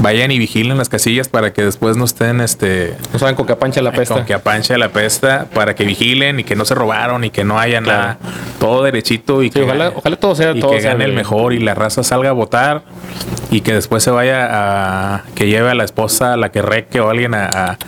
vayan 0.00 0.30
y 0.30 0.38
vigilen 0.38 0.78
las 0.78 0.88
casillas 0.88 1.28
para 1.28 1.52
que 1.52 1.62
después 1.64 1.96
no 1.96 2.04
estén 2.04 2.40
este 2.40 2.94
no 3.12 3.18
saben 3.18 3.34
con 3.34 3.46
qué 3.46 3.56
pancha 3.56 3.82
la 3.82 3.92
pesta. 3.92 4.14
con 4.14 4.24
que 4.24 4.34
apanche 4.34 4.76
la 4.78 4.90
pesta, 4.90 5.46
para 5.52 5.74
que 5.74 5.84
vigilen 5.84 6.40
y 6.40 6.44
que 6.44 6.54
no 6.56 6.64
se 6.64 6.74
robaron 6.74 7.24
y 7.24 7.30
que 7.30 7.44
no 7.44 7.58
haya 7.58 7.80
Claro. 7.80 7.98
nada, 8.00 8.18
todo 8.60 8.82
derechito 8.84 9.42
y 9.42 9.46
Sí, 9.48 9.54
que 9.54 9.62
ojalá, 9.62 9.92
ojalá 9.94 10.16
todo 10.16 10.34
sea 10.34 10.52
y 10.52 10.60
todo 10.60 10.70
que 10.72 10.80
sea 10.80 10.92
gane 10.92 11.04
el 11.04 11.12
mejor 11.14 11.52
y 11.52 11.58
la 11.58 11.74
raza 11.74 12.02
salga 12.04 12.30
a 12.30 12.32
votar 12.32 12.82
y 13.50 13.60
que 13.62 13.72
después 13.72 14.02
se 14.02 14.10
vaya 14.10 14.46
a 14.50 15.22
que 15.34 15.46
lleve 15.46 15.70
a 15.70 15.74
la 15.74 15.84
esposa, 15.84 16.34
a 16.34 16.36
la 16.36 16.50
que 16.50 16.62
reque 16.62 17.00
o 17.00 17.08
alguien 17.10 17.34
a, 17.34 17.46
a- 17.46 17.78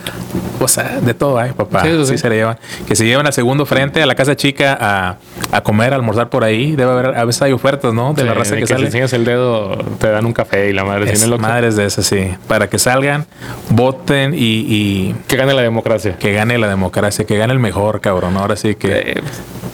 o 0.59 0.67
sea, 0.67 0.99
de 1.01 1.13
todo 1.15 1.39
hay, 1.39 1.51
papá. 1.53 1.83
Sí, 1.83 1.89
Sí, 2.01 2.05
sí. 2.05 2.17
se 2.19 2.29
le 2.29 2.35
llevan. 2.35 2.57
Que 2.87 2.95
se 2.95 3.03
lleven 3.05 3.25
al 3.25 3.33
segundo 3.33 3.65
frente, 3.65 4.01
a 4.01 4.05
la 4.05 4.13
casa 4.15 4.35
chica, 4.35 4.77
a, 4.79 5.15
a 5.51 5.61
comer, 5.61 5.91
a 5.93 5.95
almorzar 5.95 6.29
por 6.29 6.43
ahí. 6.43 6.75
Debe 6.75 6.91
haber, 6.91 7.17
a 7.17 7.25
veces 7.25 7.41
hay 7.41 7.51
ofertas, 7.51 7.93
¿no? 7.93 8.13
De 8.13 8.23
la 8.23 8.33
raza 8.35 8.53
de 8.55 8.61
que, 8.61 8.67
si 8.67 8.73
sale. 8.73 8.85
enseñas 8.85 9.11
el 9.13 9.25
dedo, 9.25 9.75
te 9.99 10.09
dan 10.09 10.25
un 10.25 10.33
café 10.33 10.69
y 10.69 10.73
la 10.73 10.83
madre 10.83 11.11
Es 11.11 11.27
madres 11.39 11.75
de 11.75 11.85
esas, 11.85 12.00
sí. 12.03 12.35
Para 12.47 12.69
que 12.69 12.79
salgan, 12.79 13.25
voten 13.69 14.33
y, 14.33 14.37
y 14.67 15.15
Que 15.27 15.35
gane 15.37 15.53
la 15.53 15.61
democracia. 15.61 16.17
que 16.17 16.33
gane 16.33 16.57
la 16.57 16.67
democracia, 16.67 17.25
que 17.25 17.37
gane 17.37 17.53
el 17.53 17.59
mejor, 17.59 18.01
cabrón. 18.01 18.37
Ahora 18.37 18.55
sí 18.55 18.75
que. 18.75 18.91
Eh, 19.17 19.21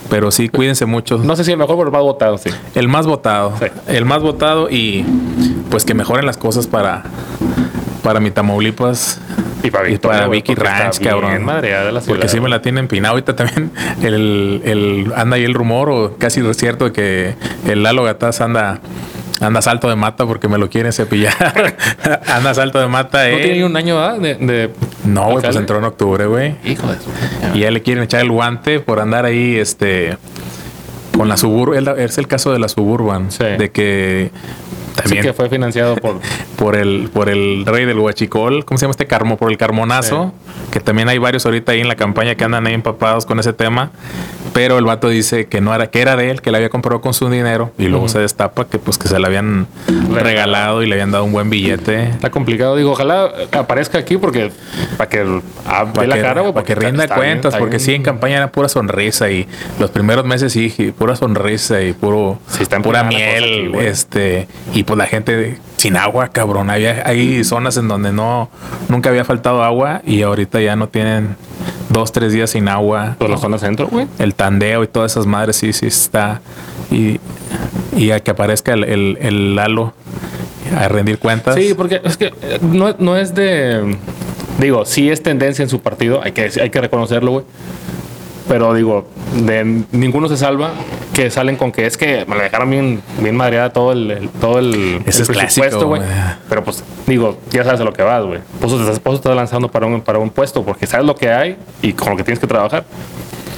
Pero 0.10 0.32
sí, 0.32 0.50
cuídense 0.50 0.86
mucho. 0.86 1.18
no 1.18 1.36
sé 1.36 1.44
si 1.44 1.52
el 1.52 1.58
mejor, 1.58 1.76
pero 1.76 1.88
el 1.88 1.94
más 1.94 2.02
votado, 2.04 2.38
sí. 2.38 2.50
El 2.76 2.88
más 2.88 3.06
votado. 3.06 3.54
Sí. 3.60 3.66
El 3.88 4.06
más 4.06 4.22
votado 4.22 4.70
y 4.70 5.06
pues 5.70 5.84
que 5.86 5.94
mejoren 5.94 6.26
las 6.26 6.38
cosas 6.38 6.66
para, 6.68 7.04
para 8.04 8.20
mi 8.20 8.32
Tamaulipas. 8.32 9.20
Y 9.64 9.72
para 9.72 9.88
Y 9.90 9.94
Victoria, 9.94 10.18
para 10.18 10.28
güey, 10.28 10.40
Vicky 10.42 10.54
Ranch, 10.56 11.00
cabrón. 11.00 11.44
madreada 11.44 11.92
la 11.92 12.00
Porque 12.00 12.30
sí 12.30 12.40
me 12.40 12.48
la 12.48 12.62
tienen 12.62 12.84
empinada. 12.86 13.10
Ahorita 13.12 13.36
también 13.36 13.72
el, 14.02 14.62
el- 14.64 15.14
anda 15.16 15.36
ahí 15.36 15.44
el 15.44 15.54
rumor, 15.56 15.90
o 15.90 16.16
casi 16.18 16.40
es 16.48 16.58
cierto, 16.58 16.94
que 16.94 17.34
el 17.68 17.84
Lalo 17.84 18.04
Gataz 18.04 18.40
anda, 18.40 18.80
anda 19.40 19.62
salto 19.62 19.90
de 19.90 19.96
mata 19.96 20.26
porque 20.26 20.48
me 20.48 20.58
lo 20.58 20.70
quieren 20.70 20.92
cepillar. 20.94 21.76
anda 22.28 22.54
salto 22.54 22.80
de 22.80 22.88
mata, 22.88 23.20
¿No 23.30 23.38
eh. 23.38 23.42
tiene 23.42 23.58
ni 23.58 23.64
un 23.64 23.76
año 23.78 23.96
¿verdad? 23.96 24.18
de, 24.20 24.36
de 24.36 24.72
No, 25.06 25.26
güey, 25.32 25.44
pues 25.44 25.56
entró 25.56 25.78
en 25.78 25.84
octubre, 25.84 26.26
güey. 26.26 26.56
Hijo 26.66 26.88
de 26.88 26.98
su- 26.98 27.58
Y 27.58 27.60
ya 27.62 27.72
le 27.72 27.82
quieren 27.82 28.04
echar 28.04 28.22
el 28.22 28.32
guante 28.32 28.80
por 28.80 29.00
andar 29.00 29.26
ahí, 29.26 29.56
este, 29.58 30.18
con 31.16 31.28
la 31.30 31.38
Suburban. 31.38 32.00
Es 32.00 32.18
el 32.18 32.28
caso 32.28 32.52
de 32.52 32.60
la 32.60 32.68
Suburban. 32.70 33.32
Sí. 33.32 33.44
De 33.44 33.70
que 33.72 34.32
Sí, 34.34 35.02
también 35.04 35.24
que 35.24 35.34
fue 35.34 35.48
financiado 35.50 35.96
por. 35.98 36.20
por 36.58 36.76
el, 36.76 37.10
por 37.14 37.30
el 37.30 37.66
rey 37.66 37.86
del 37.86 38.00
huachicol, 38.00 38.66
¿cómo 38.66 38.78
se 38.78 38.86
llama 38.86 38.92
este 38.92 39.06
carmo? 39.06 39.38
Por 39.38 39.52
el 39.52 39.58
carmonazo, 39.58 40.34
que 40.72 40.80
también 40.80 41.08
hay 41.08 41.20
varios 41.20 41.46
ahorita 41.46 41.72
ahí 41.72 41.82
en 41.82 41.88
la 41.88 41.96
campaña 41.96 42.36
que 42.36 42.44
andan 42.44 42.66
ahí 42.68 42.74
empapados 42.74 43.26
con 43.26 43.40
ese 43.40 43.54
tema, 43.54 43.92
pero 44.54 44.80
el 44.80 44.86
vato 44.86 45.08
dice 45.08 45.46
que 45.46 45.62
no 45.62 45.74
era, 45.74 45.88
que 45.92 46.02
era 46.02 46.16
de 46.16 46.32
él, 46.32 46.42
que 46.42 46.52
le 46.52 46.58
había 46.58 46.70
comprado 46.70 47.00
con 47.00 47.14
su 47.14 47.30
dinero, 47.30 47.72
y 47.78 47.86
luego 47.86 48.10
se 48.10 48.20
destapa 48.20 48.66
que 48.66 48.80
pues 48.80 48.98
que 48.98 49.08
se 49.08 49.20
le 49.20 49.28
habían 49.28 49.68
regalado 50.12 50.82
y 50.82 50.88
le 50.88 50.96
habían 50.96 51.12
dado 51.12 51.26
un 51.26 51.32
buen 51.32 51.50
billete. 51.50 52.10
Está 52.10 52.32
complicado. 52.32 52.76
Digo, 52.76 52.92
ojalá 52.92 53.32
aparezca 53.52 54.00
aquí 54.00 54.18
porque. 54.18 54.52
Para 54.98 55.10
que. 55.10 55.42
ah, 55.66 55.86
la 55.96 56.16
que, 56.16 56.22
cara, 56.22 56.42
güey, 56.42 56.54
para 56.54 56.66
que 56.66 56.74
rinda 56.74 57.04
está 57.04 57.16
cuentas, 57.16 57.56
porque 57.56 57.78
bien. 57.78 57.86
sí, 57.86 57.94
en 57.94 58.04
campaña 58.04 58.38
era 58.38 58.52
pura 58.52 58.68
sonrisa 58.68 59.30
y 59.30 59.48
los 59.80 59.92
primeros 59.92 60.26
meses 60.26 60.54
sí, 60.54 60.94
pura 60.98 61.16
sonrisa 61.16 61.82
y 61.84 61.94
puro, 61.94 62.40
Sí, 62.48 62.64
está 62.64 62.80
pura 62.80 63.04
miel, 63.04 63.74
aquí, 63.76 63.86
este, 63.86 64.48
y 64.74 64.84
pues 64.84 64.98
la 64.98 65.06
gente 65.06 65.60
sin 65.78 65.96
agua, 65.96 66.30
cabrón. 66.30 66.70
Había, 66.70 67.04
hay 67.06 67.44
zonas 67.44 67.78
en 67.78 67.88
donde 67.88 68.12
no, 68.12 68.50
nunca 68.90 69.10
había 69.10 69.24
faltado 69.24 69.64
agua 69.64 70.02
y 70.06 70.24
ahorita 70.24 70.60
ya 70.60 70.76
no 70.76 70.90
tienen 70.90 71.38
dos, 71.90 72.12
tres 72.12 72.34
días 72.34 72.50
sin 72.50 72.68
agua. 72.68 73.16
Por 73.18 73.30
la 73.30 73.38
zona 73.38 73.58
centro, 73.58 73.88
güey. 73.88 74.08
El 74.20 74.34
tandeo 74.34 74.84
y 74.84 74.88
todas 74.88 75.14
esas 75.14 75.26
madres, 75.26 75.56
sí, 75.56 75.72
sí 75.74 75.86
está. 75.86 76.42
Y, 76.92 77.20
y 77.96 78.12
a 78.12 78.20
que 78.20 78.32
aparezca 78.32 78.74
el, 78.74 78.84
el, 78.84 79.18
el 79.22 79.56
Lalo 79.56 79.94
a 80.76 80.88
rendir 80.88 81.20
cuentas. 81.20 81.56
Sí, 81.56 81.74
porque 81.76 82.02
es 82.04 82.18
que 82.18 82.34
eh, 82.42 82.60
no, 82.62 82.96
no 83.00 83.16
es 83.16 83.34
de. 83.34 83.98
Digo, 84.60 84.86
sí 84.86 85.10
es 85.10 85.22
tendencia 85.22 85.64
en 85.64 85.70
su 85.70 85.82
partido, 85.82 86.22
hay 86.24 86.32
que, 86.32 86.50
hay 86.62 86.70
que 86.70 86.82
reconocerlo, 86.82 87.32
güey. 87.32 87.46
Pero 88.48 88.74
digo, 88.74 89.08
de 89.36 89.84
ninguno 89.92 90.28
se 90.30 90.38
salva 90.38 90.72
que 91.18 91.32
salen 91.32 91.56
con 91.56 91.72
que 91.72 91.88
es 91.88 91.98
que 91.98 92.26
me 92.28 92.36
la 92.36 92.44
dejaron 92.44 92.70
bien, 92.70 93.02
bien 93.20 93.36
madreada 93.36 93.72
todo 93.72 93.92
el, 93.92 94.12
el- 94.12 94.30
todo 94.30 94.60
el, 94.60 95.02
Ese 95.04 95.24
el 95.24 95.28
presupuesto, 95.28 95.88
güey. 95.88 96.04
Pero 96.48 96.64
pues, 96.64 96.84
digo, 97.08 97.40
ya 97.50 97.64
sabes 97.64 97.82
a 97.82 97.84
lo 97.84 97.92
que 97.92 98.04
vas, 98.04 98.24
güey. 98.24 98.40
Por 98.60 98.68
eso 98.70 98.78
te 98.78 98.84
estás, 98.84 99.02
te 99.02 99.14
estás 99.16 99.36
lanzando 99.36 99.68
para 99.72 99.88
un, 99.88 100.02
para 100.02 100.20
un 100.20 100.30
puesto, 100.30 100.64
porque 100.64 100.86
sabes 100.86 101.08
lo 101.08 101.16
que 101.16 101.32
hay 101.32 101.58
y 101.82 101.94
con 101.94 102.12
lo 102.12 102.18
que 102.18 102.24
tienes 102.24 102.38
que 102.40 102.46
trabajar. 102.46 102.84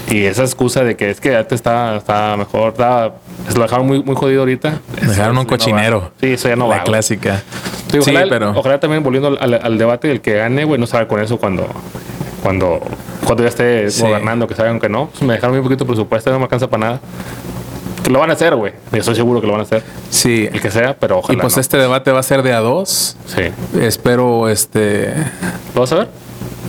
Y 0.10 0.24
esa 0.24 0.44
excusa 0.44 0.86
de 0.86 0.96
que 0.96 1.10
es 1.10 1.20
que 1.20 1.36
antes 1.36 1.58
estaba, 1.58 1.98
estaba 1.98 2.38
mejor, 2.38 2.70
estaba, 2.72 3.16
se 3.50 3.56
lo 3.58 3.64
dejaron 3.64 3.86
muy, 3.86 4.02
muy 4.04 4.16
jodido 4.16 4.40
ahorita. 4.40 4.80
Dejaron 5.02 5.12
un 5.12 5.18
ya 5.18 5.34
no 5.44 5.48
cochinero. 5.48 6.12
sí, 6.22 6.28
eso 6.34 6.48
ya 6.48 6.56
no 6.56 6.64
la 6.64 6.70
va. 6.70 6.76
güey. 6.78 6.86
clásica. 6.86 7.44
Sí, 7.92 7.98
ojalá, 8.00 8.26
pero 8.30 8.52
ojalá 8.56 8.80
también 8.80 9.04
volviendo 9.04 9.38
al, 9.38 9.54
al 9.62 9.78
debate, 9.78 10.10
el 10.10 10.22
que 10.22 10.36
gane, 10.36 10.64
güey, 10.64 10.80
no 10.80 10.88
sabe 10.88 11.08
con 11.08 11.20
eso 11.22 11.38
cuando, 11.38 11.68
cuando, 12.42 12.80
cuando 13.30 13.44
ya 13.44 13.50
esté 13.50 13.92
Sí. 13.92 14.02
gobernando, 14.02 14.48
que 14.48 14.56
saben 14.56 14.80
que 14.80 14.90
no. 14.90 15.08
Pues 15.10 15.22
me 15.22 15.34
dejaron 15.34 15.56
muy 15.56 15.64
poquito 15.64 15.86
presupuesto, 15.86 16.32
no 16.32 16.40
me 16.40 16.46
alcanza 16.46 16.68
para 16.68 16.86
nada. 16.86 17.00
Que 18.04 18.10
lo 18.10 18.20
van 18.20 18.30
a 18.32 18.34
hacer, 18.34 18.56
güey. 18.56 18.74
Yo 18.92 18.98
estoy 18.98 19.14
seguro 19.14 19.40
que 19.40 19.46
lo 19.46 19.54
van 19.54 19.60
a 19.62 19.64
hacer. 19.66 19.84
sí. 20.10 20.50
El 20.52 20.60
que 20.62 20.72
sea, 20.72 20.96
pero 21.00 21.18
Y 21.18 21.20
ojalá. 21.20 21.42
pues 21.42 21.56
no. 21.56 21.62
este 21.62 21.78
debate 21.78 22.12
va 22.12 22.20
a 22.22 22.24
ser 22.24 22.42
de 22.44 22.54
a 22.54 22.60
dos. 22.60 23.18
Sí. 23.28 23.44
Espero, 23.80 24.50
este, 24.50 25.14
¿Lo 25.76 25.82
vas 25.82 25.92
a 25.92 25.96
ver? 25.96 26.08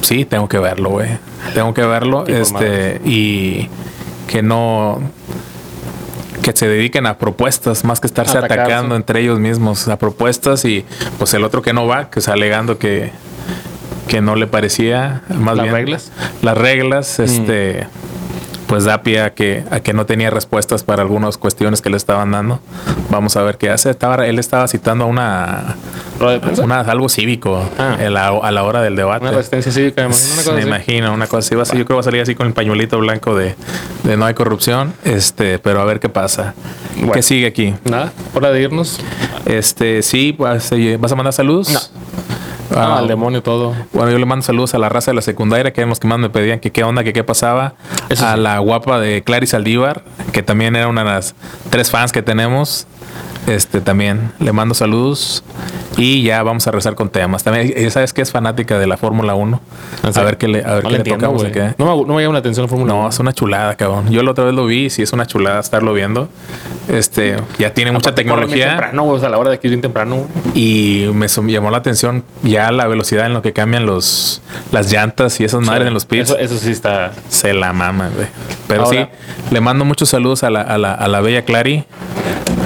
sí, 0.02 0.24
tengo 0.26 0.48
que 0.48 0.58
verlo, 0.58 0.90
güey. 0.90 1.08
Tengo 1.54 1.72
que 1.72 1.82
verlo, 1.86 2.26
este, 2.26 3.00
y 3.04 3.68
que 4.28 4.42
no, 4.42 5.00
que 6.42 6.52
se 6.54 6.68
dediquen 6.68 7.06
a 7.06 7.16
propuestas 7.18 7.84
más 7.84 8.00
que 8.00 8.06
estarse 8.06 8.36
Atacarse. 8.38 8.62
atacando 8.62 8.96
entre 8.96 9.20
ellos 9.20 9.38
mismos 9.38 9.88
a 9.88 9.96
propuestas 9.98 10.64
y 10.64 10.84
pues 11.18 11.32
el 11.34 11.44
otro 11.44 11.62
que 11.62 11.72
no 11.72 11.86
va, 11.86 12.10
que 12.10 12.18
está 12.20 12.32
alegando 12.32 12.78
que 12.78 13.12
que 14.10 14.20
no 14.20 14.34
le 14.36 14.46
parecía 14.46 15.22
más 15.28 15.56
¿Las 15.56 15.64
bien 15.64 15.74
reglas? 15.74 16.12
las 16.42 16.58
reglas, 16.58 17.18
Mm. 17.18 17.22
este, 17.22 17.86
pues 18.66 18.84
da 18.84 19.02
pie 19.02 19.20
a 19.22 19.34
que, 19.34 19.64
a 19.70 19.80
que 19.80 19.92
no 19.92 20.04
tenía 20.06 20.30
respuestas 20.30 20.82
para 20.84 21.02
algunas 21.02 21.38
cuestiones 21.38 21.80
que 21.80 21.90
le 21.90 21.96
estaban 21.96 22.30
dando. 22.32 22.60
Vamos 23.10 23.36
a 23.36 23.42
ver 23.42 23.56
qué 23.56 23.70
hace. 23.70 23.90
Estaba, 23.90 24.26
él 24.26 24.38
estaba 24.38 24.68
citando 24.68 25.04
a 25.04 25.06
una, 25.08 25.76
algo 26.86 27.08
cívico 27.08 27.68
Ah. 27.78 27.96
en 27.98 28.14
la- 28.14 28.28
a 28.28 28.50
la 28.52 28.62
hora 28.62 28.80
del 28.82 28.94
debate. 28.96 29.22
Una 29.24 29.32
resistencia 29.32 29.72
cívica, 29.72 30.02
me 30.02 30.14
imagino, 30.14 30.32
una 30.34 30.42
cosa 30.42 30.52
Me 30.52 30.58
así. 30.60 30.68
imagino, 30.68 31.14
una 31.14 31.26
cosa 31.26 31.38
así. 31.46 31.54
Va 31.56 31.62
a 31.62 31.64
ser- 31.64 31.78
yo 31.78 31.84
creo 31.84 31.94
que 31.94 31.94
va 31.94 32.00
a 32.00 32.04
salir 32.04 32.20
así 32.22 32.34
con 32.34 32.46
el 32.46 32.52
pañuelito 32.52 32.98
blanco 32.98 33.34
de, 33.34 33.54
de 34.04 34.16
no 34.16 34.24
hay 34.26 34.34
corrupción. 34.34 34.92
Este, 35.04 35.58
pero 35.58 35.80
a 35.80 35.84
ver 35.84 35.98
qué 36.00 36.08
pasa. 36.08 36.54
Bueno. 36.96 37.12
¿Qué 37.12 37.22
sigue 37.22 37.46
aquí? 37.48 37.74
Nada, 37.84 38.12
hora 38.34 38.50
de 38.50 38.62
irnos. 38.62 39.00
Este, 39.46 40.02
sí, 40.02 40.34
vas, 40.38 40.70
eh, 40.72 40.96
¿vas 41.00 41.10
a 41.12 41.16
mandar 41.16 41.32
saludos? 41.32 41.70
No. 41.72 41.80
Ah, 42.74 42.94
Ah, 42.94 42.98
al 42.98 43.08
demonio 43.08 43.42
todo. 43.42 43.74
Bueno, 43.92 44.10
yo 44.12 44.18
le 44.18 44.26
mando 44.26 44.42
saludos 44.44 44.74
a 44.74 44.78
la 44.78 44.88
raza 44.88 45.10
de 45.10 45.16
la 45.16 45.22
secundaria, 45.22 45.72
que 45.72 45.80
eran 45.80 45.88
los 45.88 45.98
que 46.00 46.06
más 46.08 46.18
me 46.18 46.30
pedían 46.30 46.60
que 46.60 46.70
qué 46.70 46.84
onda, 46.84 47.02
que 47.04 47.12
qué 47.12 47.24
pasaba. 47.24 47.74
Eso 48.08 48.26
a 48.26 48.34
sí. 48.34 48.40
la 48.40 48.58
guapa 48.58 49.00
de 49.00 49.22
Clarice 49.22 49.56
Aldívar, 49.56 50.02
que 50.32 50.42
también 50.42 50.76
era 50.76 50.88
una 50.88 51.02
de 51.04 51.10
las 51.10 51.34
tres 51.70 51.90
fans 51.90 52.12
que 52.12 52.22
tenemos. 52.22 52.86
Este 53.46 53.80
también 53.80 54.32
le 54.38 54.52
mando 54.52 54.74
saludos. 54.74 55.42
Y 55.96 56.22
ya 56.22 56.42
vamos 56.42 56.66
a 56.66 56.70
rezar 56.70 56.94
con 56.94 57.10
temas. 57.10 57.42
También, 57.42 57.72
ella 57.76 57.90
sabes 57.90 58.12
que 58.12 58.22
es 58.22 58.30
fanática 58.30 58.78
de 58.78 58.86
la 58.86 58.96
Fórmula 58.96 59.34
1. 59.34 59.60
¿En 60.04 60.18
A 60.18 60.22
ver 60.22 60.38
qué 60.38 60.46
le, 60.48 60.64
a 60.64 60.74
ver 60.74 60.84
No 60.84 60.88
qué 60.88 60.92
le 60.92 60.96
entiendo, 60.98 61.32
de 61.32 61.50
qué. 61.50 61.74
No 61.78 61.84
me, 61.96 62.06
no 62.06 62.14
me 62.14 62.22
llama 62.22 62.34
la 62.34 62.38
atención 62.38 62.64
la 62.64 62.68
Fórmula 62.68 62.92
No, 62.92 63.00
1. 63.00 63.08
es 63.08 63.18
una 63.18 63.32
chulada, 63.32 63.74
cabrón. 63.76 64.08
Yo 64.10 64.22
la 64.22 64.30
otra 64.30 64.44
vez 64.44 64.54
lo 64.54 64.66
vi 64.66 64.84
y 64.86 64.90
sí 64.90 65.02
es 65.02 65.12
una 65.12 65.26
chulada 65.26 65.58
estarlo 65.60 65.92
viendo. 65.92 66.28
Este, 66.88 67.36
ya 67.58 67.74
tiene 67.74 67.90
mucha 67.92 68.10
Aparte, 68.10 68.22
tecnología. 68.22 68.68
temprano, 68.68 69.04
o 69.06 69.18
sea, 69.18 69.28
a 69.28 69.30
la 69.30 69.38
hora 69.38 69.50
de 69.50 69.58
que 69.58 69.66
ir 69.66 69.72
bien 69.72 69.82
temprano. 69.82 70.26
Y 70.54 71.06
me 71.12 71.26
llamó 71.28 71.70
la 71.70 71.78
atención 71.78 72.24
ya 72.42 72.70
la 72.70 72.86
velocidad 72.86 73.26
en 73.26 73.34
lo 73.34 73.42
que 73.42 73.52
cambian 73.52 73.84
los 73.84 74.42
las 74.72 74.90
llantas 74.92 75.40
y 75.40 75.44
esas 75.44 75.60
madres 75.66 75.88
en 75.88 75.94
los 75.94 76.06
pits. 76.06 76.30
Eso, 76.30 76.38
eso 76.38 76.56
sí 76.56 76.70
está. 76.70 77.12
Se 77.28 77.52
la 77.52 77.72
mama, 77.72 78.10
güey. 78.14 78.28
Pero 78.68 78.84
Ahora- 78.84 79.10
sí, 79.48 79.52
le 79.52 79.60
mando 79.60 79.84
muchos 79.84 80.08
saludos 80.08 80.44
a 80.44 80.50
la, 80.50 80.62
a 80.62 80.78
la, 80.78 80.94
a 80.94 81.08
la 81.08 81.20
bella 81.20 81.42
Clary. 81.44 81.84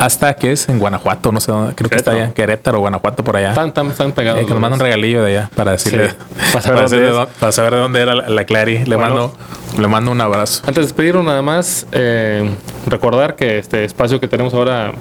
Hasta 0.01 0.35
que 0.35 0.53
es 0.53 0.69
en 0.69 0.79
Guanajuato, 0.79 1.33
no 1.33 1.41
sé 1.41 1.51
dónde, 1.53 1.75
creo 1.75 1.89
que 1.89 1.97
está 1.97 2.11
allá, 2.11 2.33
Querétaro, 2.35 2.81
Guanajuato, 2.81 3.25
por 3.25 3.37
allá. 3.37 3.51
Están, 3.51 3.69
están, 3.69 3.87
están 3.89 4.13
pegados. 4.13 4.43
Eh, 4.43 4.47
que 4.47 4.53
nos 4.53 4.61
manda 4.61 4.75
un 4.77 4.81
regalillo 4.81 5.23
de 5.23 5.37
allá 5.37 5.51
para 5.55 5.73
decirle, 5.73 6.11
Sí. 6.11 6.17
Para 6.53 6.63
saber 6.63 6.85
para, 6.85 7.13
dónde 7.13 7.33
para 7.41 7.53
saber 7.53 7.75
de 7.75 7.79
dónde 7.81 8.01
era 8.01 8.15
la, 8.15 8.29
la 8.29 8.45
Clary. 8.45 8.85
Le 8.85 8.97
Bueno. 8.97 9.01
mando, 9.01 9.37
le 9.81 9.89
mando 9.89 10.11
un 10.11 10.21
abrazo. 10.21 10.61
Antes 10.67 10.77
de 10.77 10.83
despedirnos, 10.83 11.25
nada 11.25 11.43
más, 11.43 11.87
eh, 11.93 12.51
recordar 12.87 13.35
que 13.37 13.59
este 13.59 13.85
espacio 13.85 14.21
que 14.21 14.29
tenemos 14.29 14.53
ahora 14.53 14.93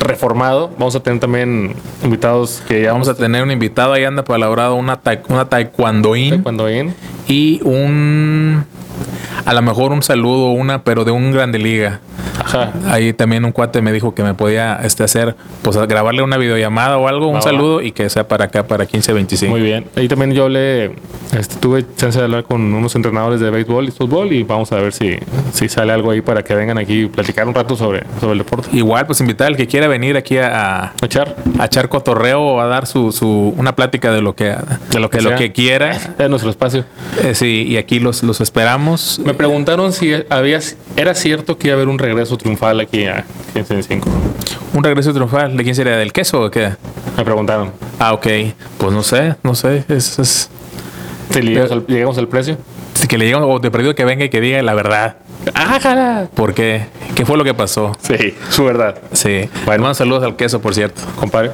reformado, 0.00 0.70
vamos 0.78 0.96
a 0.96 1.00
tener 1.00 1.20
también 1.20 1.74
invitados 2.02 2.62
que 2.66 2.82
ya 2.82 2.92
Vamos 2.92 3.08
a 3.08 3.14
tener 3.14 3.42
un 3.42 3.50
invitado 3.50 3.92
ahí 3.92 4.04
anda 4.04 4.24
palabrado, 4.24 4.74
una, 4.74 4.96
ta- 5.00 5.20
una 5.28 5.44
taekwondoín 5.48 6.42
in. 6.44 6.94
y 7.28 7.60
un 7.62 8.64
a 9.44 9.54
lo 9.54 9.62
mejor 9.62 9.92
un 9.92 10.02
saludo, 10.02 10.50
una, 10.50 10.84
pero 10.84 11.04
de 11.04 11.10
un 11.10 11.32
grande 11.32 11.58
liga. 11.58 12.00
Ajá. 12.38 12.72
Ahí 12.86 13.12
también 13.12 13.44
un 13.44 13.52
cuate 13.52 13.82
me 13.82 13.92
dijo 13.92 14.14
que 14.14 14.22
me 14.22 14.34
podía 14.34 14.80
este, 14.82 15.04
hacer, 15.04 15.36
pues 15.62 15.76
grabarle 15.76 16.22
una 16.22 16.38
videollamada 16.38 16.96
o 16.98 17.08
algo, 17.08 17.28
un 17.28 17.36
va. 17.36 17.42
saludo 17.42 17.82
y 17.82 17.92
que 17.92 18.08
sea 18.08 18.26
para 18.26 18.46
acá, 18.46 18.66
para 18.66 18.84
1525. 18.84 19.50
Muy 19.50 19.60
bien. 19.60 19.86
Ahí 19.96 20.08
también 20.08 20.32
yo 20.32 20.48
le 20.48 20.92
este, 21.36 21.56
tuve 21.60 21.84
chance 21.96 22.18
de 22.18 22.24
hablar 22.24 22.44
con 22.44 22.60
unos 22.74 22.94
entrenadores 22.94 23.40
de 23.40 23.50
béisbol 23.50 23.88
y 23.88 23.90
fútbol 23.90 24.32
y 24.32 24.42
vamos 24.42 24.72
a 24.72 24.76
ver 24.76 24.92
si, 24.92 25.18
si 25.52 25.68
sale 25.68 25.92
algo 25.92 26.10
ahí 26.10 26.20
para 26.20 26.42
que 26.42 26.54
vengan 26.54 26.78
aquí 26.78 27.02
y 27.02 27.06
platicar 27.06 27.46
un 27.46 27.54
rato 27.54 27.76
sobre, 27.76 28.04
sobre 28.20 28.32
el 28.32 28.38
deporte. 28.38 28.68
Igual, 28.72 29.06
pues 29.06 29.20
invitar 29.20 29.48
al 29.48 29.56
que 29.56 29.66
quiera 29.66 29.88
venir 29.88 30.16
aquí 30.16 30.38
a, 30.38 30.84
a, 30.84 30.92
Echar. 31.02 31.36
a 31.58 31.66
echar 31.66 31.88
cotorreo 31.88 32.40
o 32.40 32.60
a 32.60 32.66
dar 32.66 32.86
su, 32.86 33.12
su 33.12 33.54
una 33.56 33.74
plática 33.74 34.12
de 34.12 34.22
lo 34.22 34.34
que 34.34 34.54
De 34.90 35.00
lo 35.00 35.10
que 35.10 35.18
de 35.18 35.24
lo 35.24 35.36
que 35.36 35.52
quiera. 35.52 35.92
Es 36.18 36.28
nuestro 36.28 36.50
espacio. 36.50 36.84
Eh, 37.22 37.34
sí, 37.34 37.64
y 37.66 37.76
aquí 37.78 37.98
los, 37.98 38.22
los 38.22 38.40
esperamos. 38.40 38.91
Me 39.24 39.34
preguntaron 39.34 39.92
si 39.92 40.12
había, 40.28 40.60
era 40.96 41.14
cierto 41.14 41.56
que 41.58 41.68
iba 41.68 41.74
a 41.74 41.76
haber 41.76 41.88
un 41.88 41.98
regreso 41.98 42.36
triunfal 42.36 42.80
aquí 42.80 43.06
a 43.06 43.24
1525. 43.54 44.08
Un 44.74 44.84
regreso 44.84 45.12
triunfal, 45.12 45.56
¿de 45.56 45.62
quién 45.62 45.74
sería? 45.74 45.96
¿Del 45.96 46.12
queso 46.12 46.42
o 46.42 46.50
qué? 46.50 46.72
Me 47.16 47.24
preguntaron 47.24 47.72
Ah, 47.98 48.12
ok. 48.14 48.26
Pues 48.78 48.92
no 48.92 49.02
sé, 49.02 49.34
no 49.42 49.54
sé. 49.54 49.84
Es, 49.88 50.18
es 50.18 50.50
si 51.30 51.40
llegamos 51.40 51.72
al, 51.72 51.86
llegamos 51.86 52.18
al 52.18 52.28
precio. 52.28 52.56
que 53.08 53.18
le 53.18 53.26
llegamos 53.26 53.48
o 53.50 53.58
de 53.58 53.70
perdido 53.70 53.94
que 53.94 54.04
venga 54.04 54.24
y 54.24 54.28
que 54.30 54.40
diga 54.40 54.62
la 54.62 54.74
verdad. 54.74 55.16
¡Ájala! 55.54 56.28
¿Por 56.34 56.54
qué? 56.54 56.86
¿Qué 57.14 57.26
fue 57.26 57.36
lo 57.36 57.44
que 57.44 57.52
pasó? 57.54 57.96
Sí, 58.00 58.34
su 58.50 58.64
verdad. 58.64 58.96
Sí. 59.12 59.48
Bueno, 59.66 59.82
mando 59.82 59.94
saludos 59.94 60.22
al 60.22 60.36
queso, 60.36 60.60
por 60.60 60.74
cierto. 60.74 61.02
Compadre. 61.16 61.50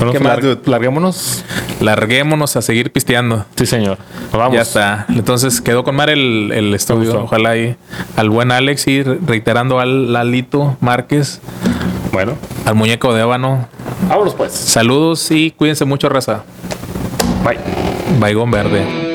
Bueno, 0.00 0.12
¿Qué 0.12 0.20
más, 0.20 0.40
dude? 0.40 0.58
larguémonos. 0.66 1.44
Larguémonos 1.80 2.56
a 2.56 2.62
seguir 2.62 2.90
pisteando. 2.90 3.44
Sí, 3.56 3.66
señor. 3.66 3.98
Vamos. 4.32 4.54
Ya 4.54 4.62
está. 4.62 5.06
Entonces 5.10 5.60
quedó 5.60 5.84
con 5.84 5.94
Mar 5.94 6.10
el, 6.10 6.50
el 6.52 6.74
estudio. 6.74 7.22
Ojalá 7.24 7.56
y 7.56 7.76
al 8.16 8.30
buen 8.30 8.50
Alex 8.50 8.86
y 8.88 9.02
reiterando 9.02 9.78
al 9.80 10.12
Lalito 10.12 10.76
Márquez, 10.80 11.40
Bueno, 12.12 12.32
al 12.64 12.74
muñeco 12.74 13.12
de 13.14 13.22
ébano. 13.22 13.68
vámonos 14.08 14.34
pues. 14.34 14.52
Saludos 14.52 15.30
y 15.30 15.50
cuídense 15.52 15.84
mucho, 15.84 16.08
raza. 16.08 16.42
Bye. 17.44 17.58
Baigón 18.18 18.50
verde. 18.50 19.09